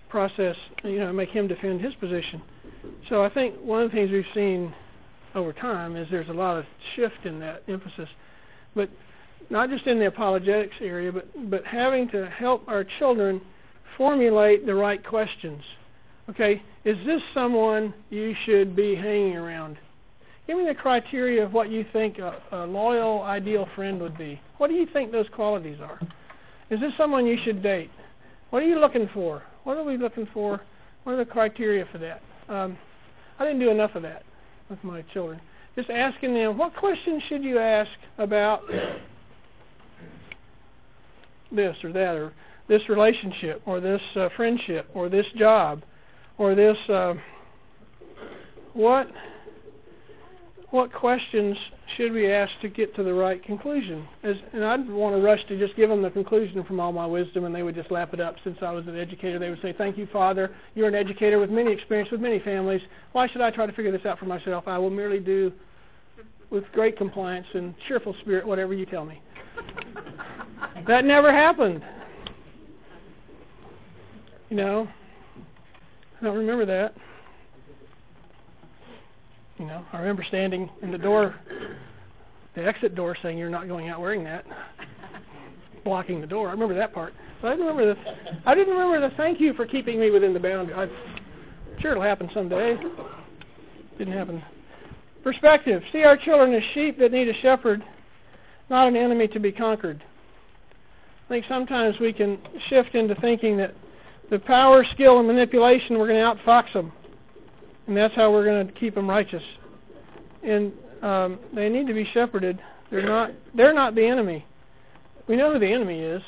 process, 0.09 0.57
you 0.85 0.99
know, 0.99 1.13
make 1.13 1.31
him 1.31 1.49
defend 1.49 1.81
his 1.81 1.95
position. 1.95 2.43
So 3.09 3.25
I 3.25 3.31
think 3.31 3.57
one 3.61 3.83
of 3.83 3.91
the 3.91 3.97
things 3.97 4.11
we've 4.11 4.25
seen 4.35 4.75
over 5.35 5.53
time 5.53 5.97
is 5.97 6.09
there's 6.11 6.29
a 6.29 6.33
lot 6.33 6.57
of 6.57 6.65
shift 6.95 7.25
in 7.25 7.39
that 7.41 7.63
emphasis. 7.69 8.09
But 8.75 8.91
not 9.51 9.71
just 9.71 9.87
in 9.87 9.99
the 9.99 10.07
apologetics 10.07 10.77
area, 10.81 11.13
but, 11.13 11.51
but 11.51 11.65
having 11.65 12.09
to 12.11 12.29
help 12.31 12.67
our 12.69 12.85
children 12.99 13.41
formulate 13.97 14.67
the 14.67 14.75
right 14.75 15.05
questions. 15.07 15.63
Okay, 16.31 16.63
is 16.85 16.97
this 17.05 17.21
someone 17.35 17.93
you 18.11 18.35
should 18.45 18.77
be 18.77 18.95
hanging 18.95 19.37
around? 19.37 19.77
Give 20.47 20.57
me 20.57 20.65
the 20.67 20.75
criteria 20.75 21.45
of 21.45 21.53
what 21.53 21.71
you 21.71 21.85
think 21.93 22.19
a, 22.19 22.41
a 22.53 22.67
loyal, 22.67 23.23
ideal 23.23 23.69
friend 23.75 24.01
would 24.01 24.17
be. 24.17 24.41
What 24.59 24.69
do 24.69 24.75
you 24.75 24.87
think 24.93 25.13
those 25.13 25.27
qualities 25.33 25.79
are? 25.81 26.01
Is 26.71 26.81
this 26.81 26.93
someone 26.97 27.27
you 27.27 27.39
should 27.45 27.63
date? 27.63 27.91
What 28.51 28.63
are 28.63 28.67
you 28.67 28.79
looking 28.79 29.09
for? 29.13 29.43
What 29.65 29.77
are 29.77 29.85
we 29.85 29.97
looking 29.97 30.27
for? 30.33 30.61
What 31.05 31.13
are 31.13 31.17
the 31.17 31.25
criteria 31.25 31.87
for 31.91 31.99
that? 31.99 32.23
Um, 32.49 32.79
I 33.39 33.45
didn't 33.45 33.61
do 33.61 33.71
enough 33.71 33.95
of 33.95 34.03
that 34.03 34.25
with 34.73 34.83
my 34.83 35.03
children. 35.13 35.41
Just 35.77 35.91
asking 35.91 36.35
them, 36.35 36.59
what 36.59 36.75
questions 36.75 37.23
should 37.29 37.45
you 37.45 37.59
ask 37.59 37.91
about 38.19 38.63
this 41.53 41.77
or 41.85 41.93
that, 41.93 42.17
or 42.17 42.33
this 42.69 42.89
relationship, 42.89 43.63
or 43.67 43.81
this 43.81 44.01
uh, 44.17 44.29
friendship, 44.35 44.89
or 44.95 45.09
this 45.11 45.27
job, 45.37 45.83
or 46.39 46.55
this 46.55 46.77
uh, 46.89 47.15
what 48.73 49.09
what 50.73 50.91
questions 50.91 51.55
should 51.97 52.13
we 52.13 52.33
ask 52.33 52.51
to 52.63 52.69
get 52.69 52.97
to 52.97 53.03
the 53.03 53.13
right 53.13 53.45
conclusion? 53.45 54.09
As, 54.23 54.37
and 54.55 54.65
I'd 54.65 54.89
want 54.89 55.15
to 55.15 55.21
rush 55.21 55.47
to 55.49 55.59
just 55.59 55.77
give 55.77 55.91
them 55.91 56.01
the 56.01 56.11
conclusion 56.11 56.65
from 56.65 56.81
all 56.81 56.93
my 56.93 57.05
wisdom, 57.05 57.45
and 57.45 57.55
they 57.55 57.63
would 57.63 57.75
just 57.75 57.91
lap 57.91 58.15
it 58.15 58.21
up. 58.21 58.37
Since 58.43 58.57
I 58.63 58.71
was 58.73 58.87
an 58.87 58.99
educator, 58.99 59.39
they 59.39 59.51
would 59.51 59.61
say, 59.61 59.75
"Thank 59.75 59.99
you, 59.99 60.07
Father. 60.07 60.51
You're 60.75 60.89
an 60.89 60.95
educator 60.95 61.39
with 61.39 61.51
many 61.51 61.71
experience 61.71 62.11
with 62.11 62.23
many 62.23 62.39
families. 62.39 62.81
Why 63.13 63.29
should 63.29 63.43
I 63.43 63.51
try 63.51 63.67
to 63.67 63.73
figure 63.73 63.93
this 63.93 64.07
out 64.07 64.19
for 64.19 64.25
myself? 64.25 64.67
I 64.67 64.79
will 64.79 64.89
merely 64.89 65.21
do, 65.21 65.53
with 66.49 66.65
great 66.73 66.97
compliance 66.97 67.47
and 67.53 67.75
cheerful 67.87 68.15
spirit, 68.23 68.47
whatever 68.47 68.73
you 68.73 68.87
tell 68.87 69.05
me." 69.05 69.21
that 70.87 71.05
never 71.05 71.31
happened. 71.31 71.85
You 74.49 74.57
know, 74.57 74.89
I 76.19 76.25
don't 76.25 76.37
remember 76.37 76.65
that. 76.65 76.95
You 79.59 79.67
know, 79.67 79.85
I 79.93 79.99
remember 79.99 80.25
standing 80.25 80.71
in 80.83 80.91
the 80.91 80.99
door, 80.99 81.35
the 82.55 82.65
exit 82.65 82.95
door, 82.95 83.17
saying, 83.23 83.39
"You're 83.39 83.51
not 83.51 83.69
going 83.69 83.89
out 83.89 84.01
wearing 84.01 84.25
that," 84.25 84.45
blocking 85.85 86.21
the 86.21 86.27
door. 86.27 86.49
I 86.49 86.53
remember 86.53 86.75
that 86.75 86.93
part. 86.93 87.13
But 87.41 87.49
I 87.49 87.51
didn't 87.57 87.67
remember 87.67 87.95
the. 87.95 88.01
I 88.47 88.55
didn't 88.55 88.75
remember 88.75 89.09
the 89.09 89.15
thank 89.17 89.41
you 89.41 89.53
for 89.55 89.67
keeping 89.67 90.01
me 90.01 90.11
within 90.11 90.33
the 90.33 90.41
boundary. 90.41 90.75
I'm 90.75 90.91
sure 91.81 91.93
it'll 91.93 92.03
happen 92.03 92.31
someday. 92.33 92.79
Didn't 93.99 94.15
happen. 94.15 94.43
Perspective. 95.23 95.83
See 95.93 96.03
our 96.03 96.17
children 96.17 96.55
as 96.55 96.63
sheep 96.75 96.99
that 96.99 97.13
need 97.13 97.29
a 97.29 97.35
shepherd, 97.35 97.85
not 98.71 98.89
an 98.89 98.97
enemy 98.97 99.29
to 99.29 99.39
be 99.39 99.53
conquered. 99.53 100.03
I 101.27 101.29
think 101.29 101.45
sometimes 101.49 101.99
we 102.01 102.13
can 102.13 102.39
shift 102.69 102.95
into 102.95 103.15
thinking 103.17 103.57
that 103.59 103.75
the 104.31 104.39
power, 104.39 104.85
skill, 104.93 105.19
and 105.19 105.29
manipulation 105.29 105.99
we're 105.99 106.09
going 106.09 106.19
to 106.19 106.43
outfox 106.43 106.73
them 106.73 106.93
and 107.87 107.97
that's 107.97 108.15
how 108.15 108.33
we're 108.33 108.45
going 108.45 108.67
to 108.67 108.73
keep 108.73 108.95
them 108.95 109.09
righteous. 109.09 109.43
And 110.43 110.73
um, 111.03 111.39
they 111.55 111.69
need 111.69 111.87
to 111.87 111.95
be 111.95 112.09
shepherded. 112.13 112.61
They're 112.91 113.07
not. 113.07 113.33
They're 113.55 113.75
not 113.75 113.95
the 113.95 114.07
enemy. 114.07 114.45
We 115.29 115.37
know 115.37 115.53
who 115.53 115.59
the 115.59 115.73
enemy 115.73 116.01
is, 116.01 116.23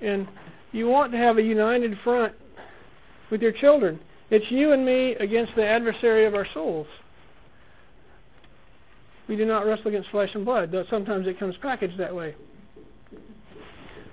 and 0.00 0.26
you 0.72 0.88
want 0.88 1.12
to 1.12 1.18
have 1.18 1.38
a 1.38 1.42
united 1.42 1.98
front 2.02 2.32
with 3.30 3.42
your 3.42 3.52
children. 3.52 4.00
It's 4.30 4.50
you 4.50 4.72
and 4.72 4.84
me 4.84 5.14
against 5.16 5.54
the 5.54 5.66
adversary 5.66 6.24
of 6.26 6.34
our 6.34 6.46
souls. 6.52 6.86
We 9.28 9.36
do 9.36 9.44
not 9.44 9.66
wrestle 9.66 9.88
against 9.88 10.10
flesh 10.10 10.30
and 10.34 10.44
blood, 10.44 10.70
though 10.70 10.84
sometimes 10.88 11.26
it 11.26 11.38
comes 11.38 11.56
packaged 11.60 11.98
that 11.98 12.14
way. 12.14 12.34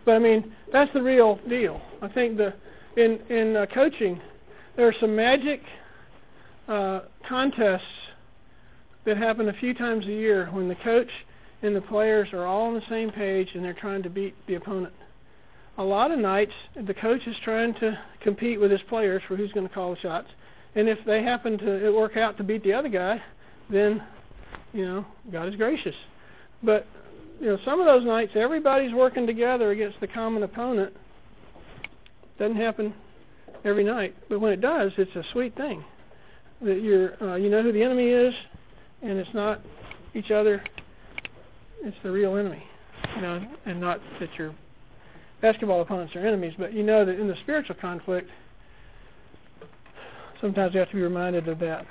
But 0.06 0.16
I 0.16 0.20
mean, 0.20 0.54
that's 0.72 0.92
the 0.94 1.02
real 1.02 1.40
deal. 1.50 1.82
I 2.02 2.08
think 2.08 2.38
the 2.38 2.54
in 2.98 3.20
in 3.30 3.56
uh, 3.56 3.66
coaching, 3.74 4.22
there 4.76 4.88
are 4.88 4.96
some 5.00 5.16
magic 5.16 5.62
uh, 6.68 7.02
contests 7.28 7.82
that 9.06 9.18
happen 9.18 9.50
a 9.50 9.54
few 9.54 9.74
times 9.74 10.06
a 10.06 10.12
year 10.12 10.48
when 10.52 10.68
the 10.68 10.76
coach 10.76 11.10
and 11.62 11.76
the 11.76 11.82
players 11.82 12.30
are 12.34 12.46
all 12.46 12.64
on 12.64 12.74
the 12.74 12.84
same 12.90 13.10
page 13.12 13.50
and 13.54 13.64
they're 13.64 13.74
trying 13.74 14.04
to 14.04 14.10
beat 14.10 14.36
the 14.48 14.56
opponent. 14.56 14.94
A 15.78 15.84
lot 15.84 16.12
of 16.12 16.20
nights, 16.20 16.54
the 16.76 16.94
coach 16.94 17.26
is 17.26 17.36
trying 17.44 17.74
to 17.76 17.98
compete 18.22 18.60
with 18.60 18.72
his 18.72 18.82
players 18.90 19.24
for 19.28 19.36
who's 19.36 19.52
going 19.52 19.68
to 19.68 19.74
call 19.74 19.96
the 19.96 20.00
shots, 20.00 20.28
and 20.76 20.88
if 20.88 21.00
they 21.06 21.24
happen 21.24 21.58
to 21.58 21.92
work 21.92 22.16
out 22.16 22.38
to 22.38 22.44
beat 22.44 22.64
the 22.64 22.74
other 22.74 22.90
guy, 22.90 23.22
then 23.70 24.04
you 24.72 24.86
know 24.86 25.06
God 25.32 25.48
is 25.48 25.56
gracious. 25.56 25.96
But 26.62 26.86
you 27.40 27.48
know 27.48 27.58
some 27.66 27.80
of 27.80 27.88
those 27.88 28.06
nights, 28.06 28.34
everybody's 28.36 28.94
working 28.94 29.26
together 29.26 29.72
against 29.72 30.00
the 30.00 30.08
common 30.08 30.44
opponent. 30.44 30.94
Doesn't 32.38 32.58
happen 32.58 32.94
every 33.66 33.84
night, 33.84 34.16
but 34.30 34.40
when 34.40 34.54
it 34.54 34.62
does, 34.62 34.92
it's 34.98 35.16
a 35.16 35.24
sweet 35.32 35.56
thing 35.56 35.84
that 36.64 36.82
you're 36.82 37.22
uh, 37.22 37.36
you 37.36 37.50
know 37.50 37.62
who 37.62 37.72
the 37.72 37.84
enemy 37.84 38.08
is, 38.08 38.34
and 39.02 39.18
it's 39.18 39.34
not 39.34 39.62
each 40.14 40.32
other. 40.32 40.64
It's 41.84 41.98
the 42.04 42.12
real 42.12 42.38
enemy, 42.38 42.64
you 43.16 43.22
know, 43.22 43.46
and 43.66 43.82
not 43.82 44.00
that 44.20 44.30
your 44.38 44.54
basketball 45.42 45.82
opponents 45.82 46.16
are 46.16 46.26
enemies, 46.26 46.54
but 46.58 46.74
you 46.74 46.84
know 46.84 47.04
that 47.04 47.20
in 47.20 47.28
the 47.28 47.36
spiritual 47.44 47.76
conflict, 47.76 48.30
sometimes 50.40 50.74
you 50.74 50.80
have 50.80 50.90
to 50.90 50.96
be 50.96 51.02
reminded 51.02 51.48
of 51.50 51.60
that. 51.60 51.86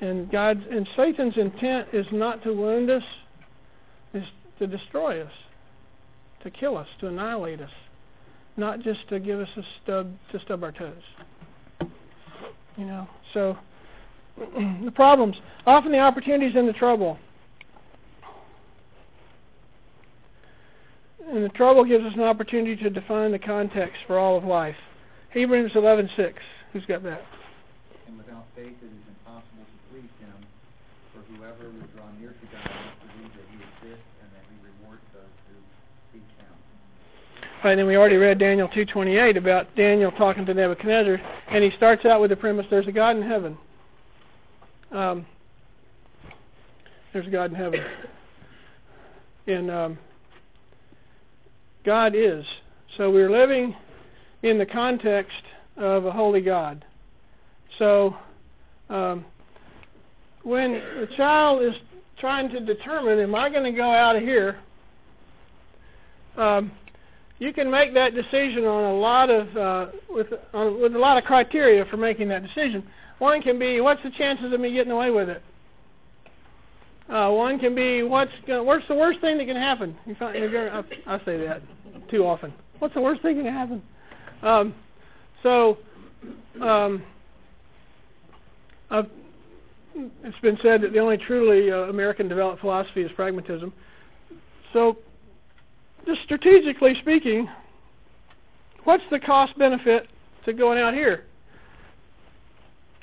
And 0.00 0.30
God's 0.30 0.62
and 0.70 0.86
Satan's 0.96 1.36
intent 1.36 1.88
is 1.92 2.06
not 2.12 2.42
to 2.42 2.52
wound 2.52 2.90
us, 2.90 3.04
is 4.12 4.24
to 4.58 4.66
destroy 4.66 5.22
us, 5.22 5.32
to 6.42 6.50
kill 6.50 6.76
us, 6.76 6.88
to 7.00 7.06
annihilate 7.06 7.60
us, 7.60 7.70
not 8.56 8.80
just 8.80 9.08
to 9.08 9.18
give 9.18 9.40
us 9.40 9.48
a 9.56 9.62
stub 9.82 10.12
to 10.32 10.40
stub 10.40 10.62
our 10.62 10.72
toes. 10.72 11.02
You 12.76 12.86
know, 12.86 13.08
so 13.34 13.56
the 14.84 14.92
problems, 14.94 15.36
often 15.66 15.92
the 15.92 15.98
opportunities 15.98 16.56
and 16.56 16.68
the 16.68 16.72
trouble. 16.72 17.18
And 21.28 21.44
the 21.44 21.50
trouble 21.50 21.84
gives 21.84 22.04
us 22.04 22.12
an 22.14 22.22
opportunity 22.22 22.76
to 22.82 22.90
define 22.90 23.32
the 23.32 23.38
context 23.38 23.98
for 24.06 24.18
all 24.18 24.36
of 24.36 24.44
life. 24.44 24.76
Hebrews 25.32 25.72
11:6. 25.72 26.34
Who's 26.72 26.84
got 26.86 27.02
that? 27.04 27.22
And 28.06 28.18
without 28.18 28.44
faith 28.56 28.76
it 28.80 28.84
is 28.84 29.04
impossible 29.08 29.64
to 29.64 29.78
please 29.92 30.12
him, 30.20 30.36
for 31.12 31.20
whoever 31.32 31.70
would 31.70 31.88
draw 31.96 32.08
near 32.20 32.32
to 32.32 32.46
God 32.52 32.68
must 32.68 33.00
believe 33.00 33.32
that 33.32 33.48
he 33.48 33.56
exists 33.60 34.12
and 34.20 34.28
that 34.32 34.44
he 34.48 34.56
rewards 34.60 35.04
those 35.16 35.36
who 35.48 35.56
seek 36.12 36.28
him. 36.36 36.52
Right, 37.40 37.51
and 37.64 37.78
then 37.78 37.86
we 37.86 37.96
already 37.96 38.16
read 38.16 38.38
Daniel 38.38 38.68
2:28 38.68 39.36
about 39.36 39.74
Daniel 39.76 40.10
talking 40.12 40.44
to 40.46 40.54
Nebuchadnezzar, 40.54 41.20
and 41.48 41.62
he 41.62 41.70
starts 41.76 42.04
out 42.04 42.20
with 42.20 42.30
the 42.30 42.36
premise: 42.36 42.66
"There's 42.70 42.88
a 42.88 42.92
God 42.92 43.16
in 43.16 43.22
heaven." 43.22 43.56
Um, 44.90 45.26
there's 47.12 47.26
a 47.26 47.30
God 47.30 47.50
in 47.50 47.56
heaven, 47.56 47.84
and 49.46 49.70
um, 49.70 49.98
God 51.84 52.14
is. 52.14 52.44
So 52.96 53.10
we're 53.10 53.30
living 53.30 53.74
in 54.42 54.58
the 54.58 54.66
context 54.66 55.42
of 55.76 56.04
a 56.04 56.10
holy 56.10 56.40
God. 56.40 56.84
So 57.78 58.16
um, 58.90 59.24
when 60.42 60.72
the 60.72 61.08
child 61.16 61.62
is 61.62 61.74
trying 62.18 62.50
to 62.50 62.60
determine, 62.60 63.18
am 63.18 63.34
I 63.34 63.48
going 63.48 63.64
to 63.64 63.76
go 63.76 63.90
out 63.90 64.16
of 64.16 64.22
here? 64.22 64.58
Um, 66.36 66.72
you 67.42 67.52
can 67.52 67.68
make 67.68 67.92
that 67.94 68.14
decision 68.14 68.64
on 68.66 68.84
a 68.84 68.94
lot 68.94 69.28
of 69.28 69.56
uh, 69.56 69.86
with 70.08 70.28
on, 70.54 70.80
with 70.80 70.94
a 70.94 70.98
lot 70.98 71.18
of 71.18 71.24
criteria 71.24 71.84
for 71.86 71.96
making 71.96 72.28
that 72.28 72.44
decision. 72.44 72.86
One 73.18 73.42
can 73.42 73.58
be 73.58 73.80
what's 73.80 74.00
the 74.04 74.10
chances 74.10 74.52
of 74.52 74.60
me 74.60 74.72
getting 74.72 74.92
away 74.92 75.10
with 75.10 75.28
it. 75.28 75.42
Uh, 77.08 77.30
one 77.30 77.58
can 77.58 77.74
be 77.74 78.04
what's 78.04 78.30
gonna, 78.46 78.62
what's 78.62 78.86
the 78.86 78.94
worst 78.94 79.20
thing 79.20 79.38
that 79.38 79.46
can 79.46 79.56
happen. 79.56 79.96
You 80.06 80.14
find, 80.14 80.36
I, 80.36 80.84
I 81.06 81.18
say 81.24 81.36
that 81.38 81.62
too 82.08 82.24
often. 82.24 82.54
What's 82.78 82.94
the 82.94 83.00
worst 83.00 83.22
thing 83.22 83.38
that 83.38 83.44
can 83.44 83.52
happen? 83.52 83.82
Um, 84.42 84.74
so 85.42 85.78
um, 86.60 87.02
I've, 88.88 89.10
it's 89.96 90.38
been 90.42 90.58
said 90.62 90.82
that 90.82 90.92
the 90.92 91.00
only 91.00 91.16
truly 91.16 91.72
uh, 91.72 91.90
American 91.90 92.28
developed 92.28 92.60
philosophy 92.60 93.02
is 93.02 93.10
pragmatism. 93.16 93.72
So 94.72 94.96
just 96.06 96.22
strategically 96.22 96.94
speaking, 97.00 97.48
what's 98.84 99.04
the 99.10 99.20
cost 99.20 99.56
benefit 99.58 100.08
to 100.44 100.52
going 100.52 100.78
out 100.78 100.94
here? 100.94 101.24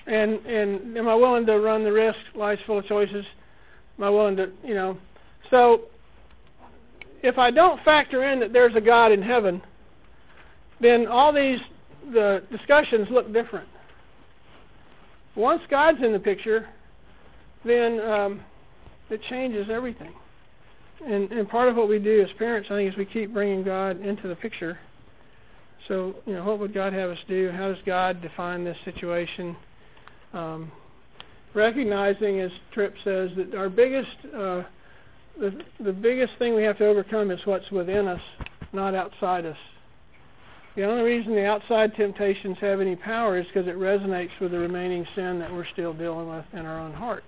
And 0.08 0.45
and 0.45 0.97
am 0.97 1.08
I 1.08 1.16
willing 1.16 1.45
to 1.45 1.60
run 1.60 1.84
the 1.84 1.91
risk? 1.91 2.20
Life's 2.36 2.62
full 2.66 2.80
of 2.80 2.86
choices. 2.86 3.26
Am 3.97 4.04
I 4.04 4.10
willing 4.10 4.36
to, 4.38 4.50
you 4.64 4.74
know? 4.74 4.97
So 5.50 5.82
if 7.22 7.38
I 7.38 7.52
don't 7.52 7.82
factor 7.84 8.24
in 8.24 8.39
that 8.39 8.54
there's 8.54 8.76
a 8.76 8.82
God 8.82 9.12
in 9.12 9.22
heaven, 9.22 9.62
then 10.80 11.08
all 11.08 11.32
these 11.34 11.60
the 12.14 12.43
discussions 12.52 13.08
look 13.12 13.32
different. 13.32 13.68
Once 15.36 15.62
God's 15.70 16.02
in 16.02 16.12
the 16.12 16.20
picture, 16.20 16.68
then 17.64 18.00
um, 18.02 18.41
it 19.10 19.22
changes 19.30 19.70
everything. 19.70 20.14
And, 21.06 21.32
and 21.32 21.47
part 21.47 21.70
of 21.70 21.76
what 21.76 21.88
we 21.88 22.00
do 22.00 22.22
as 22.22 22.30
parents, 22.38 22.70
I 22.72 22.76
think, 22.76 22.91
is 22.91 22.97
we 22.97 23.06
keep 23.06 23.34
bringing 23.34 23.64
God 23.64 24.02
into 24.02 24.28
the 24.28 24.36
picture. 24.36 24.78
So, 25.88 26.16
you 26.26 26.34
know, 26.34 26.43
what 26.43 26.60
would 26.60 26.74
God 26.74 26.93
have 26.93 27.10
us 27.10 27.18
do? 27.28 27.52
How 27.52 27.70
does 27.70 27.82
God 27.86 28.22
define 28.22 28.64
this 28.64 28.78
situation? 28.84 29.56
Um, 30.34 30.72
recognizing, 31.54 32.41
as 32.41 32.52
Tripp 32.74 32.95
says, 33.04 33.32
that 33.38 33.56
our 33.56 33.70
biggest, 33.70 34.12
uh, 34.36 34.64
the, 35.39 35.64
the 35.80 35.93
biggest 35.93 36.34
thing 36.38 36.54
we 36.54 36.64
have 36.64 36.78
to 36.80 36.86
overcome 36.86 37.32
is 37.32 37.39
what's 37.45 37.70
within 37.72 38.08
us, 38.08 38.22
not 38.74 38.93
outside 38.93 39.45
us. 39.45 39.58
The 40.76 40.84
only 40.84 41.04
reason 41.04 41.34
the 41.34 41.45
outside 41.45 41.95
temptations 41.95 42.58
have 42.62 42.80
any 42.80 42.95
power 42.95 43.39
is 43.39 43.47
because 43.47 43.68
it 43.68 43.76
resonates 43.76 44.38
with 44.39 44.52
the 44.52 44.60
remaining 44.60 45.06
sin 45.16 45.39
that 45.39 45.52
we're 45.52 45.66
still 45.74 45.93
dealing 45.93 46.30
with 46.30 46.45
in 46.54 46.66
our 46.66 46.80
own 46.80 46.93
heart. 46.93 47.24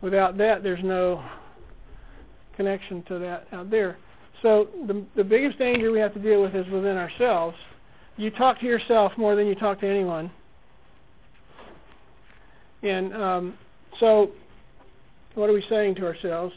Without 0.00 0.36
that, 0.38 0.62
there's 0.62 0.82
no 0.84 1.24
connection 2.56 3.02
to 3.04 3.18
that 3.18 3.46
out 3.52 3.70
there. 3.70 3.98
So 4.42 4.68
the 4.86 5.04
the 5.16 5.24
biggest 5.24 5.58
danger 5.58 5.90
we 5.92 6.00
have 6.00 6.14
to 6.14 6.20
deal 6.20 6.42
with 6.42 6.54
is 6.54 6.66
within 6.68 6.96
ourselves. 6.96 7.56
You 8.16 8.30
talk 8.30 8.60
to 8.60 8.66
yourself 8.66 9.12
more 9.16 9.34
than 9.36 9.46
you 9.46 9.54
talk 9.54 9.80
to 9.80 9.88
anyone. 9.88 10.30
And 12.82 13.14
um, 13.14 13.58
so, 14.00 14.32
what 15.34 15.48
are 15.48 15.52
we 15.52 15.64
saying 15.68 15.94
to 15.96 16.06
ourselves? 16.06 16.54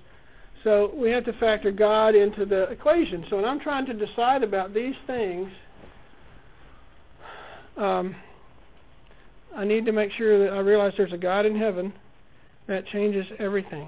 So 0.63 0.91
we 0.95 1.11
have 1.11 1.23
to 1.25 1.33
factor 1.33 1.71
God 1.71 2.15
into 2.15 2.43
the 2.43 2.63
equation. 2.63 3.23
So 3.29 3.35
when 3.35 3.45
I'm 3.45 3.59
trying 3.59 3.85
to 3.85 3.93
decide 3.93 4.41
about 4.41 4.73
these 4.73 4.95
things, 5.05 5.47
um, 7.77 8.15
I 9.55 9.63
need 9.63 9.85
to 9.85 9.91
make 9.91 10.11
sure 10.13 10.43
that 10.43 10.53
I 10.53 10.59
realize 10.59 10.93
there's 10.97 11.13
a 11.13 11.17
God 11.17 11.45
in 11.45 11.55
heaven 11.55 11.93
that 12.67 12.87
changes 12.87 13.27
everything. 13.37 13.87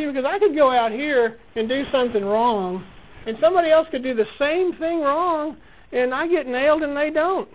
See, 0.00 0.06
because 0.06 0.24
I 0.24 0.38
could 0.38 0.56
go 0.56 0.70
out 0.70 0.92
here 0.92 1.38
and 1.56 1.68
do 1.68 1.84
something 1.92 2.24
wrong, 2.24 2.82
and 3.26 3.36
somebody 3.38 3.70
else 3.70 3.86
could 3.90 4.02
do 4.02 4.14
the 4.14 4.24
same 4.38 4.72
thing 4.76 5.00
wrong, 5.00 5.58
and 5.92 6.14
I 6.14 6.26
get 6.26 6.46
nailed 6.46 6.82
and 6.82 6.96
they 6.96 7.10
don't. 7.10 7.46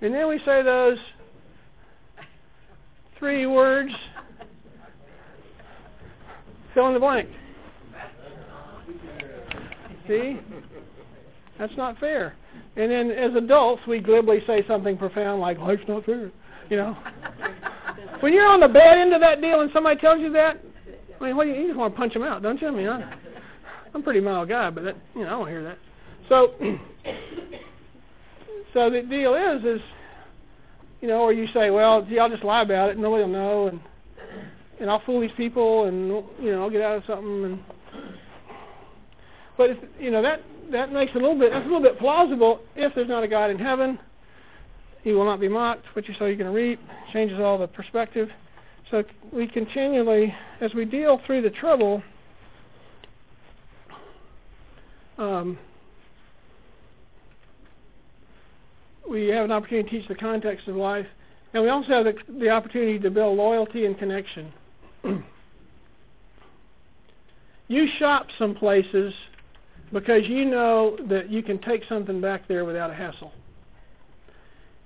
And 0.00 0.14
then 0.14 0.28
we 0.28 0.38
say 0.46 0.62
those 0.62 0.96
three 3.18 3.44
words 3.44 3.92
fill 6.72 6.86
in 6.86 6.94
the 6.94 7.00
blank. 7.00 7.28
See? 10.08 10.40
That's 11.58 11.76
not 11.76 11.98
fair. 11.98 12.34
And 12.76 12.90
then 12.90 13.10
as 13.10 13.34
adults, 13.34 13.82
we 13.86 14.00
glibly 14.00 14.42
say 14.46 14.66
something 14.66 14.96
profound 14.96 15.42
like, 15.42 15.58
life's 15.58 15.82
not 15.86 16.06
fair. 16.06 16.30
You 16.70 16.78
know? 16.78 16.96
when 18.20 18.32
you're 18.32 18.48
on 18.48 18.60
the 18.60 18.68
bad 18.68 18.96
end 18.96 19.12
of 19.12 19.20
that 19.20 19.42
deal 19.42 19.60
and 19.60 19.70
somebody 19.74 20.00
tells 20.00 20.20
you 20.20 20.32
that, 20.32 20.62
I 21.20 21.24
mean, 21.24 21.36
what 21.36 21.44
do 21.44 21.50
you, 21.50 21.56
you 21.56 21.66
just 21.68 21.78
want 21.78 21.94
to 21.94 21.98
punch 21.98 22.12
them 22.12 22.22
out, 22.22 22.42
don't 22.42 22.60
you? 22.60 22.68
I 22.68 22.70
mean, 22.70 22.88
I, 22.88 23.14
I'm 23.94 24.00
a 24.00 24.04
pretty 24.04 24.20
mild 24.20 24.48
guy, 24.48 24.70
but 24.70 24.84
that, 24.84 24.96
you 25.14 25.22
know, 25.22 25.26
I 25.26 25.30
don't 25.30 25.48
hear 25.48 25.62
that. 25.62 25.78
So, 26.28 26.54
so 28.74 28.90
the 28.90 29.02
deal 29.02 29.34
is, 29.34 29.64
is, 29.64 29.80
you 31.00 31.08
know, 31.08 31.20
or 31.20 31.32
you 31.32 31.46
say, 31.54 31.70
well, 31.70 32.02
gee, 32.02 32.18
I'll 32.18 32.30
just 32.30 32.44
lie 32.44 32.62
about 32.62 32.88
it, 32.88 32.92
and 32.92 33.02
nobody 33.02 33.24
will 33.24 33.30
know, 33.30 33.66
and 33.68 33.80
and 34.80 34.90
I'll 34.90 35.02
fool 35.06 35.20
these 35.20 35.30
people, 35.36 35.84
and 35.84 36.08
you 36.42 36.50
know, 36.50 36.62
I'll 36.62 36.70
get 36.70 36.82
out 36.82 36.96
of 36.96 37.04
something, 37.06 37.44
and 37.44 37.62
but 39.56 39.70
if, 39.70 39.78
you 40.00 40.10
know 40.10 40.20
that 40.22 40.42
that 40.72 40.92
makes 40.92 41.12
a 41.12 41.18
little 41.18 41.38
bit 41.38 41.52
that's 41.52 41.64
a 41.64 41.68
little 41.68 41.82
bit 41.82 41.98
plausible 41.98 42.60
if 42.74 42.94
there's 42.94 43.08
not 43.08 43.22
a 43.22 43.28
God 43.28 43.50
in 43.50 43.58
heaven. 43.58 43.98
He 45.02 45.12
will 45.12 45.26
not 45.26 45.38
be 45.38 45.48
mocked. 45.48 45.84
What 45.92 46.08
you 46.08 46.14
sow, 46.18 46.24
you're 46.24 46.36
going 46.36 46.50
to 46.50 46.56
reap. 46.56 46.80
Changes 47.12 47.38
all 47.38 47.58
the 47.58 47.68
perspective. 47.68 48.30
So 48.94 49.02
we 49.32 49.48
continually, 49.48 50.32
as 50.60 50.72
we 50.72 50.84
deal 50.84 51.20
through 51.26 51.42
the 51.42 51.50
trouble, 51.50 52.00
um, 55.18 55.58
we 59.10 59.26
have 59.30 59.46
an 59.46 59.50
opportunity 59.50 59.90
to 59.90 59.98
teach 59.98 60.06
the 60.06 60.14
context 60.14 60.68
of 60.68 60.76
life, 60.76 61.08
and 61.54 61.64
we 61.64 61.70
also 61.70 61.88
have 61.88 62.04
the, 62.04 62.14
the 62.38 62.50
opportunity 62.50 63.00
to 63.00 63.10
build 63.10 63.36
loyalty 63.36 63.84
and 63.84 63.98
connection. 63.98 64.52
you 67.66 67.88
shop 67.98 68.28
some 68.38 68.54
places 68.54 69.12
because 69.92 70.22
you 70.28 70.44
know 70.44 70.96
that 71.08 71.28
you 71.28 71.42
can 71.42 71.58
take 71.58 71.82
something 71.88 72.20
back 72.20 72.46
there 72.46 72.64
without 72.64 72.90
a 72.90 72.94
hassle. 72.94 73.32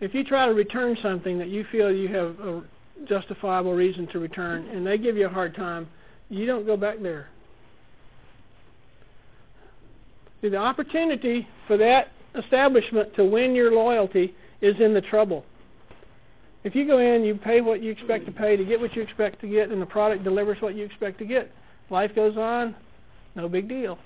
If 0.01 0.15
you 0.15 0.25
try 0.25 0.47
to 0.47 0.55
return 0.55 0.97
something 1.03 1.37
that 1.37 1.49
you 1.49 1.67
feel 1.71 1.93
you 1.93 2.09
have 2.09 2.41
a 2.41 2.63
justifiable 3.07 3.75
reason 3.75 4.07
to 4.09 4.19
return 4.19 4.69
and 4.69 4.87
they 4.87 4.99
give 4.99 5.17
you 5.17 5.27
a 5.27 5.31
hard 5.31 5.55
time, 5.55 5.89
you 6.29 6.47
don't 6.47 6.67
go 6.67 6.77
back 6.77 7.01
there. 7.01 7.29
See, 10.41 10.49
The 10.49 10.57
opportunity 10.57 11.49
for 11.67 11.77
that 11.77 12.09
establishment 12.35 13.15
to 13.17 13.25
win 13.25 13.55
your 13.55 13.73
loyalty 13.73 14.35
is 14.61 14.79
in 14.81 14.95
the 14.95 15.01
trouble. 15.01 15.45
If 16.65 16.75
you 16.75 16.87
go 16.87 16.99
in, 16.99 17.25
you 17.25 17.35
pay 17.35 17.61
what 17.61 17.83
you 17.83 17.91
expect 17.91 18.27
to 18.27 18.33
pay 18.33 18.57
to 18.57 18.65
get 18.65 18.81
what 18.81 18.95
you 18.95 19.03
expect 19.03 19.41
to 19.41 19.49
get, 19.49 19.71
and 19.71 19.81
the 19.81 19.87
product 19.87 20.25
delivers 20.25 20.61
what 20.61 20.75
you 20.75 20.85
expect 20.85 21.19
to 21.19 21.25
get, 21.25 21.51
life 21.89 22.15
goes 22.15 22.37
on, 22.37 22.75
no 23.35 23.49
big 23.49 23.69
deal. 23.69 23.99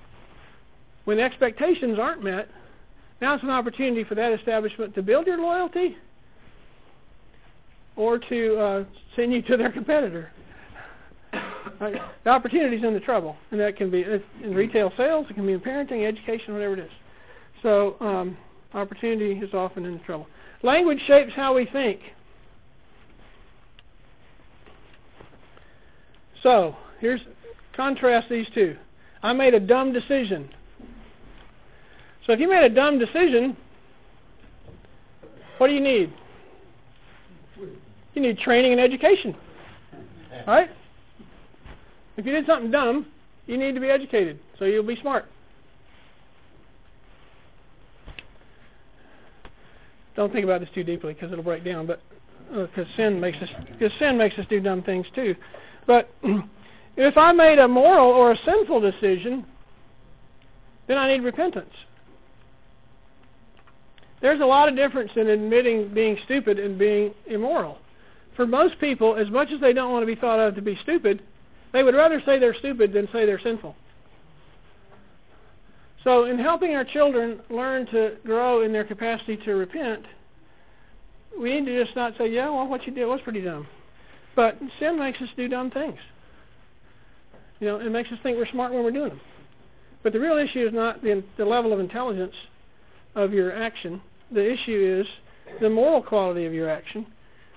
When 1.04 1.18
expectations 1.18 1.98
aren't 1.98 2.22
met, 2.22 2.48
now 3.20 3.34
it's 3.34 3.42
an 3.42 3.50
opportunity 3.50 4.04
for 4.04 4.14
that 4.14 4.32
establishment 4.32 4.94
to 4.94 5.02
build 5.02 5.26
your 5.26 5.38
loyalty 5.38 5.96
or 7.96 8.18
to 8.18 8.56
uh, 8.58 8.84
send 9.16 9.32
you 9.32 9.42
to 9.42 9.56
their 9.56 9.70
competitor. 9.70 10.30
Right? 11.80 12.00
The 12.24 12.30
is 12.74 12.84
in 12.84 12.94
the 12.94 13.00
trouble, 13.00 13.36
and 13.50 13.60
that 13.60 13.76
can 13.76 13.90
be 13.90 14.04
in 14.42 14.54
retail 14.54 14.92
sales, 14.96 15.26
it 15.28 15.34
can 15.34 15.46
be 15.46 15.52
in 15.52 15.60
parenting, 15.60 16.06
education, 16.06 16.54
whatever 16.54 16.74
it 16.74 16.80
is. 16.80 16.90
So 17.62 17.96
um, 18.00 18.36
opportunity 18.74 19.32
is 19.44 19.52
often 19.54 19.84
in 19.84 19.94
the 19.94 20.04
trouble. 20.04 20.26
Language 20.62 21.00
shapes 21.06 21.32
how 21.34 21.54
we 21.54 21.66
think. 21.66 22.00
So 26.42 26.76
here's 27.00 27.20
contrast 27.74 28.28
these 28.28 28.46
two. 28.54 28.76
I 29.22 29.32
made 29.32 29.54
a 29.54 29.60
dumb 29.60 29.92
decision. 29.92 30.50
So 32.26 32.32
if 32.32 32.40
you 32.40 32.48
made 32.48 32.64
a 32.64 32.74
dumb 32.74 32.98
decision, 32.98 33.56
what 35.58 35.68
do 35.68 35.74
you 35.74 35.80
need? 35.80 36.12
You 38.14 38.22
need 38.22 38.38
training 38.38 38.72
and 38.72 38.80
education. 38.80 39.34
Right? 40.46 40.70
If 42.16 42.26
you 42.26 42.32
did 42.32 42.46
something 42.46 42.70
dumb, 42.70 43.06
you 43.46 43.56
need 43.56 43.74
to 43.74 43.80
be 43.80 43.88
educated 43.88 44.38
so 44.58 44.66
you'll 44.66 44.82
be 44.84 44.96
smart. 45.00 45.26
Don't 50.14 50.32
think 50.32 50.44
about 50.44 50.60
this 50.60 50.68
too 50.74 50.84
deeply 50.84 51.14
because 51.14 51.32
it'll 51.32 51.44
break 51.44 51.64
down, 51.64 51.86
but 51.86 52.00
because 52.50 52.86
uh, 52.86 52.96
sin 52.96 53.18
makes 53.18 53.38
us 53.38 53.48
because 53.72 53.90
sin 53.98 54.18
makes 54.18 54.38
us 54.38 54.44
do 54.48 54.60
dumb 54.60 54.82
things 54.82 55.06
too. 55.14 55.34
But 55.86 56.10
if 56.96 57.16
I 57.16 57.32
made 57.32 57.58
a 57.58 57.66
moral 57.66 58.08
or 58.08 58.32
a 58.32 58.38
sinful 58.44 58.80
decision, 58.80 59.46
then 60.86 60.98
I 60.98 61.08
need 61.08 61.24
repentance. 61.24 61.72
There's 64.20 64.40
a 64.40 64.46
lot 64.46 64.68
of 64.68 64.76
difference 64.76 65.10
in 65.16 65.28
admitting 65.28 65.92
being 65.92 66.18
stupid 66.24 66.58
and 66.58 66.78
being 66.78 67.14
immoral. 67.26 67.78
For 68.36 68.46
most 68.46 68.78
people, 68.78 69.16
as 69.16 69.30
much 69.30 69.50
as 69.52 69.60
they 69.60 69.72
don't 69.72 69.92
want 69.92 70.02
to 70.02 70.06
be 70.06 70.18
thought 70.18 70.40
of 70.40 70.54
to 70.54 70.62
be 70.62 70.78
stupid, 70.82 71.22
they 71.72 71.82
would 71.82 71.94
rather 71.94 72.22
say 72.24 72.38
they're 72.38 72.54
stupid 72.54 72.92
than 72.92 73.08
say 73.12 73.26
they're 73.26 73.40
sinful. 73.40 73.74
So 76.04 76.24
in 76.24 76.38
helping 76.38 76.74
our 76.74 76.84
children 76.84 77.40
learn 77.48 77.86
to 77.86 78.16
grow 78.24 78.62
in 78.62 78.72
their 78.72 78.84
capacity 78.84 79.36
to 79.38 79.54
repent, 79.54 80.04
we 81.38 81.60
need 81.60 81.66
to 81.66 81.84
just 81.84 81.96
not 81.96 82.14
say, 82.18 82.30
yeah, 82.30 82.50
well, 82.50 82.66
what 82.66 82.86
you 82.86 82.92
did 82.92 83.06
was 83.06 83.20
pretty 83.22 83.40
dumb. 83.40 83.66
But 84.34 84.58
sin 84.78 84.98
makes 84.98 85.20
us 85.20 85.28
do 85.36 85.48
dumb 85.48 85.70
things. 85.70 85.98
You 87.60 87.68
know, 87.68 87.78
it 87.78 87.90
makes 87.90 88.10
us 88.10 88.18
think 88.22 88.36
we're 88.36 88.48
smart 88.48 88.72
when 88.72 88.82
we're 88.82 88.90
doing 88.90 89.10
them. 89.10 89.20
But 90.02 90.12
the 90.12 90.20
real 90.20 90.36
issue 90.36 90.66
is 90.66 90.72
not 90.72 91.02
the, 91.02 91.22
the 91.36 91.44
level 91.44 91.72
of 91.72 91.78
intelligence 91.78 92.34
of 93.14 93.32
your 93.32 93.52
action. 93.52 94.02
The 94.32 94.52
issue 94.52 95.00
is 95.00 95.60
the 95.60 95.70
moral 95.70 96.02
quality 96.02 96.44
of 96.44 96.52
your 96.52 96.68
action. 96.68 97.06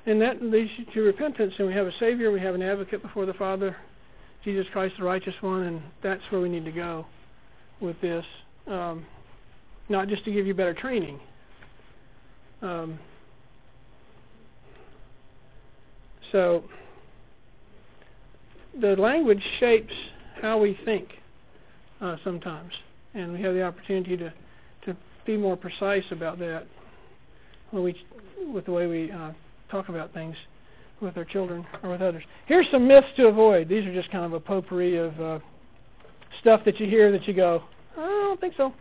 And 0.06 0.22
that 0.22 0.42
leads 0.42 0.72
you 0.78 0.86
to 0.94 1.02
repentance. 1.02 1.54
And 1.58 1.68
we 1.68 1.74
have 1.74 1.88
a 1.88 1.98
Savior, 2.00 2.32
we 2.32 2.40
have 2.40 2.56
an 2.56 2.62
advocate 2.62 3.02
before 3.02 3.26
the 3.26 3.34
Father, 3.34 3.76
Jesus 4.44 4.68
Christ, 4.72 4.96
the 4.98 5.04
righteous 5.04 5.36
one, 5.42 5.64
and 5.64 5.82
that's 6.04 6.22
where 6.30 6.42
we 6.42 6.50
need 6.50 6.66
to 6.66 6.72
go 6.72 7.06
with 7.82 8.00
this. 8.02 8.26
Um, 8.68 9.06
not 9.90 10.08
just 10.08 10.26
to 10.26 10.32
give 10.32 10.48
you 10.48 10.54
better 10.54 10.74
training. 10.74 11.20
Um, 12.62 13.00
so 16.32 16.64
the 18.80 18.96
language 18.96 19.44
shapes 19.60 19.94
how 20.42 20.58
we 20.58 20.78
think 20.86 21.10
uh, 22.02 22.18
sometimes, 22.24 22.72
and 23.14 23.34
we 23.34 23.42
have 23.42 23.54
the 23.54 23.64
opportunity 23.64 24.18
to 24.18 24.34
to 24.86 24.96
be 25.26 25.38
more 25.38 25.56
precise 25.56 26.04
about 26.12 26.40
that 26.40 26.66
when 27.72 27.84
we 27.84 27.96
with 28.54 28.66
the 28.66 28.72
way 28.72 28.88
we 28.88 29.12
uh, 29.12 29.32
talk 29.70 29.90
about 29.90 30.14
things 30.14 30.36
with 31.02 31.16
their 31.16 31.26
children 31.26 31.66
or 31.84 31.90
with 31.90 32.02
others. 32.02 32.24
Here's 32.46 32.70
some 32.72 32.88
myths 32.88 33.08
to 33.18 33.28
avoid. 33.28 33.68
These 33.68 33.86
are 33.86 33.94
just 33.94 34.12
kind 34.12 34.26
of 34.26 34.34
a 34.34 34.40
potpourri 34.40 34.98
of 34.98 35.20
uh, 35.20 35.40
stuff 36.42 36.62
that 36.66 36.80
you 36.80 36.88
hear 36.88 37.12
that 37.12 37.28
you 37.28 37.34
go, 37.34 37.64
I 37.98 38.02
don't 38.02 38.40
think 38.40 38.54
so. 38.58 38.74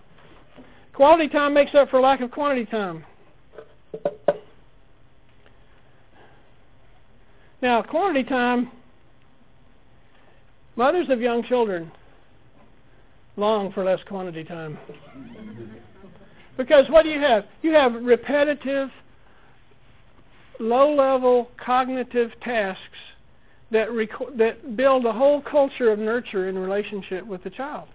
Quality 0.93 1.28
time 1.28 1.55
makes 1.55 1.74
up 1.74 1.91
for 1.91 2.01
lack 2.01 2.20
of 2.20 2.30
quantity 2.30 2.66
time. 2.66 3.05
Now, 7.62 7.82
quantity 7.82 8.28
time, 8.28 8.70
mothers 10.76 11.09
of 11.09 11.20
young 11.20 11.43
children 11.43 11.91
long 13.37 13.72
for 13.72 13.85
less 13.85 14.01
quantity 14.07 14.45
time. 14.45 14.78
because 16.57 16.89
what 16.91 17.05
do 17.05 17.09
you 17.09 17.20
have? 17.20 17.47
You 17.62 17.72
have 17.72 17.95
repetitive, 17.95 18.91
low-level 20.61 21.51
cognitive 21.57 22.31
tasks 22.43 22.81
that, 23.71 23.91
rec- 23.93 24.37
that 24.37 24.77
build 24.77 25.05
a 25.05 25.13
whole 25.13 25.41
culture 25.41 25.91
of 25.91 25.99
nurture 25.99 26.49
in 26.49 26.59
relationship 26.59 27.27
with 27.27 27.43
the 27.45 27.51
child. 27.51 27.89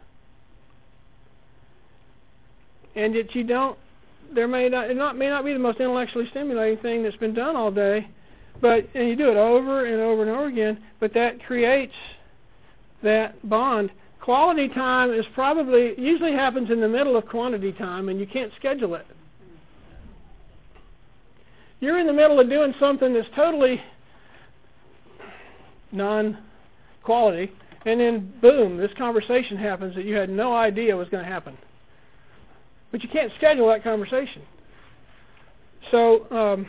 And 2.96 3.16
yet 3.16 3.34
you 3.34 3.44
don't, 3.44 3.78
there 4.34 4.48
may 4.48 4.68
not, 4.70 4.90
it 4.90 4.98
not, 4.98 5.18
may 5.18 5.30
not 5.30 5.46
be 5.46 5.54
the 5.54 5.60
most 5.60 5.80
intellectually 5.80 6.28
stimulating 6.32 6.78
thing 6.80 7.04
that's 7.04 7.16
been 7.16 7.34
done 7.34 7.56
all 7.56 7.72
day, 7.72 8.08
but, 8.62 8.88
and 8.94 9.08
you 9.08 9.16
do 9.16 9.30
it 9.30 9.38
over 9.38 9.86
and 9.86 10.02
over 10.02 10.22
and 10.22 10.32
over 10.32 10.48
again, 10.48 10.82
but 11.00 11.14
that 11.14 11.44
creates 11.46 11.94
that 13.02 13.48
bond. 13.48 13.90
Quality 14.20 14.68
time 14.70 15.14
is 15.14 15.26
probably, 15.34 16.00
usually 16.00 16.34
happens 16.34 16.70
in 16.70 16.82
the 16.82 16.88
middle 16.88 17.16
of 17.16 17.26
quantity 17.28 17.72
time, 17.72 18.10
and 18.10 18.20
you 18.20 18.28
can't 18.28 18.52
schedule 18.58 18.96
it. 18.96 19.08
You're 21.80 22.00
in 22.00 22.08
the 22.08 22.14
middle 22.14 22.40
of 22.40 22.50
doing 22.50 22.74
something 22.80 23.14
that's 23.14 23.28
totally 23.36 23.82
non-quality, 25.92 27.52
and 27.86 28.00
then 28.00 28.34
boom, 28.42 28.78
this 28.78 28.92
conversation 28.98 29.58
happens 29.58 29.96
that 29.96 30.06
you 30.06 30.16
had 30.16 30.30
no 30.30 30.56
idea 30.56 30.96
was 30.96 31.10
going 31.10 31.24
to 31.24 31.30
happen. 31.30 31.58
But 32.92 33.04
you 33.04 33.10
can't 33.10 33.32
schedule 33.38 33.68
that 33.68 33.84
conversation. 33.84 34.42
So 35.92 36.30
um, 36.32 36.68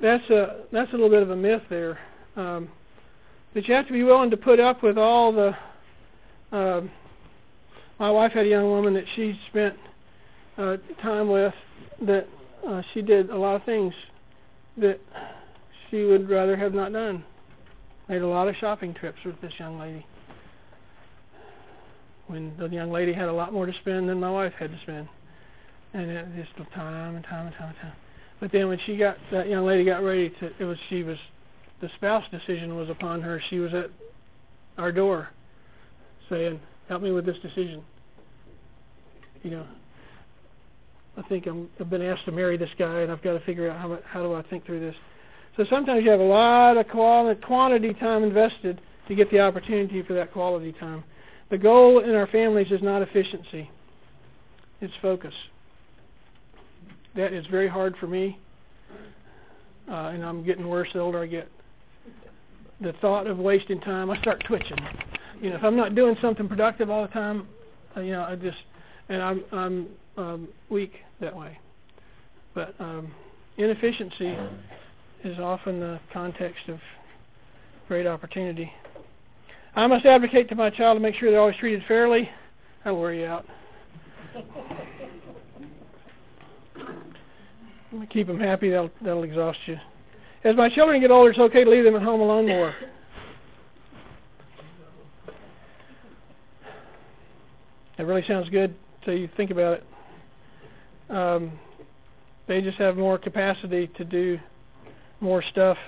that's 0.00 0.28
a 0.30 0.64
that's 0.70 0.90
a 0.90 0.92
little 0.92 1.08
bit 1.08 1.22
of 1.22 1.30
a 1.30 1.36
myth 1.36 1.62
there. 1.70 1.98
Um, 2.36 2.68
that 3.54 3.68
you 3.68 3.74
have 3.74 3.86
to 3.86 3.92
be 3.92 4.02
willing 4.02 4.30
to 4.30 4.36
put 4.36 4.60
up 4.60 4.82
with 4.82 4.98
all 4.98 5.32
the. 5.32 5.56
Uh, 6.52 6.82
my 7.98 8.10
wife 8.10 8.32
had 8.32 8.46
a 8.46 8.48
young 8.48 8.68
woman 8.68 8.94
that 8.94 9.04
she 9.14 9.38
spent 9.48 9.76
uh, 10.58 10.76
time 11.02 11.28
with 11.28 11.54
that 12.02 12.28
uh, 12.66 12.82
she 12.92 13.02
did 13.02 13.30
a 13.30 13.36
lot 13.36 13.56
of 13.56 13.64
things 13.64 13.92
that 14.76 15.00
she 15.90 16.04
would 16.04 16.28
rather 16.28 16.56
have 16.56 16.74
not 16.74 16.92
done. 16.92 17.24
Made 18.08 18.22
a 18.22 18.26
lot 18.26 18.48
of 18.48 18.56
shopping 18.56 18.94
trips 18.94 19.18
with 19.24 19.40
this 19.40 19.52
young 19.58 19.78
lady. 19.78 20.04
When 22.26 22.56
the 22.58 22.68
young 22.68 22.90
lady 22.90 23.12
had 23.12 23.28
a 23.28 23.32
lot 23.32 23.52
more 23.52 23.66
to 23.66 23.72
spend 23.80 24.08
than 24.08 24.18
my 24.18 24.30
wife 24.30 24.52
had 24.58 24.70
to 24.70 24.80
spend, 24.82 25.08
and 25.92 26.10
it 26.10 26.26
just 26.36 26.70
time 26.72 27.16
and 27.16 27.24
time 27.24 27.46
and 27.46 27.54
time 27.56 27.68
and 27.68 27.78
time. 27.78 27.92
But 28.40 28.50
then 28.50 28.68
when 28.68 28.78
she 28.84 28.96
got 28.96 29.16
that 29.30 29.48
young 29.48 29.64
lady 29.64 29.84
got 29.84 30.02
ready 30.02 30.30
to, 30.40 30.50
it 30.58 30.64
was 30.64 30.78
she 30.88 31.02
was 31.02 31.18
the 31.80 31.90
spouse 31.96 32.24
decision 32.30 32.76
was 32.76 32.88
upon 32.88 33.20
her. 33.22 33.42
She 33.50 33.58
was 33.58 33.74
at 33.74 33.90
our 34.78 34.90
door, 34.90 35.28
saying, 36.28 36.60
"Help 36.88 37.02
me 37.02 37.12
with 37.12 37.26
this 37.26 37.38
decision." 37.38 37.84
You 39.42 39.50
know, 39.50 39.66
I 41.16 41.22
think 41.22 41.46
I'm, 41.46 41.68
I've 41.78 41.90
been 41.90 42.02
asked 42.02 42.24
to 42.24 42.32
marry 42.32 42.56
this 42.56 42.70
guy, 42.78 43.00
and 43.00 43.12
I've 43.12 43.22
got 43.22 43.34
to 43.34 43.40
figure 43.40 43.70
out 43.70 43.78
how, 43.78 43.98
how 44.04 44.22
do 44.22 44.34
I 44.34 44.42
think 44.42 44.66
through 44.66 44.80
this. 44.80 44.96
So 45.56 45.64
sometimes 45.70 46.04
you 46.04 46.10
have 46.10 46.20
a 46.20 46.24
lot 46.24 46.76
of 46.76 46.88
quality, 46.88 47.40
quantity 47.40 47.94
time 47.94 48.24
invested 48.24 48.80
to 49.06 49.14
get 49.14 49.30
the 49.30 49.40
opportunity 49.40 50.02
for 50.02 50.14
that 50.14 50.32
quality 50.32 50.72
time. 50.72 51.04
The 51.50 51.58
goal 51.58 52.00
in 52.00 52.14
our 52.14 52.26
families 52.26 52.72
is 52.72 52.82
not 52.82 53.02
efficiency; 53.02 53.70
it's 54.80 54.94
focus. 55.00 55.34
That 57.14 57.32
is 57.32 57.46
very 57.46 57.68
hard 57.68 57.96
for 57.98 58.08
me, 58.08 58.38
uh, 59.88 60.10
and 60.12 60.24
I'm 60.24 60.42
getting 60.44 60.66
worse 60.68 60.88
the 60.92 60.98
older 60.98 61.22
I 61.22 61.26
get. 61.26 61.48
the 62.80 62.92
thought 62.94 63.28
of 63.28 63.38
wasting 63.38 63.80
time, 63.80 64.10
I 64.10 64.20
start 64.20 64.42
twitching. 64.46 64.78
You 65.40 65.50
know, 65.50 65.56
if 65.56 65.62
I'm 65.62 65.76
not 65.76 65.94
doing 65.94 66.16
something 66.20 66.48
productive 66.48 66.90
all 66.90 67.02
the 67.02 67.12
time, 67.12 67.46
uh, 67.96 68.00
you 68.00 68.12
know, 68.12 68.24
I 68.24 68.34
just 68.34 68.58
and 69.08 69.22
I'm 69.22 69.44
I'm 69.52 69.86
um, 70.16 70.48
weak 70.70 70.92
that 71.20 71.34
way. 71.36 71.58
But 72.54 72.74
um, 72.78 73.12
inefficiency 73.56 74.36
is 75.24 75.38
often 75.38 75.80
the 75.80 76.00
context 76.12 76.68
of 76.68 76.78
great 77.88 78.06
opportunity. 78.06 78.72
I 79.74 79.86
must 79.86 80.06
advocate 80.06 80.48
to 80.50 80.54
my 80.54 80.70
child 80.70 80.96
to 80.96 81.00
make 81.00 81.16
sure 81.16 81.30
they're 81.30 81.40
always 81.40 81.56
treated 81.56 81.82
fairly. 81.88 82.28
That'll 82.84 83.00
wear 83.00 83.14
you 83.14 83.26
out. 83.26 83.44
Keep 88.10 88.26
them 88.26 88.40
happy. 88.40 88.70
That'll 88.70 88.90
that'll 89.02 89.22
exhaust 89.22 89.58
you. 89.66 89.78
As 90.42 90.56
my 90.56 90.68
children 90.68 91.00
get 91.00 91.10
older, 91.10 91.30
it's 91.30 91.38
okay 91.38 91.64
to 91.64 91.70
leave 91.70 91.84
them 91.84 91.96
at 91.96 92.02
home 92.02 92.20
alone 92.20 92.46
more. 92.46 92.74
It 97.96 98.02
really 98.02 98.24
sounds 98.26 98.48
good 98.50 98.74
until 99.00 99.16
you 99.16 99.28
think 99.36 99.50
about 99.50 99.74
it. 99.74 99.84
Um, 101.14 101.52
they 102.48 102.60
just 102.60 102.76
have 102.78 102.96
more 102.96 103.18
capacity 103.18 103.86
to 103.96 104.04
do 104.04 104.38
more 105.20 105.42
stuff, 105.42 105.78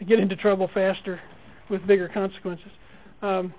they 0.00 0.06
get 0.06 0.18
into 0.18 0.36
trouble 0.36 0.70
faster 0.72 1.20
with 1.68 1.86
bigger 1.86 2.08
consequences. 2.08 2.70
Um, 3.20 3.52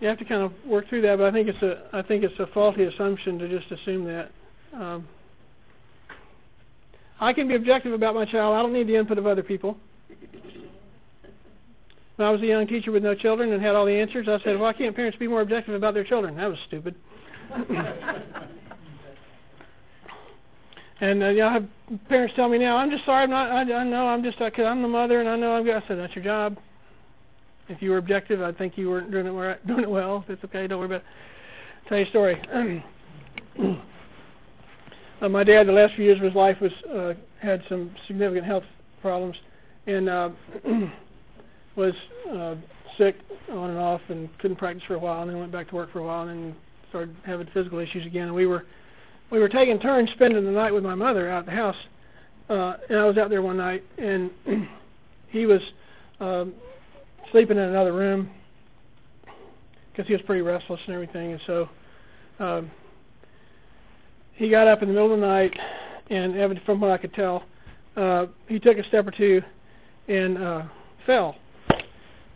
you 0.00 0.08
have 0.08 0.18
to 0.18 0.24
kind 0.24 0.42
of 0.42 0.52
work 0.66 0.88
through 0.88 1.02
that, 1.02 1.18
but 1.18 1.26
I 1.26 1.30
think 1.30 1.46
it's 1.46 1.62
a 1.62 1.88
I 1.92 2.02
think 2.02 2.24
it's 2.24 2.38
a 2.40 2.46
faulty 2.48 2.84
assumption 2.84 3.38
to 3.38 3.48
just 3.48 3.70
assume 3.70 4.04
that. 4.06 4.30
Um, 4.74 5.06
I 7.20 7.32
can 7.32 7.46
be 7.46 7.54
objective 7.54 7.92
about 7.92 8.14
my 8.14 8.24
child. 8.24 8.56
I 8.56 8.62
don't 8.62 8.72
need 8.72 8.88
the 8.88 8.96
input 8.96 9.18
of 9.18 9.26
other 9.26 9.42
people. 9.44 9.76
When 12.16 12.26
I 12.26 12.30
was 12.30 12.40
a 12.42 12.46
young 12.46 12.66
teacher 12.66 12.90
with 12.90 13.04
no 13.04 13.14
children 13.14 13.52
and 13.52 13.62
had 13.62 13.76
all 13.76 13.84
the 13.84 13.92
answers, 13.92 14.26
I 14.26 14.40
said, 14.42 14.58
"Why 14.58 14.72
can't 14.72 14.96
parents 14.96 15.18
be 15.18 15.28
more 15.28 15.42
objective 15.42 15.74
about 15.74 15.94
their 15.94 16.04
children?" 16.04 16.36
That 16.36 16.48
was 16.48 16.58
stupid. 16.66 16.94
and 21.02 21.22
uh, 21.22 21.28
you 21.28 21.40
know, 21.40 21.48
I 21.48 21.52
have 21.54 21.66
parents 22.08 22.32
tell 22.36 22.48
me 22.48 22.58
now, 22.58 22.76
"I'm 22.76 22.90
just 22.90 23.04
sorry. 23.04 23.24
I'm 23.24 23.30
not. 23.30 23.50
I, 23.50 23.62
I 23.62 23.84
know. 23.84 24.06
I'm 24.06 24.22
just 24.22 24.38
because 24.38 24.64
I'm 24.64 24.82
the 24.82 24.88
mother, 24.88 25.18
and 25.18 25.28
I 25.28 25.36
know 25.36 25.52
I've 25.52 25.66
got." 25.66 25.82
I 25.82 25.88
said, 25.88 25.98
"That's 25.98 26.14
your 26.14 26.24
job. 26.24 26.56
If 27.68 27.82
you 27.82 27.90
were 27.90 27.98
objective, 27.98 28.40
I'd 28.40 28.56
think 28.56 28.78
you 28.78 28.88
weren't 28.88 29.10
doing 29.10 29.26
it 29.26 29.66
doing 29.66 29.82
it 29.82 29.90
well. 29.90 30.22
If 30.24 30.30
it's 30.30 30.44
okay, 30.44 30.66
don't 30.68 30.78
worry 30.78 30.86
about 30.86 31.00
it." 31.00 31.06
Tell 31.88 31.98
you 31.98 32.04
a 32.04 32.08
story. 32.08 32.40
uh, 35.20 35.28
my 35.28 35.42
dad, 35.42 35.66
the 35.66 35.72
last 35.72 35.94
few 35.94 36.04
years 36.04 36.18
of 36.18 36.24
his 36.24 36.36
life, 36.36 36.60
was 36.60 36.72
uh, 36.84 37.14
had 37.40 37.64
some 37.68 37.90
significant 38.06 38.46
health 38.46 38.64
problems, 39.00 39.36
and 39.88 40.08
uh, 40.08 40.30
was 41.74 41.94
uh, 42.30 42.54
sick 42.96 43.16
on 43.50 43.70
and 43.70 43.78
off, 43.78 44.02
and 44.08 44.28
couldn't 44.38 44.56
practice 44.56 44.84
for 44.86 44.94
a 44.94 45.00
while, 45.00 45.22
and 45.22 45.30
then 45.32 45.38
went 45.40 45.50
back 45.50 45.68
to 45.70 45.74
work 45.74 45.92
for 45.92 45.98
a 45.98 46.04
while, 46.04 46.28
and 46.28 46.30
then 46.30 46.56
started 46.90 47.16
having 47.26 47.48
physical 47.52 47.80
issues 47.80 48.06
again. 48.06 48.28
And 48.28 48.34
we 48.36 48.46
were 48.46 48.64
we 49.32 49.40
were 49.40 49.48
taking 49.48 49.80
turns 49.80 50.10
spending 50.10 50.44
the 50.44 50.50
night 50.50 50.72
with 50.72 50.84
my 50.84 50.94
mother 50.94 51.28
out 51.28 51.40
at 51.40 51.46
the 51.46 51.52
house, 51.52 51.76
uh, 52.48 52.74
and 52.88 52.98
I 52.98 53.04
was 53.04 53.16
out 53.16 53.30
there 53.30 53.42
one 53.42 53.56
night, 53.56 53.82
and 53.98 54.30
he 55.28 55.46
was 55.46 55.60
um, 56.20 56.54
sleeping 57.32 57.56
in 57.56 57.64
another 57.64 57.92
room 57.92 58.30
because 59.90 60.06
he 60.06 60.12
was 60.12 60.22
pretty 60.22 60.42
restless 60.42 60.80
and 60.86 60.94
everything, 60.94 61.32
and 61.32 61.40
so. 61.46 61.68
Um, 62.38 62.70
he 64.34 64.48
got 64.48 64.66
up 64.66 64.82
in 64.82 64.88
the 64.88 64.94
middle 64.94 65.12
of 65.12 65.20
the 65.20 65.26
night, 65.26 65.56
and 66.10 66.60
from 66.64 66.80
what 66.80 66.90
I 66.90 66.96
could 66.96 67.14
tell, 67.14 67.44
uh, 67.96 68.26
he 68.48 68.58
took 68.58 68.78
a 68.78 68.84
step 68.88 69.06
or 69.06 69.10
two 69.10 69.42
and 70.08 70.38
uh, 70.38 70.62
fell 71.06 71.36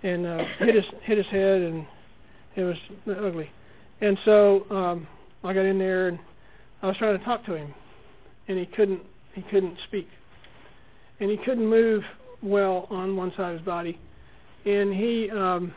and 0.03 0.27
uh, 0.27 0.45
hit 0.59 0.75
his 0.75 0.85
hit 1.03 1.19
his 1.19 1.27
head, 1.27 1.63
and 1.63 1.87
it 2.55 2.63
was 2.63 2.77
ugly. 3.09 3.51
And 4.01 4.19
so 4.25 4.67
um, 4.71 5.09
I 5.43 5.53
got 5.53 5.65
in 5.65 5.79
there 5.79 6.09
and 6.09 6.19
I 6.83 6.87
was 6.87 6.97
trying 6.97 7.18
to 7.18 7.24
talk 7.24 7.45
to 7.47 7.55
him, 7.55 7.74
and 8.49 8.59
he 8.59 8.66
couldn't 8.66 9.03
he 9.35 9.43
couldn't 9.43 9.77
speak, 9.85 10.09
and 11.20 11.31
he 11.31 11.37
couldn't 11.37 11.66
move 11.66 12.03
well 12.43 12.87
on 12.91 13.16
one 13.16 13.33
side 13.37 13.53
of 13.53 13.59
his 13.59 13.66
body, 13.66 13.99
and 14.64 14.95
he 14.95 15.31
um, 15.31 15.74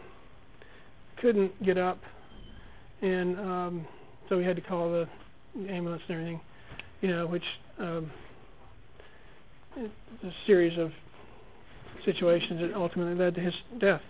couldn't 1.17 1.61
get 1.63 1.77
up, 1.77 1.99
and 3.01 3.37
um, 3.39 3.87
so 4.27 4.37
we 4.37 4.43
had 4.43 4.55
to 4.55 4.61
call 4.61 4.91
the 4.91 5.07
ambulance 5.69 6.01
and 6.07 6.17
everything, 6.17 6.41
you 7.01 7.09
know, 7.09 7.27
which 7.27 7.43
um, 7.79 8.11
a 9.77 10.31
series 10.45 10.77
of 10.77 10.91
situations 12.05 12.61
that 12.61 12.73
ultimately 12.73 13.15
led 13.15 13.35
to 13.35 13.41
his 13.41 13.53
death. 13.79 14.01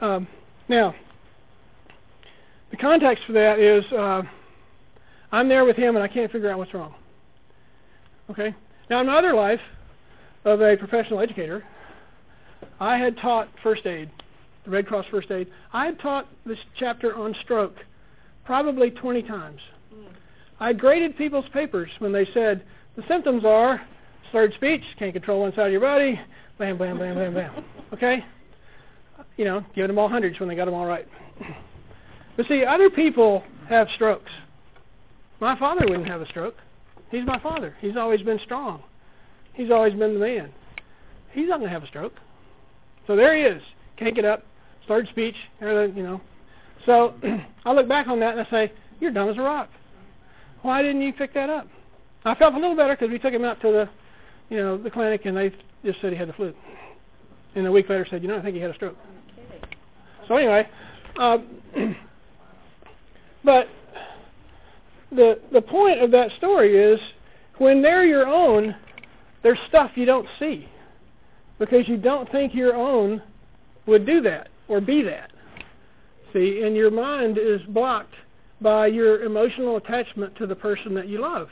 Um, 0.00 0.26
now, 0.68 0.94
the 2.70 2.76
context 2.76 3.24
for 3.26 3.32
that 3.32 3.58
is 3.58 3.84
uh, 3.92 4.22
I'm 5.32 5.48
there 5.48 5.64
with 5.64 5.76
him 5.76 5.96
and 5.96 6.04
I 6.04 6.08
can't 6.08 6.30
figure 6.30 6.50
out 6.50 6.58
what's 6.58 6.74
wrong. 6.74 6.94
Okay? 8.30 8.54
Now, 8.90 9.00
in 9.00 9.06
my 9.06 9.16
other 9.16 9.34
life 9.34 9.60
of 10.44 10.60
a 10.60 10.76
professional 10.76 11.20
educator, 11.20 11.64
I 12.78 12.98
had 12.98 13.16
taught 13.16 13.48
first 13.62 13.86
aid, 13.86 14.10
the 14.64 14.70
Red 14.70 14.86
Cross 14.86 15.06
first 15.10 15.30
aid. 15.30 15.48
I 15.72 15.86
had 15.86 15.98
taught 15.98 16.28
this 16.44 16.58
chapter 16.78 17.16
on 17.16 17.34
stroke 17.42 17.76
probably 18.44 18.90
20 18.90 19.22
times. 19.22 19.60
Hmm. 19.92 20.06
I 20.60 20.72
graded 20.72 21.16
people's 21.16 21.48
papers 21.52 21.90
when 21.98 22.12
they 22.12 22.26
said 22.34 22.62
the 22.96 23.02
symptoms 23.08 23.44
are 23.44 23.80
slurred 24.30 24.52
speech, 24.54 24.82
can't 24.98 25.12
control 25.12 25.40
one 25.40 25.54
side 25.54 25.66
of 25.66 25.72
your 25.72 25.80
body, 25.80 26.20
bam, 26.58 26.76
bam, 26.76 26.98
bam, 26.98 27.14
bam, 27.14 27.34
bam. 27.34 27.64
Okay? 27.92 28.24
You 29.36 29.44
know, 29.44 29.64
giving 29.74 29.88
them 29.88 29.98
all 29.98 30.08
hundreds 30.08 30.40
when 30.40 30.48
they 30.48 30.54
got 30.54 30.64
them 30.64 30.74
all 30.74 30.86
right. 30.86 31.06
But 32.36 32.46
see, 32.46 32.64
other 32.64 32.88
people 32.88 33.44
have 33.68 33.86
strokes. 33.94 34.30
My 35.42 35.58
father 35.58 35.84
wouldn't 35.88 36.06
have 36.06 36.20
a 36.20 36.26
stroke. 36.26 36.54
He's 37.10 37.26
my 37.26 37.36
father. 37.40 37.74
He's 37.80 37.96
always 37.96 38.22
been 38.22 38.38
strong. 38.44 38.80
He's 39.54 39.72
always 39.72 39.92
been 39.92 40.14
the 40.14 40.20
man. 40.20 40.52
He's 41.32 41.48
not 41.48 41.58
going 41.58 41.68
to 41.68 41.74
have 41.74 41.82
a 41.82 41.88
stroke. 41.88 42.14
So 43.08 43.16
there 43.16 43.36
he 43.36 43.42
is. 43.42 43.60
Can't 43.96 44.14
get 44.14 44.24
up. 44.24 44.44
Slurred 44.86 45.08
speech. 45.08 45.34
Everything, 45.60 45.96
you 45.96 46.04
know. 46.04 46.20
So 46.86 47.14
I 47.64 47.72
look 47.72 47.88
back 47.88 48.06
on 48.06 48.20
that 48.20 48.38
and 48.38 48.46
I 48.46 48.50
say, 48.50 48.72
you're 49.00 49.10
dumb 49.10 49.30
as 49.30 49.36
a 49.36 49.40
rock. 49.40 49.68
Why 50.62 50.80
didn't 50.80 51.02
you 51.02 51.12
pick 51.12 51.34
that 51.34 51.50
up? 51.50 51.66
I 52.24 52.36
felt 52.36 52.54
a 52.54 52.58
little 52.58 52.76
better 52.76 52.94
because 52.94 53.10
we 53.10 53.18
took 53.18 53.34
him 53.34 53.44
out 53.44 53.60
to 53.62 53.72
the, 53.72 53.88
you 54.48 54.58
know, 54.58 54.78
the 54.78 54.92
clinic 54.92 55.22
and 55.24 55.36
they 55.36 55.52
just 55.84 56.00
said 56.00 56.12
he 56.12 56.18
had 56.18 56.28
the 56.28 56.34
flu. 56.34 56.54
And 57.56 57.66
a 57.66 57.72
week 57.72 57.88
later 57.88 58.06
said, 58.08 58.22
you 58.22 58.28
know, 58.28 58.38
I 58.38 58.42
think 58.42 58.54
he 58.54 58.62
had 58.62 58.70
a 58.70 58.74
stroke. 58.74 58.96
So 60.28 60.36
anyway, 60.36 60.68
um, 61.18 61.48
but 63.44 63.66
the 65.14 65.40
the 65.52 65.62
point 65.62 66.00
of 66.00 66.10
that 66.12 66.30
story 66.38 66.76
is 66.76 67.00
when 67.58 67.82
they're 67.82 68.04
your 68.04 68.26
own, 68.26 68.74
there's 69.42 69.58
stuff 69.68 69.92
you 69.94 70.04
don't 70.04 70.28
see 70.38 70.68
because 71.58 71.86
you 71.88 71.96
don't 71.96 72.30
think 72.32 72.54
your 72.54 72.74
own 72.74 73.22
would 73.86 74.06
do 74.06 74.20
that 74.22 74.48
or 74.68 74.80
be 74.80 75.02
that. 75.02 75.30
See, 76.32 76.62
and 76.62 76.74
your 76.74 76.90
mind 76.90 77.38
is 77.38 77.60
blocked 77.68 78.14
by 78.60 78.86
your 78.86 79.22
emotional 79.24 79.76
attachment 79.76 80.34
to 80.36 80.46
the 80.46 80.54
person 80.54 80.94
that 80.94 81.08
you 81.08 81.20
love. 81.20 81.48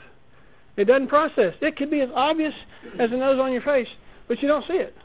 It 0.77 0.85
doesn't 0.85 1.07
process. 1.07 1.53
It 1.61 1.75
could 1.75 1.91
be 1.91 2.01
as 2.01 2.09
obvious 2.15 2.53
as 2.97 3.11
a 3.11 3.15
nose 3.15 3.39
on 3.39 3.51
your 3.51 3.61
face, 3.61 3.89
but 4.27 4.41
you 4.41 4.47
don't 4.47 4.65
see 4.67 4.73
it. 4.73 4.95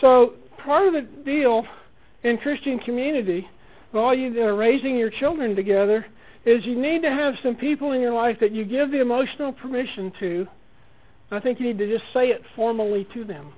So 0.00 0.34
part 0.64 0.86
of 0.86 0.94
the 0.94 1.02
deal 1.02 1.66
in 2.22 2.38
Christian 2.38 2.78
community, 2.78 3.48
while 3.90 4.14
you 4.14 4.32
that 4.34 4.42
are 4.42 4.56
raising 4.56 4.96
your 4.96 5.10
children 5.10 5.56
together, 5.56 6.06
is 6.44 6.64
you 6.64 6.80
need 6.80 7.02
to 7.02 7.10
have 7.10 7.34
some 7.42 7.56
people 7.56 7.92
in 7.92 8.00
your 8.00 8.14
life 8.14 8.38
that 8.40 8.52
you 8.52 8.64
give 8.64 8.90
the 8.90 9.00
emotional 9.00 9.52
permission 9.52 10.12
to. 10.20 10.46
I 11.30 11.40
think 11.40 11.60
you 11.60 11.66
need 11.66 11.78
to 11.78 11.98
just 11.98 12.10
say 12.12 12.28
it 12.28 12.42
formally 12.56 13.06
to 13.14 13.24
them. 13.24 13.52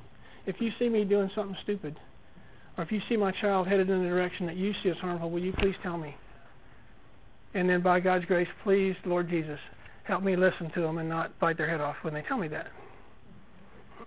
If 0.46 0.60
you 0.60 0.72
see 0.78 0.88
me 0.88 1.04
doing 1.04 1.30
something 1.34 1.56
stupid, 1.62 1.98
or 2.76 2.84
if 2.84 2.90
you 2.90 3.00
see 3.08 3.16
my 3.16 3.30
child 3.30 3.68
headed 3.68 3.90
in 3.90 4.04
a 4.04 4.08
direction 4.08 4.46
that 4.46 4.56
you 4.56 4.74
see 4.82 4.88
as 4.88 4.96
harmful, 4.96 5.30
will 5.30 5.42
you 5.42 5.52
please 5.52 5.76
tell 5.82 5.98
me? 5.98 6.16
And 7.54 7.68
then 7.68 7.80
by 7.82 8.00
God's 8.00 8.24
grace, 8.24 8.48
please, 8.64 8.96
Lord 9.04 9.28
Jesus, 9.28 9.58
help 10.04 10.22
me 10.22 10.36
listen 10.36 10.70
to 10.70 10.80
them 10.80 10.98
and 10.98 11.08
not 11.08 11.38
bite 11.38 11.58
their 11.58 11.68
head 11.68 11.80
off 11.80 11.96
when 12.02 12.14
they 12.14 12.22
tell 12.22 12.38
me 12.38 12.48
that. 12.48 12.68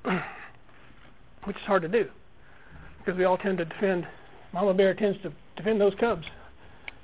Which 1.45 1.55
is 1.55 1.63
hard 1.63 1.83
to 1.83 1.87
do 1.87 2.09
because 3.03 3.17
we 3.17 3.25
all 3.25 3.37
tend 3.37 3.57
to 3.57 3.65
defend. 3.65 4.07
Mama 4.53 4.73
bear 4.73 4.93
tends 4.93 5.21
to 5.23 5.33
defend 5.57 5.79
those 5.79 5.93
cubs. 5.99 6.25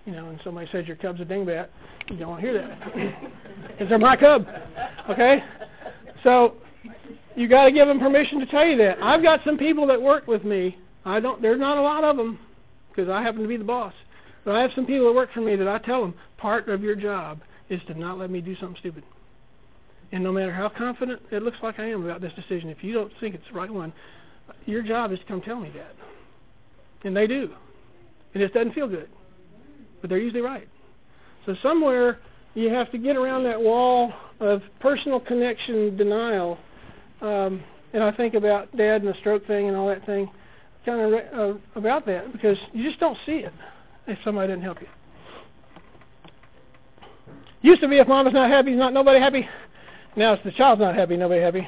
You 0.09 0.15
know, 0.15 0.29
and 0.29 0.39
somebody 0.43 0.67
says 0.71 0.87
your 0.87 0.95
cub's 0.95 1.21
a 1.21 1.23
dingbat, 1.23 1.67
you 2.09 2.17
don't 2.17 2.29
want 2.29 2.41
to 2.41 2.47
hear 2.47 2.57
that. 2.57 3.31
Because 3.67 3.89
they're 3.89 3.99
my 3.99 4.17
cub. 4.17 4.45
Okay? 5.09 5.43
So 6.23 6.55
you 7.35 7.47
got 7.47 7.65
to 7.65 7.71
give 7.71 7.87
them 7.87 7.99
permission 7.99 8.39
to 8.39 8.45
tell 8.47 8.65
you 8.65 8.75
that. 8.77 8.97
I've 9.01 9.21
got 9.21 9.41
some 9.45 9.57
people 9.57 9.85
that 9.87 10.01
work 10.01 10.27
with 10.27 10.43
me. 10.43 10.77
I 11.05 11.19
don't. 11.19 11.41
There's 11.41 11.59
not 11.59 11.77
a 11.77 11.81
lot 11.81 12.03
of 12.03 12.17
them 12.17 12.39
because 12.89 13.09
I 13.09 13.21
happen 13.21 13.43
to 13.43 13.47
be 13.47 13.55
the 13.57 13.63
boss. 13.63 13.93
But 14.43 14.55
I 14.55 14.61
have 14.61 14.71
some 14.75 14.85
people 14.85 15.05
that 15.05 15.13
work 15.13 15.29
for 15.33 15.41
me 15.41 15.55
that 15.55 15.67
I 15.67 15.77
tell 15.77 16.01
them 16.01 16.15
part 16.37 16.67
of 16.67 16.81
your 16.81 16.95
job 16.95 17.41
is 17.69 17.79
to 17.87 17.93
not 17.93 18.17
let 18.17 18.31
me 18.31 18.41
do 18.41 18.55
something 18.55 18.77
stupid. 18.79 19.03
And 20.11 20.23
no 20.23 20.31
matter 20.31 20.51
how 20.51 20.67
confident 20.69 21.21
it 21.31 21.43
looks 21.43 21.57
like 21.61 21.79
I 21.79 21.91
am 21.91 22.03
about 22.03 22.21
this 22.21 22.33
decision, 22.33 22.69
if 22.69 22.83
you 22.83 22.91
don't 22.91 23.11
think 23.19 23.35
it's 23.35 23.47
the 23.49 23.57
right 23.57 23.71
one, 23.71 23.93
your 24.65 24.81
job 24.81 25.11
is 25.11 25.19
to 25.19 25.25
come 25.25 25.41
tell 25.41 25.59
me 25.59 25.71
that. 25.75 25.95
and 27.05 27.15
they 27.15 27.27
do. 27.27 27.51
And 28.33 28.41
it 28.41 28.53
doesn't 28.53 28.73
feel 28.73 28.87
good, 28.87 29.09
but 30.01 30.09
they're 30.09 30.19
usually 30.19 30.41
right. 30.41 30.67
So 31.45 31.55
somewhere 31.61 32.19
you 32.53 32.69
have 32.69 32.91
to 32.91 32.97
get 32.97 33.15
around 33.15 33.43
that 33.43 33.59
wall 33.59 34.13
of 34.39 34.61
personal 34.79 35.19
connection 35.19 35.95
denial. 35.97 36.57
Um, 37.21 37.63
and 37.93 38.03
I 38.03 38.11
think 38.11 38.33
about 38.33 38.75
dad 38.75 39.01
and 39.01 39.13
the 39.13 39.17
stroke 39.19 39.45
thing 39.47 39.67
and 39.67 39.75
all 39.75 39.87
that 39.87 40.05
thing, 40.05 40.29
kind 40.85 41.01
of 41.01 41.11
re- 41.11 41.29
uh, 41.33 41.53
about 41.75 42.05
that 42.05 42.31
because 42.31 42.57
you 42.73 42.87
just 42.87 42.99
don't 42.99 43.17
see 43.25 43.39
it 43.39 43.53
if 44.07 44.17
somebody 44.23 44.47
doesn't 44.47 44.63
help 44.63 44.81
you. 44.81 44.87
Used 47.61 47.81
to 47.81 47.87
be 47.87 47.97
if 47.97 48.07
mama's 48.07 48.33
not 48.33 48.49
happy, 48.49 48.71
not 48.71 48.93
nobody 48.93 49.19
happy. 49.19 49.47
Now 50.15 50.33
it's 50.33 50.43
the 50.43 50.51
child's 50.51 50.81
not 50.81 50.95
happy, 50.95 51.17
nobody 51.17 51.41
happy. 51.41 51.67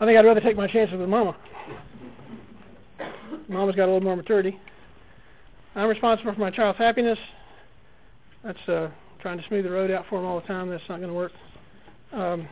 I 0.00 0.06
think 0.06 0.18
I'd 0.18 0.24
rather 0.24 0.40
take 0.40 0.56
my 0.56 0.66
chances 0.66 0.98
with 0.98 1.08
mama. 1.08 1.36
Mama's 3.48 3.76
got 3.76 3.84
a 3.84 3.92
little 3.92 4.00
more 4.00 4.16
maturity. 4.16 4.58
I'm 5.74 5.88
responsible 5.88 6.32
for 6.32 6.40
my 6.40 6.50
child's 6.50 6.78
happiness. 6.78 7.18
That's 8.44 8.68
uh, 8.68 8.90
trying 9.20 9.38
to 9.38 9.44
smooth 9.48 9.64
the 9.64 9.70
road 9.70 9.90
out 9.90 10.06
for 10.08 10.18
them 10.18 10.26
all 10.26 10.40
the 10.40 10.46
time. 10.46 10.70
That's 10.70 10.82
not 10.88 10.98
going 10.98 11.08
to 11.08 11.14
work. 11.14 11.32
Um, 12.12 12.48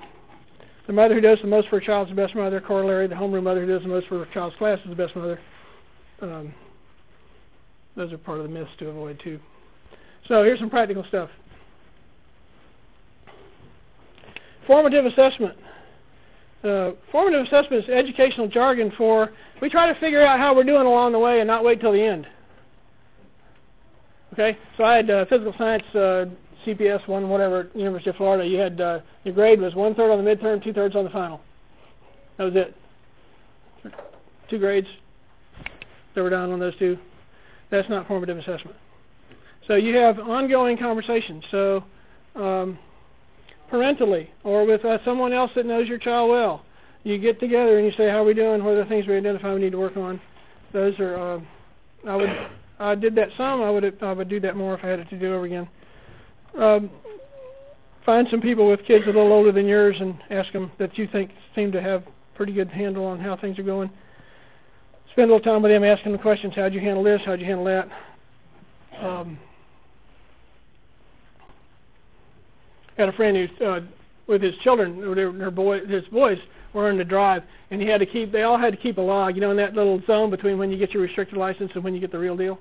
the 0.87 0.93
mother 0.93 1.15
who 1.15 1.21
does 1.21 1.39
the 1.41 1.49
most 1.49 1.69
for 1.69 1.79
a 1.79 1.85
child 1.85 2.09
is 2.09 2.15
the 2.15 2.21
best 2.21 2.35
mother. 2.35 2.61
Corollary: 2.61 3.07
the 3.07 3.15
homeroom 3.15 3.45
mother 3.45 3.65
who 3.65 3.73
does 3.73 3.83
the 3.83 3.89
most 3.89 4.07
for 4.09 4.23
a 4.23 4.33
child's 4.33 4.57
class 4.57 4.79
is 4.85 4.91
the 4.91 4.97
best 4.97 5.17
mother. 5.17 5.41
Um, 6.21 6.55
those 7.97 8.13
are 8.13 8.19
part 8.19 8.39
of 8.39 8.45
the 8.45 8.51
myths 8.51 8.71
to 8.79 8.89
avoid 8.89 9.21
too. 9.23 9.41
So 10.29 10.43
here's 10.45 10.59
some 10.59 10.71
practical 10.71 11.05
stuff. 11.05 11.31
Formative 14.67 15.07
assessment. 15.07 15.57
Uh, 16.65 16.93
formative 17.13 17.47
assessment 17.47 17.85
is 17.85 17.89
educational 17.89 18.49
jargon 18.49 18.93
for 18.99 19.31
we 19.63 19.69
try 19.69 19.93
to 19.93 19.99
figure 20.01 20.25
out 20.25 20.39
how 20.39 20.55
we're 20.55 20.65
doing 20.65 20.87
along 20.87 21.13
the 21.13 21.19
way 21.19 21.41
and 21.41 21.47
not 21.47 21.65
wait 21.65 21.81
till 21.81 21.93
the 21.93 22.03
end. 22.03 22.27
Okay, 24.33 24.59
so 24.77 24.85
I 24.85 24.97
had 24.97 25.11
uh, 25.11 25.25
physical 25.27 25.55
science 25.57 25.85
uh, 25.95 26.27
CPS 26.67 27.07
one, 27.07 27.29
whatever, 27.29 27.71
University 27.75 28.11
of 28.11 28.17
Florida. 28.17 28.47
You 28.47 28.59
had 28.59 28.81
uh, 28.81 29.01
your 29.25 29.35
grade 29.35 29.61
was 29.61 29.75
one 29.75 29.95
third 29.95 30.11
on 30.11 30.23
the 30.23 30.29
midterm, 30.29 30.63
two 30.63 30.73
thirds 30.73 30.97
on 30.97 31.05
the 31.05 31.11
final. 31.11 31.41
That 32.39 32.45
was 32.45 32.55
it. 32.57 32.77
Two 34.51 34.59
grades 34.59 34.89
that 36.15 36.23
were 36.23 36.31
done 36.31 36.53
on 36.53 36.59
those 36.59 36.77
two. 36.79 36.99
That's 37.71 37.89
not 37.89 38.07
formative 38.07 38.39
assessment. 38.39 38.77
So 39.67 39.75
you 39.75 39.97
have 39.97 40.19
ongoing 40.19 40.79
conversations. 40.79 41.45
So 41.51 41.85
um, 42.35 42.79
parentally 43.71 44.31
or 44.45 44.65
with 44.65 44.85
uh, 44.85 44.99
someone 45.05 45.33
else 45.33 45.51
that 45.57 45.67
knows 45.67 45.89
your 45.89 45.99
child 45.99 46.31
well, 46.31 46.65
you 47.05 47.19
get 47.19 47.41
together 47.41 47.79
and 47.79 47.87
you 47.87 47.93
say, 47.97 48.09
"How 48.09 48.23
are 48.23 48.25
we 48.25 48.35
doing? 48.35 48.63
What 48.65 48.75
are 48.75 48.83
the 48.83 48.89
things 48.89 49.07
we 49.07 49.17
identify 49.17 49.55
we 49.55 49.61
need 49.61 49.73
to 49.73 49.79
work 49.79 49.97
on?" 49.97 50.21
Those 50.73 50.99
are. 50.99 51.17
Uh, 51.17 51.41
I 52.09 52.17
would. 52.17 52.31
I 52.79 52.95
did 52.95 53.15
that 53.15 53.29
some. 53.37 53.63
I 53.63 53.71
would. 53.71 54.03
I 54.03 54.13
would 54.13 54.29
do 54.29 54.41
that 54.41 54.57
more 54.57 54.75
if 54.75 54.85
I 54.85 54.89
had 54.89 54.99
it 54.99 55.09
to 55.11 55.19
do 55.19 55.35
over 55.35 55.47
again. 55.47 55.69
Um, 56.59 56.91
find 58.05 58.27
some 58.31 58.41
people 58.41 58.69
with 58.69 58.85
kids 58.85 59.05
a 59.05 59.09
little 59.09 59.33
older 59.33 59.53
than 59.53 59.67
yours 59.67 59.97
and 59.99 60.19
ask 60.31 60.53
them 60.53 60.71
that 60.79 60.97
you 60.97 61.09
think 61.11 61.31
seem 61.55 61.73
to 61.73 61.83
have 61.83 62.05
pretty 62.35 62.53
good 62.53 62.69
handle 62.69 63.05
on 63.05 63.19
how 63.19 63.37
things 63.37 63.59
are 63.59 63.63
going. 63.63 63.91
Spend 65.13 65.31
a 65.31 65.35
little 65.35 65.53
time 65.53 65.63
with 65.63 65.73
them, 65.73 65.85
asking 65.85 66.13
them 66.13 66.21
questions. 66.21 66.55
How'd 66.55 66.75
you 66.75 66.81
handle 66.81 67.03
this? 67.03 67.23
How'd 67.25 67.41
you 67.41 67.47
handle 67.47 67.65
that? 67.65 67.89
Um, 69.01 69.39
got 72.97 73.09
a 73.09 73.13
friend 73.13 73.37
who's 73.37 73.67
uh, 73.67 73.81
with 74.27 74.43
his 74.43 74.55
children, 74.59 75.15
their 75.15 75.51
boy, 75.51 75.87
his 75.87 76.05
boys 76.09 76.39
were 76.77 76.91
in 76.91 76.99
the 76.99 77.05
drive, 77.05 77.43
and 77.71 77.81
he 77.81 77.89
had 77.89 77.99
to 78.01 78.07
keep. 78.07 78.31
They 78.31 78.43
all 78.43 78.59
had 78.59 78.73
to 78.73 78.77
keep 78.77 78.99
a 78.99 79.01
log, 79.01 79.35
you 79.35 79.41
know, 79.41 79.51
in 79.51 79.57
that 79.57 79.75
little 79.75 80.01
zone 80.07 80.31
between 80.31 80.59
when 80.59 80.71
you 80.71 80.77
get 80.77 80.93
your 80.93 81.03
restricted 81.03 81.39
license 81.39 81.73
and 81.75 81.83
when 81.83 81.95
you 81.95 82.01
get 82.01 82.13
the 82.13 82.19
real 82.19 82.37
deal. 82.37 82.59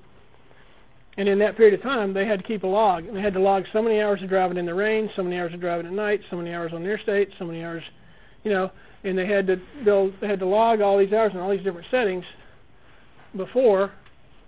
And 1.18 1.30
in 1.30 1.38
that 1.40 1.56
period 1.56 1.74
of 1.74 1.82
time, 1.82 2.14
they 2.14 2.26
had 2.26 2.40
to 2.40 2.46
keep 2.46 2.64
a 2.64 2.68
log, 2.68 3.06
and 3.06 3.16
they 3.16 3.22
had 3.22 3.34
to 3.34 3.40
log 3.40 3.66
so 3.72 3.82
many 3.82 4.02
hours 4.02 4.22
of 4.24 4.30
driving 4.30 4.58
in 4.58 4.66
the 4.66 4.74
rain, 4.74 5.10
so 5.16 5.24
many 5.24 5.38
hours 5.38 5.54
of 5.54 5.60
driving 5.60 5.86
at 5.86 5.94
night, 5.94 6.22
so 6.30 6.38
many 6.38 6.54
hours 6.54 6.74
on 6.74 6.84
their 6.84 7.00
state, 7.00 7.30
so 7.38 7.46
many 7.46 7.64
hours, 7.64 7.84
you 8.44 8.52
know, 8.52 8.72
and 9.04 9.18
they 9.18 9.26
had 9.26 9.46
to 9.48 9.60
build, 9.84 10.14
they 10.20 10.28
had 10.28 10.40
to 10.40 10.46
log 10.46 10.82
all 10.82 10.98
these 10.98 11.14
hours 11.14 11.32
in 11.34 11.40
all 11.40 11.52
these 11.52 11.64
different 11.64 11.88
settings 11.92 12.26
before 13.38 13.92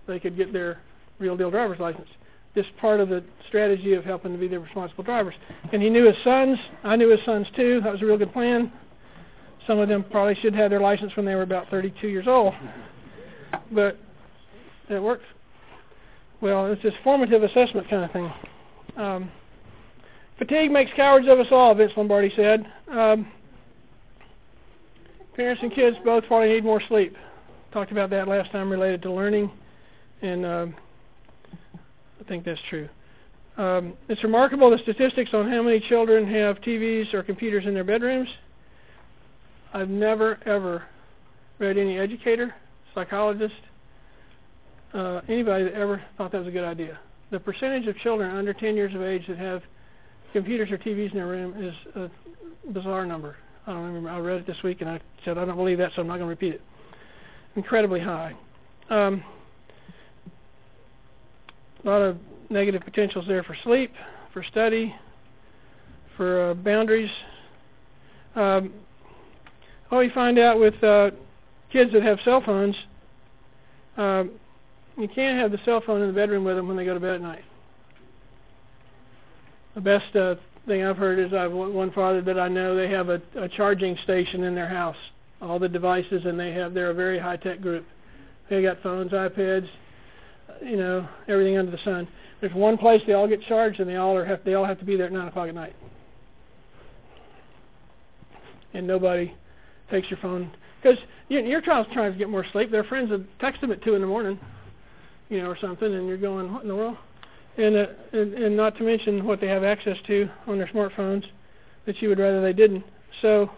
they 0.08 0.20
could 0.20 0.36
get 0.36 0.52
their 0.52 0.82
real 1.20 1.38
deal 1.38 1.52
driver's 1.52 1.80
license. 1.80 2.08
This 2.56 2.66
part 2.80 3.00
of 3.00 3.10
the 3.10 3.24
strategy 3.48 3.94
of 3.94 4.04
helping 4.04 4.32
to 4.32 4.38
be 4.38 4.48
the 4.48 4.60
responsible 4.60 5.04
drivers. 5.04 5.36
And 5.72 5.82
he 5.82 5.90
knew 5.90 6.06
his 6.06 6.16
sons. 6.24 6.58
I 6.84 6.96
knew 6.96 7.10
his 7.10 7.24
sons 7.24 7.48
too. 7.56 7.82
That 7.82 7.92
was 7.92 8.02
a 8.02 8.06
real 8.06 8.18
good 8.18 8.34
plan. 8.34 8.72
Some 9.68 9.80
of 9.80 9.90
them 9.90 10.06
probably 10.10 10.36
should 10.36 10.56
have 10.56 10.72
their 10.72 10.80
license 10.80 11.14
when 11.18 11.26
they 11.26 11.36
were 11.36 11.42
about 11.42 11.70
32 11.70 12.08
years 12.08 12.26
old, 12.26 12.54
but 13.72 14.00
it 14.90 15.04
works. 15.04 15.26
Well, 16.40 16.72
it's 16.72 16.82
this 16.82 16.94
formative 17.04 17.44
assessment 17.44 17.90
kind 17.90 18.06
of 18.06 18.12
thing. 18.12 18.34
Um, 18.96 19.32
fatigue 20.40 20.72
makes 20.72 20.92
cowards 20.96 21.28
of 21.28 21.40
us 21.40 21.48
all, 21.52 21.76
Vince 21.76 21.92
Lombardi 21.98 22.32
said. 22.36 22.66
Um, 22.90 23.30
parents 25.36 25.62
and 25.62 25.74
kids 25.74 25.98
both 26.06 26.26
probably 26.28 26.50
need 26.50 26.64
more 26.64 26.82
sleep. 26.88 27.16
Talked 27.74 27.92
about 27.92 28.10
that 28.12 28.30
last 28.30 28.52
time 28.52 28.70
related 28.70 29.02
to 29.02 29.12
learning, 29.12 29.52
and 30.22 30.46
uh, 30.46 30.68
I 32.22 32.24
think 32.30 32.46
that's 32.46 32.62
true. 32.70 32.88
Um, 33.58 33.96
it's 34.08 34.24
remarkable 34.24 34.70
the 34.70 34.78
statistics 34.78 35.32
on 35.34 35.50
how 35.52 35.62
many 35.62 35.82
children 35.82 36.26
have 36.32 36.62
TVs 36.62 37.14
or 37.14 37.24
computers 37.24 37.66
in 37.66 37.74
their 37.74 37.84
bedrooms. 37.84 38.30
I've 39.74 39.90
never 39.90 40.40
ever 40.46 40.84
read 41.60 41.78
any 41.78 41.98
educator, 41.98 42.54
psychologist, 42.94 43.56
uh, 44.94 45.22
anybody 45.28 45.66
that 45.66 45.74
ever 45.74 46.02
thought 46.18 46.32
that 46.32 46.40
was 46.40 46.48
a 46.48 46.52
good 46.52 46.64
idea. 46.64 47.00
The 47.32 47.40
percentage 47.40 47.88
of 47.88 47.98
children 47.98 48.36
under 48.36 48.54
10 48.54 48.76
years 48.76 48.96
of 48.96 49.02
age 49.02 49.28
that 49.28 49.38
have 49.38 49.62
computers 50.34 50.72
or 50.72 50.78
TVs 50.78 51.12
in 51.12 51.18
their 51.18 51.28
room 51.28 51.54
is 51.62 51.74
a 51.96 52.72
bizarre 52.72 53.06
number. 53.06 53.36
I 53.66 53.74
don't 53.74 53.84
remember. 53.84 54.10
I 54.10 54.20
read 54.20 54.40
it 54.40 54.48
this 54.48 54.62
week 54.64 54.82
and 54.82 54.90
I 54.90 55.00
said 55.26 55.38
I 55.38 55.46
don't 55.46 55.58
believe 55.58 55.78
that, 55.80 55.92
so 55.96 56.02
I'm 56.02 56.08
not 56.08 56.18
going 56.18 56.28
to 56.28 56.30
repeat 56.30 56.54
it. 56.54 56.62
Incredibly 57.56 58.00
high. 58.00 58.34
Um, 58.90 59.24
a 61.84 61.90
lot 61.90 62.02
of 62.02 62.18
negative 62.50 62.82
potentials 62.84 63.26
there 63.28 63.44
for 63.44 63.58
sleep, 63.64 63.94
for 64.32 64.44
study, 64.44 64.96
for 66.16 66.52
uh, 66.52 66.54
boundaries. 66.54 67.12
Um, 68.36 68.74
what 69.90 70.00
we 70.00 70.10
find 70.10 70.38
out 70.38 70.60
with 70.60 70.82
uh, 70.84 71.12
kids 71.72 71.94
that 71.94 72.04
have 72.04 72.20
cell 72.24 72.42
phones, 72.42 72.76
um, 73.98 74.32
you 74.98 75.08
can't 75.08 75.40
have 75.40 75.52
the 75.52 75.60
cell 75.64 75.82
phone 75.86 76.02
in 76.02 76.08
the 76.08 76.14
bedroom 76.14 76.44
with 76.44 76.56
them 76.56 76.68
when 76.68 76.76
they 76.76 76.86
go 76.86 76.94
to 76.94 77.00
bed 77.00 77.16
at 77.16 77.22
night. 77.22 77.44
The 79.76 79.82
best 79.82 80.16
uh, 80.16 80.36
thing 80.66 80.84
I've 80.84 80.98
heard 80.98 81.20
is 81.20 81.34
I've 81.34 81.52
one 81.52 81.92
father 81.92 82.22
that 82.22 82.40
I 82.40 82.48
know 82.48 82.76
they 82.76 82.90
have 82.90 83.10
a, 83.10 83.22
a 83.36 83.48
charging 83.48 83.96
station 84.04 84.44
in 84.44 84.56
their 84.56 84.68
house, 84.68 84.98
all 85.42 85.60
the 85.60 85.70
devices, 85.70 86.26
and 86.26 86.40
they 86.40 86.52
have 86.54 86.74
they're 86.74 86.90
a 86.90 86.96
very 86.96 87.20
high 87.20 87.38
tech 87.38 87.62
group. 87.62 87.86
They 88.50 88.62
got 88.62 88.82
phones, 88.82 89.12
iPads, 89.12 89.68
you 90.64 90.78
know, 90.78 91.08
everything 91.28 91.58
under 91.58 91.72
the 91.72 91.84
sun. 91.84 92.08
There's 92.42 92.54
one 92.54 92.78
place 92.78 93.02
they 93.06 93.14
all 93.14 93.28
get 93.28 93.42
charged, 93.44 93.80
and 93.80 93.90
they 93.90 93.98
all 93.98 94.16
are 94.16 94.26
have 94.26 94.44
they 94.44 94.56
all 94.56 94.66
have 94.66 94.80
to 94.80 94.86
be 94.86 94.98
there 94.98 95.06
at 95.06 95.12
nine 95.12 95.28
o'clock 95.28 95.48
at 95.48 95.56
night, 95.56 95.76
and 98.74 98.88
nobody 98.88 99.32
takes 99.90 100.10
your 100.10 100.20
phone 100.20 100.52
because 100.82 100.98
you, 101.30 101.40
your 101.40 101.62
child's 101.62 101.90
trying 101.94 102.12
to 102.12 102.18
get 102.18 102.30
more 102.30 102.46
sleep. 102.52 102.72
Their 102.72 102.84
friends 102.84 103.10
would 103.12 103.28
text 103.40 103.62
them 103.62 103.72
at 103.72 103.84
two 103.84 103.96
in 103.96 104.02
the 104.02 104.08
morning, 104.08 104.40
you 105.30 105.42
know, 105.42 105.50
or 105.50 105.58
something, 105.60 105.94
and 105.94 106.08
you're 106.08 106.18
going, 106.18 106.54
what 106.54 106.64
in 106.64 106.68
the 106.68 106.76
world? 106.76 106.98
And, 107.58 107.76
uh, 107.76 107.88
and 108.14 108.34
and 108.36 108.56
not 108.56 108.78
to 108.78 108.84
mention 108.84 109.26
what 109.26 109.42
they 109.42 109.48
have 109.48 109.64
access 109.64 109.98
to 110.06 110.30
on 110.46 110.60
their 110.60 110.68
smartphones 110.68 111.26
that 111.88 112.00
you 112.02 112.10
would 112.10 112.20
rather 112.20 112.42
they 112.42 112.54
didn't. 112.54 112.84
So 113.22 113.50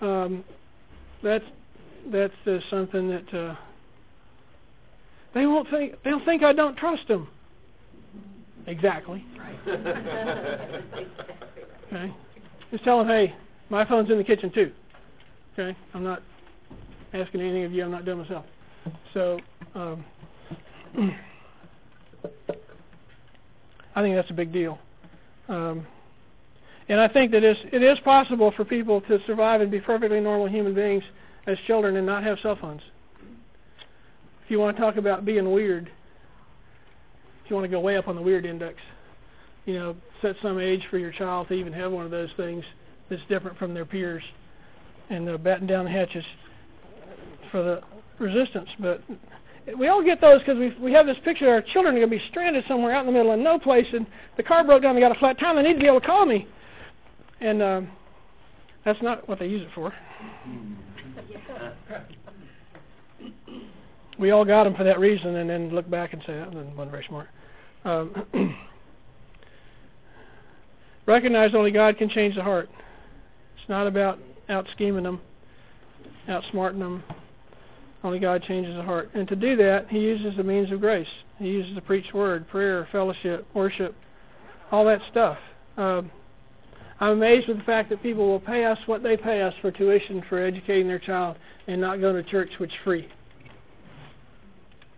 um, 0.00 0.42
that's 1.22 1.44
that's 2.10 2.34
uh, 2.46 2.58
something 2.70 3.08
that 3.08 3.34
uh, 3.34 3.54
they 5.32 5.46
won't 5.46 5.70
think. 5.70 5.94
They'll 6.02 6.24
think 6.24 6.42
I 6.42 6.52
don't 6.52 6.76
trust 6.76 7.06
them. 7.06 7.28
Exactly. 8.66 9.24
okay. 9.68 10.82
Just 12.70 12.84
tell 12.84 12.98
them, 12.98 13.08
hey, 13.08 13.34
my 13.68 13.84
phone's 13.84 14.10
in 14.10 14.18
the 14.18 14.24
kitchen 14.24 14.50
too. 14.52 14.72
Okay. 15.52 15.76
I'm 15.94 16.04
not 16.04 16.22
asking 17.12 17.40
anything 17.40 17.64
of 17.64 17.72
you. 17.72 17.84
I'm 17.84 17.90
not 17.90 18.04
doing 18.04 18.18
myself. 18.18 18.44
So. 19.14 19.40
Um, 19.74 20.04
I 23.94 24.02
think 24.02 24.14
that's 24.16 24.30
a 24.30 24.34
big 24.34 24.52
deal. 24.52 24.78
Um, 25.48 25.86
and 26.88 27.00
I 27.00 27.08
think 27.08 27.32
that 27.32 27.44
it 27.44 27.82
is 27.82 27.98
possible 28.00 28.52
for 28.56 28.64
people 28.64 29.00
to 29.02 29.18
survive 29.26 29.60
and 29.60 29.70
be 29.70 29.80
perfectly 29.80 30.20
normal 30.20 30.48
human 30.48 30.74
beings 30.74 31.04
as 31.46 31.58
children 31.66 31.96
and 31.96 32.06
not 32.06 32.24
have 32.24 32.38
cell 32.40 32.56
phones. 32.60 32.82
If 34.44 34.50
you 34.50 34.58
want 34.58 34.76
to 34.76 34.82
talk 34.82 34.96
about 34.96 35.24
being 35.24 35.52
weird, 35.52 35.90
if 37.44 37.50
you 37.50 37.56
want 37.56 37.64
to 37.64 37.68
go 37.68 37.80
way 37.80 37.96
up 37.96 38.08
on 38.08 38.16
the 38.16 38.22
weird 38.22 38.44
index, 38.44 38.76
you 39.66 39.74
know, 39.74 39.96
set 40.22 40.36
some 40.42 40.58
age 40.58 40.86
for 40.90 40.98
your 40.98 41.12
child 41.12 41.48
to 41.48 41.54
even 41.54 41.72
have 41.72 41.92
one 41.92 42.04
of 42.04 42.10
those 42.10 42.30
things 42.36 42.64
that's 43.08 43.22
different 43.28 43.58
from 43.58 43.74
their 43.74 43.84
peers, 43.84 44.22
and 45.10 45.28
uh, 45.28 45.36
batten 45.36 45.66
down 45.66 45.84
the 45.84 45.90
hatches 45.90 46.24
for 47.50 47.62
the 47.62 47.82
resistance. 48.18 48.68
But 48.78 49.02
we 49.78 49.88
all 49.88 50.02
get 50.02 50.20
those 50.20 50.40
because 50.40 50.58
we 50.58 50.74
we 50.80 50.92
have 50.92 51.06
this 51.06 51.18
picture 51.24 51.46
of 51.46 51.52
our 51.52 51.62
children 51.72 51.94
are 51.96 51.98
going 51.98 52.10
to 52.10 52.16
be 52.16 52.22
stranded 52.30 52.64
somewhere 52.66 52.92
out 52.92 53.00
in 53.00 53.06
the 53.06 53.12
middle 53.12 53.32
of 53.32 53.38
no 53.38 53.58
place, 53.58 53.86
and 53.92 54.06
the 54.36 54.42
car 54.42 54.64
broke 54.64 54.82
down. 54.82 54.94
They 54.94 55.00
got 55.00 55.14
a 55.14 55.18
flat 55.18 55.38
tire. 55.38 55.54
They 55.54 55.62
need 55.62 55.74
to 55.74 55.80
be 55.80 55.86
able 55.86 56.00
to 56.00 56.06
call 56.06 56.24
me, 56.24 56.46
and 57.40 57.62
um, 57.62 57.90
that's 58.84 59.02
not 59.02 59.28
what 59.28 59.38
they 59.38 59.46
use 59.46 59.62
it 59.62 59.68
for. 59.74 59.92
We 64.18 64.30
all 64.32 64.44
got 64.44 64.64
them 64.64 64.74
for 64.74 64.84
that 64.84 65.00
reason, 65.00 65.36
and 65.36 65.48
then 65.48 65.70
look 65.70 65.88
back 65.90 66.12
and 66.12 66.22
say 66.26 66.34
that 66.34 66.52
wasn't 66.52 66.90
very 66.90 67.04
smart. 67.08 67.28
Um, 67.84 68.14
recognize 71.06 71.54
only 71.54 71.70
God 71.70 71.96
can 71.96 72.10
change 72.10 72.34
the 72.34 72.42
heart. 72.42 72.68
It's 73.58 73.68
not 73.68 73.86
about 73.86 74.18
out 74.50 74.66
scheming 74.72 75.04
them, 75.04 75.20
outsmarting 76.28 76.80
them. 76.80 77.02
Only 78.02 78.18
God 78.18 78.42
changes 78.42 78.74
the 78.76 78.82
heart. 78.82 79.10
And 79.14 79.28
to 79.28 79.36
do 79.36 79.56
that, 79.56 79.88
He 79.88 79.98
uses 80.00 80.36
the 80.36 80.42
means 80.42 80.72
of 80.72 80.80
grace. 80.80 81.08
He 81.38 81.48
uses 81.48 81.74
the 81.74 81.82
preached 81.82 82.14
word, 82.14 82.48
prayer, 82.48 82.88
fellowship, 82.90 83.46
worship, 83.54 83.94
all 84.70 84.84
that 84.86 85.00
stuff. 85.10 85.38
Um, 85.76 86.10
I'm 87.00 87.12
amazed 87.12 87.48
with 87.48 87.58
the 87.58 87.64
fact 87.64 87.88
that 87.90 88.02
people 88.02 88.26
will 88.26 88.40
pay 88.40 88.64
us 88.64 88.78
what 88.86 89.02
they 89.02 89.16
pay 89.16 89.40
us 89.40 89.54
for 89.62 89.70
tuition 89.70 90.22
for 90.28 90.42
educating 90.42 90.86
their 90.86 90.98
child 90.98 91.36
and 91.66 91.80
not 91.80 92.00
go 92.00 92.12
to 92.12 92.22
church 92.22 92.50
which 92.58 92.70
is 92.70 92.76
free. 92.84 93.08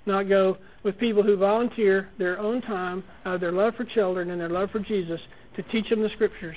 Not 0.04 0.28
go 0.28 0.58
with 0.82 0.98
people 0.98 1.22
who 1.22 1.36
volunteer 1.36 2.08
their 2.18 2.40
own 2.40 2.60
time, 2.60 3.04
uh, 3.24 3.36
their 3.36 3.52
love 3.52 3.76
for 3.76 3.84
children 3.84 4.30
and 4.30 4.40
their 4.40 4.48
love 4.48 4.70
for 4.70 4.80
Jesus 4.80 5.20
to 5.54 5.62
teach 5.64 5.88
them 5.90 6.02
the 6.02 6.08
scriptures, 6.10 6.56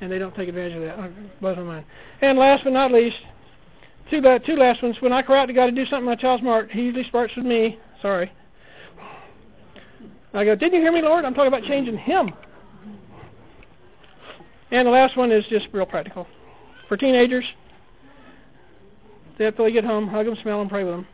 and 0.00 0.10
they 0.10 0.18
don't 0.18 0.34
take 0.34 0.48
advantage 0.48 0.76
of 0.76 0.82
that. 0.82 0.98
Uh, 0.98 1.02
oh, 1.02 1.12
blows 1.40 1.56
my 1.56 1.62
mind. 1.62 1.86
And 2.20 2.38
last 2.38 2.64
but 2.64 2.72
not 2.72 2.92
least, 2.92 3.16
two 4.10 4.20
la- 4.20 4.38
two 4.38 4.56
last 4.56 4.82
ones. 4.82 4.96
When 5.00 5.12
I 5.12 5.22
cry 5.22 5.42
out 5.42 5.46
to 5.46 5.52
God 5.52 5.66
to 5.66 5.72
do 5.72 5.86
something, 5.86 6.06
my 6.06 6.16
child's 6.16 6.42
smart. 6.42 6.70
He 6.70 6.82
usually 6.82 7.04
starts 7.04 7.34
with 7.36 7.46
me. 7.46 7.78
Sorry. 8.02 8.30
I 10.32 10.44
go, 10.44 10.56
didn't 10.56 10.74
you 10.74 10.80
hear 10.80 10.92
me, 10.92 11.00
Lord? 11.00 11.24
I'm 11.24 11.32
talking 11.32 11.48
about 11.48 11.62
changing 11.62 11.96
him. 11.96 12.32
And 14.72 14.86
the 14.86 14.90
last 14.90 15.16
one 15.16 15.30
is 15.30 15.44
just 15.48 15.68
real 15.72 15.86
practical. 15.86 16.26
For 16.88 16.96
teenagers, 16.96 17.44
they 19.38 19.52
get 19.72 19.84
home, 19.84 20.08
hug 20.08 20.26
them, 20.26 20.36
smell 20.42 20.58
them, 20.58 20.68
pray 20.68 20.82
with 20.82 20.94
them. 20.94 21.06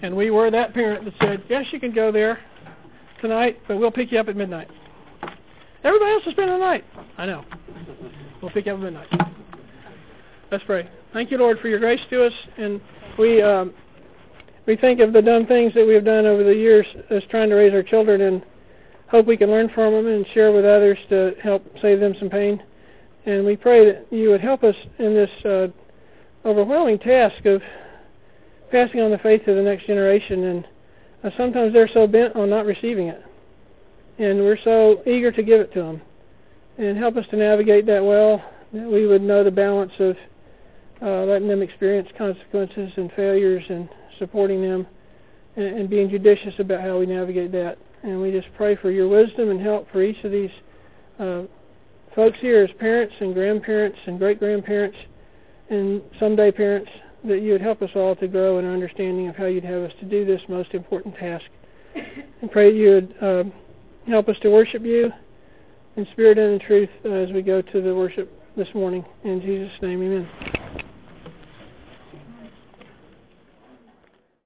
and 0.00 0.16
we 0.16 0.30
were 0.30 0.50
that 0.50 0.72
parent 0.72 1.04
that 1.04 1.14
said, 1.20 1.42
yes, 1.50 1.66
you 1.70 1.78
can 1.78 1.92
go 1.92 2.10
there 2.10 2.40
tonight, 3.24 3.58
but 3.66 3.78
we'll 3.78 3.90
pick 3.90 4.12
you 4.12 4.18
up 4.18 4.28
at 4.28 4.36
midnight. 4.36 4.68
Everybody 5.82 6.12
else 6.12 6.24
is 6.26 6.32
spending 6.32 6.58
the 6.58 6.64
night. 6.64 6.84
I 7.16 7.24
know. 7.24 7.42
We'll 8.42 8.50
pick 8.50 8.66
you 8.66 8.72
up 8.72 8.78
at 8.78 8.84
midnight. 8.84 9.08
Let's 10.50 10.62
pray. 10.64 10.90
Thank 11.14 11.30
you, 11.30 11.38
Lord, 11.38 11.58
for 11.58 11.68
your 11.68 11.78
grace 11.78 12.02
to 12.10 12.26
us, 12.26 12.32
and 12.58 12.82
we 13.18 13.40
um, 13.40 13.72
we 14.66 14.76
think 14.76 15.00
of 15.00 15.14
the 15.14 15.22
dumb 15.22 15.46
things 15.46 15.72
that 15.72 15.86
we 15.86 15.94
have 15.94 16.04
done 16.04 16.26
over 16.26 16.44
the 16.44 16.54
years 16.54 16.86
as 17.08 17.22
trying 17.30 17.48
to 17.48 17.54
raise 17.54 17.72
our 17.72 17.82
children, 17.82 18.20
and 18.20 18.44
hope 19.08 19.24
we 19.24 19.38
can 19.38 19.50
learn 19.50 19.70
from 19.70 19.94
them 19.94 20.06
and 20.06 20.26
share 20.34 20.52
with 20.52 20.66
others 20.66 20.98
to 21.08 21.32
help 21.42 21.64
save 21.80 22.00
them 22.00 22.14
some 22.18 22.28
pain. 22.28 22.62
And 23.24 23.46
we 23.46 23.56
pray 23.56 23.86
that 23.86 24.06
you 24.10 24.28
would 24.28 24.42
help 24.42 24.64
us 24.64 24.76
in 24.98 25.14
this 25.14 25.30
uh, 25.46 25.68
overwhelming 26.44 26.98
task 26.98 27.46
of 27.46 27.62
passing 28.70 29.00
on 29.00 29.10
the 29.10 29.18
faith 29.18 29.46
to 29.46 29.54
the 29.54 29.62
next 29.62 29.86
generation. 29.86 30.44
And 30.44 30.68
sometimes 31.36 31.72
they're 31.72 31.88
so 31.88 32.06
bent 32.06 32.36
on 32.36 32.50
not 32.50 32.66
receiving 32.66 33.08
it, 33.08 33.22
and 34.18 34.40
we're 34.40 34.58
so 34.62 35.02
eager 35.06 35.32
to 35.32 35.42
give 35.42 35.60
it 35.60 35.72
to 35.74 35.80
them. 35.82 36.02
And 36.76 36.98
help 36.98 37.16
us 37.16 37.26
to 37.30 37.36
navigate 37.36 37.86
that 37.86 38.04
well, 38.04 38.44
that 38.72 38.90
we 38.90 39.06
would 39.06 39.22
know 39.22 39.44
the 39.44 39.50
balance 39.50 39.92
of 40.00 40.16
uh, 41.02 41.24
letting 41.24 41.48
them 41.48 41.62
experience 41.62 42.08
consequences 42.18 42.92
and 42.96 43.12
failures 43.12 43.64
and 43.68 43.88
supporting 44.18 44.62
them 44.62 44.86
and, 45.56 45.66
and 45.66 45.90
being 45.90 46.08
judicious 46.10 46.54
about 46.58 46.80
how 46.80 46.98
we 46.98 47.06
navigate 47.06 47.52
that. 47.52 47.78
And 48.02 48.20
we 48.20 48.30
just 48.32 48.48
pray 48.56 48.76
for 48.76 48.90
your 48.90 49.08
wisdom 49.08 49.50
and 49.50 49.60
help 49.60 49.90
for 49.90 50.02
each 50.02 50.22
of 50.24 50.32
these 50.32 50.50
uh, 51.18 51.42
folks 52.14 52.38
here 52.40 52.62
as 52.62 52.70
parents 52.78 53.14
and 53.20 53.34
grandparents 53.34 53.98
and 54.06 54.18
great 54.18 54.38
grandparents 54.38 54.96
and 55.70 56.02
someday 56.18 56.50
parents 56.50 56.90
that 57.24 57.40
you 57.40 57.52
would 57.52 57.60
help 57.60 57.82
us 57.82 57.90
all 57.94 58.14
to 58.16 58.28
grow 58.28 58.58
in 58.58 58.64
our 58.64 58.72
understanding 58.72 59.28
of 59.28 59.36
how 59.36 59.46
you'd 59.46 59.64
have 59.64 59.82
us 59.82 59.92
to 60.00 60.04
do 60.04 60.24
this 60.24 60.42
most 60.48 60.74
important 60.74 61.14
task. 61.16 61.46
And 62.40 62.50
pray 62.50 62.70
that 62.70 62.76
you 62.76 62.90
would 62.90 63.14
uh, 63.22 63.44
help 64.06 64.28
us 64.28 64.36
to 64.42 64.50
worship 64.50 64.82
you 64.82 65.12
in 65.96 66.06
spirit 66.12 66.38
and 66.38 66.54
in 66.54 66.66
truth 66.66 66.90
uh, 67.04 67.10
as 67.10 67.30
we 67.30 67.42
go 67.42 67.62
to 67.62 67.80
the 67.80 67.94
worship 67.94 68.30
this 68.56 68.68
morning. 68.74 69.04
In 69.24 69.40
Jesus' 69.40 69.72
name, 69.80 70.02
amen. 70.02 70.53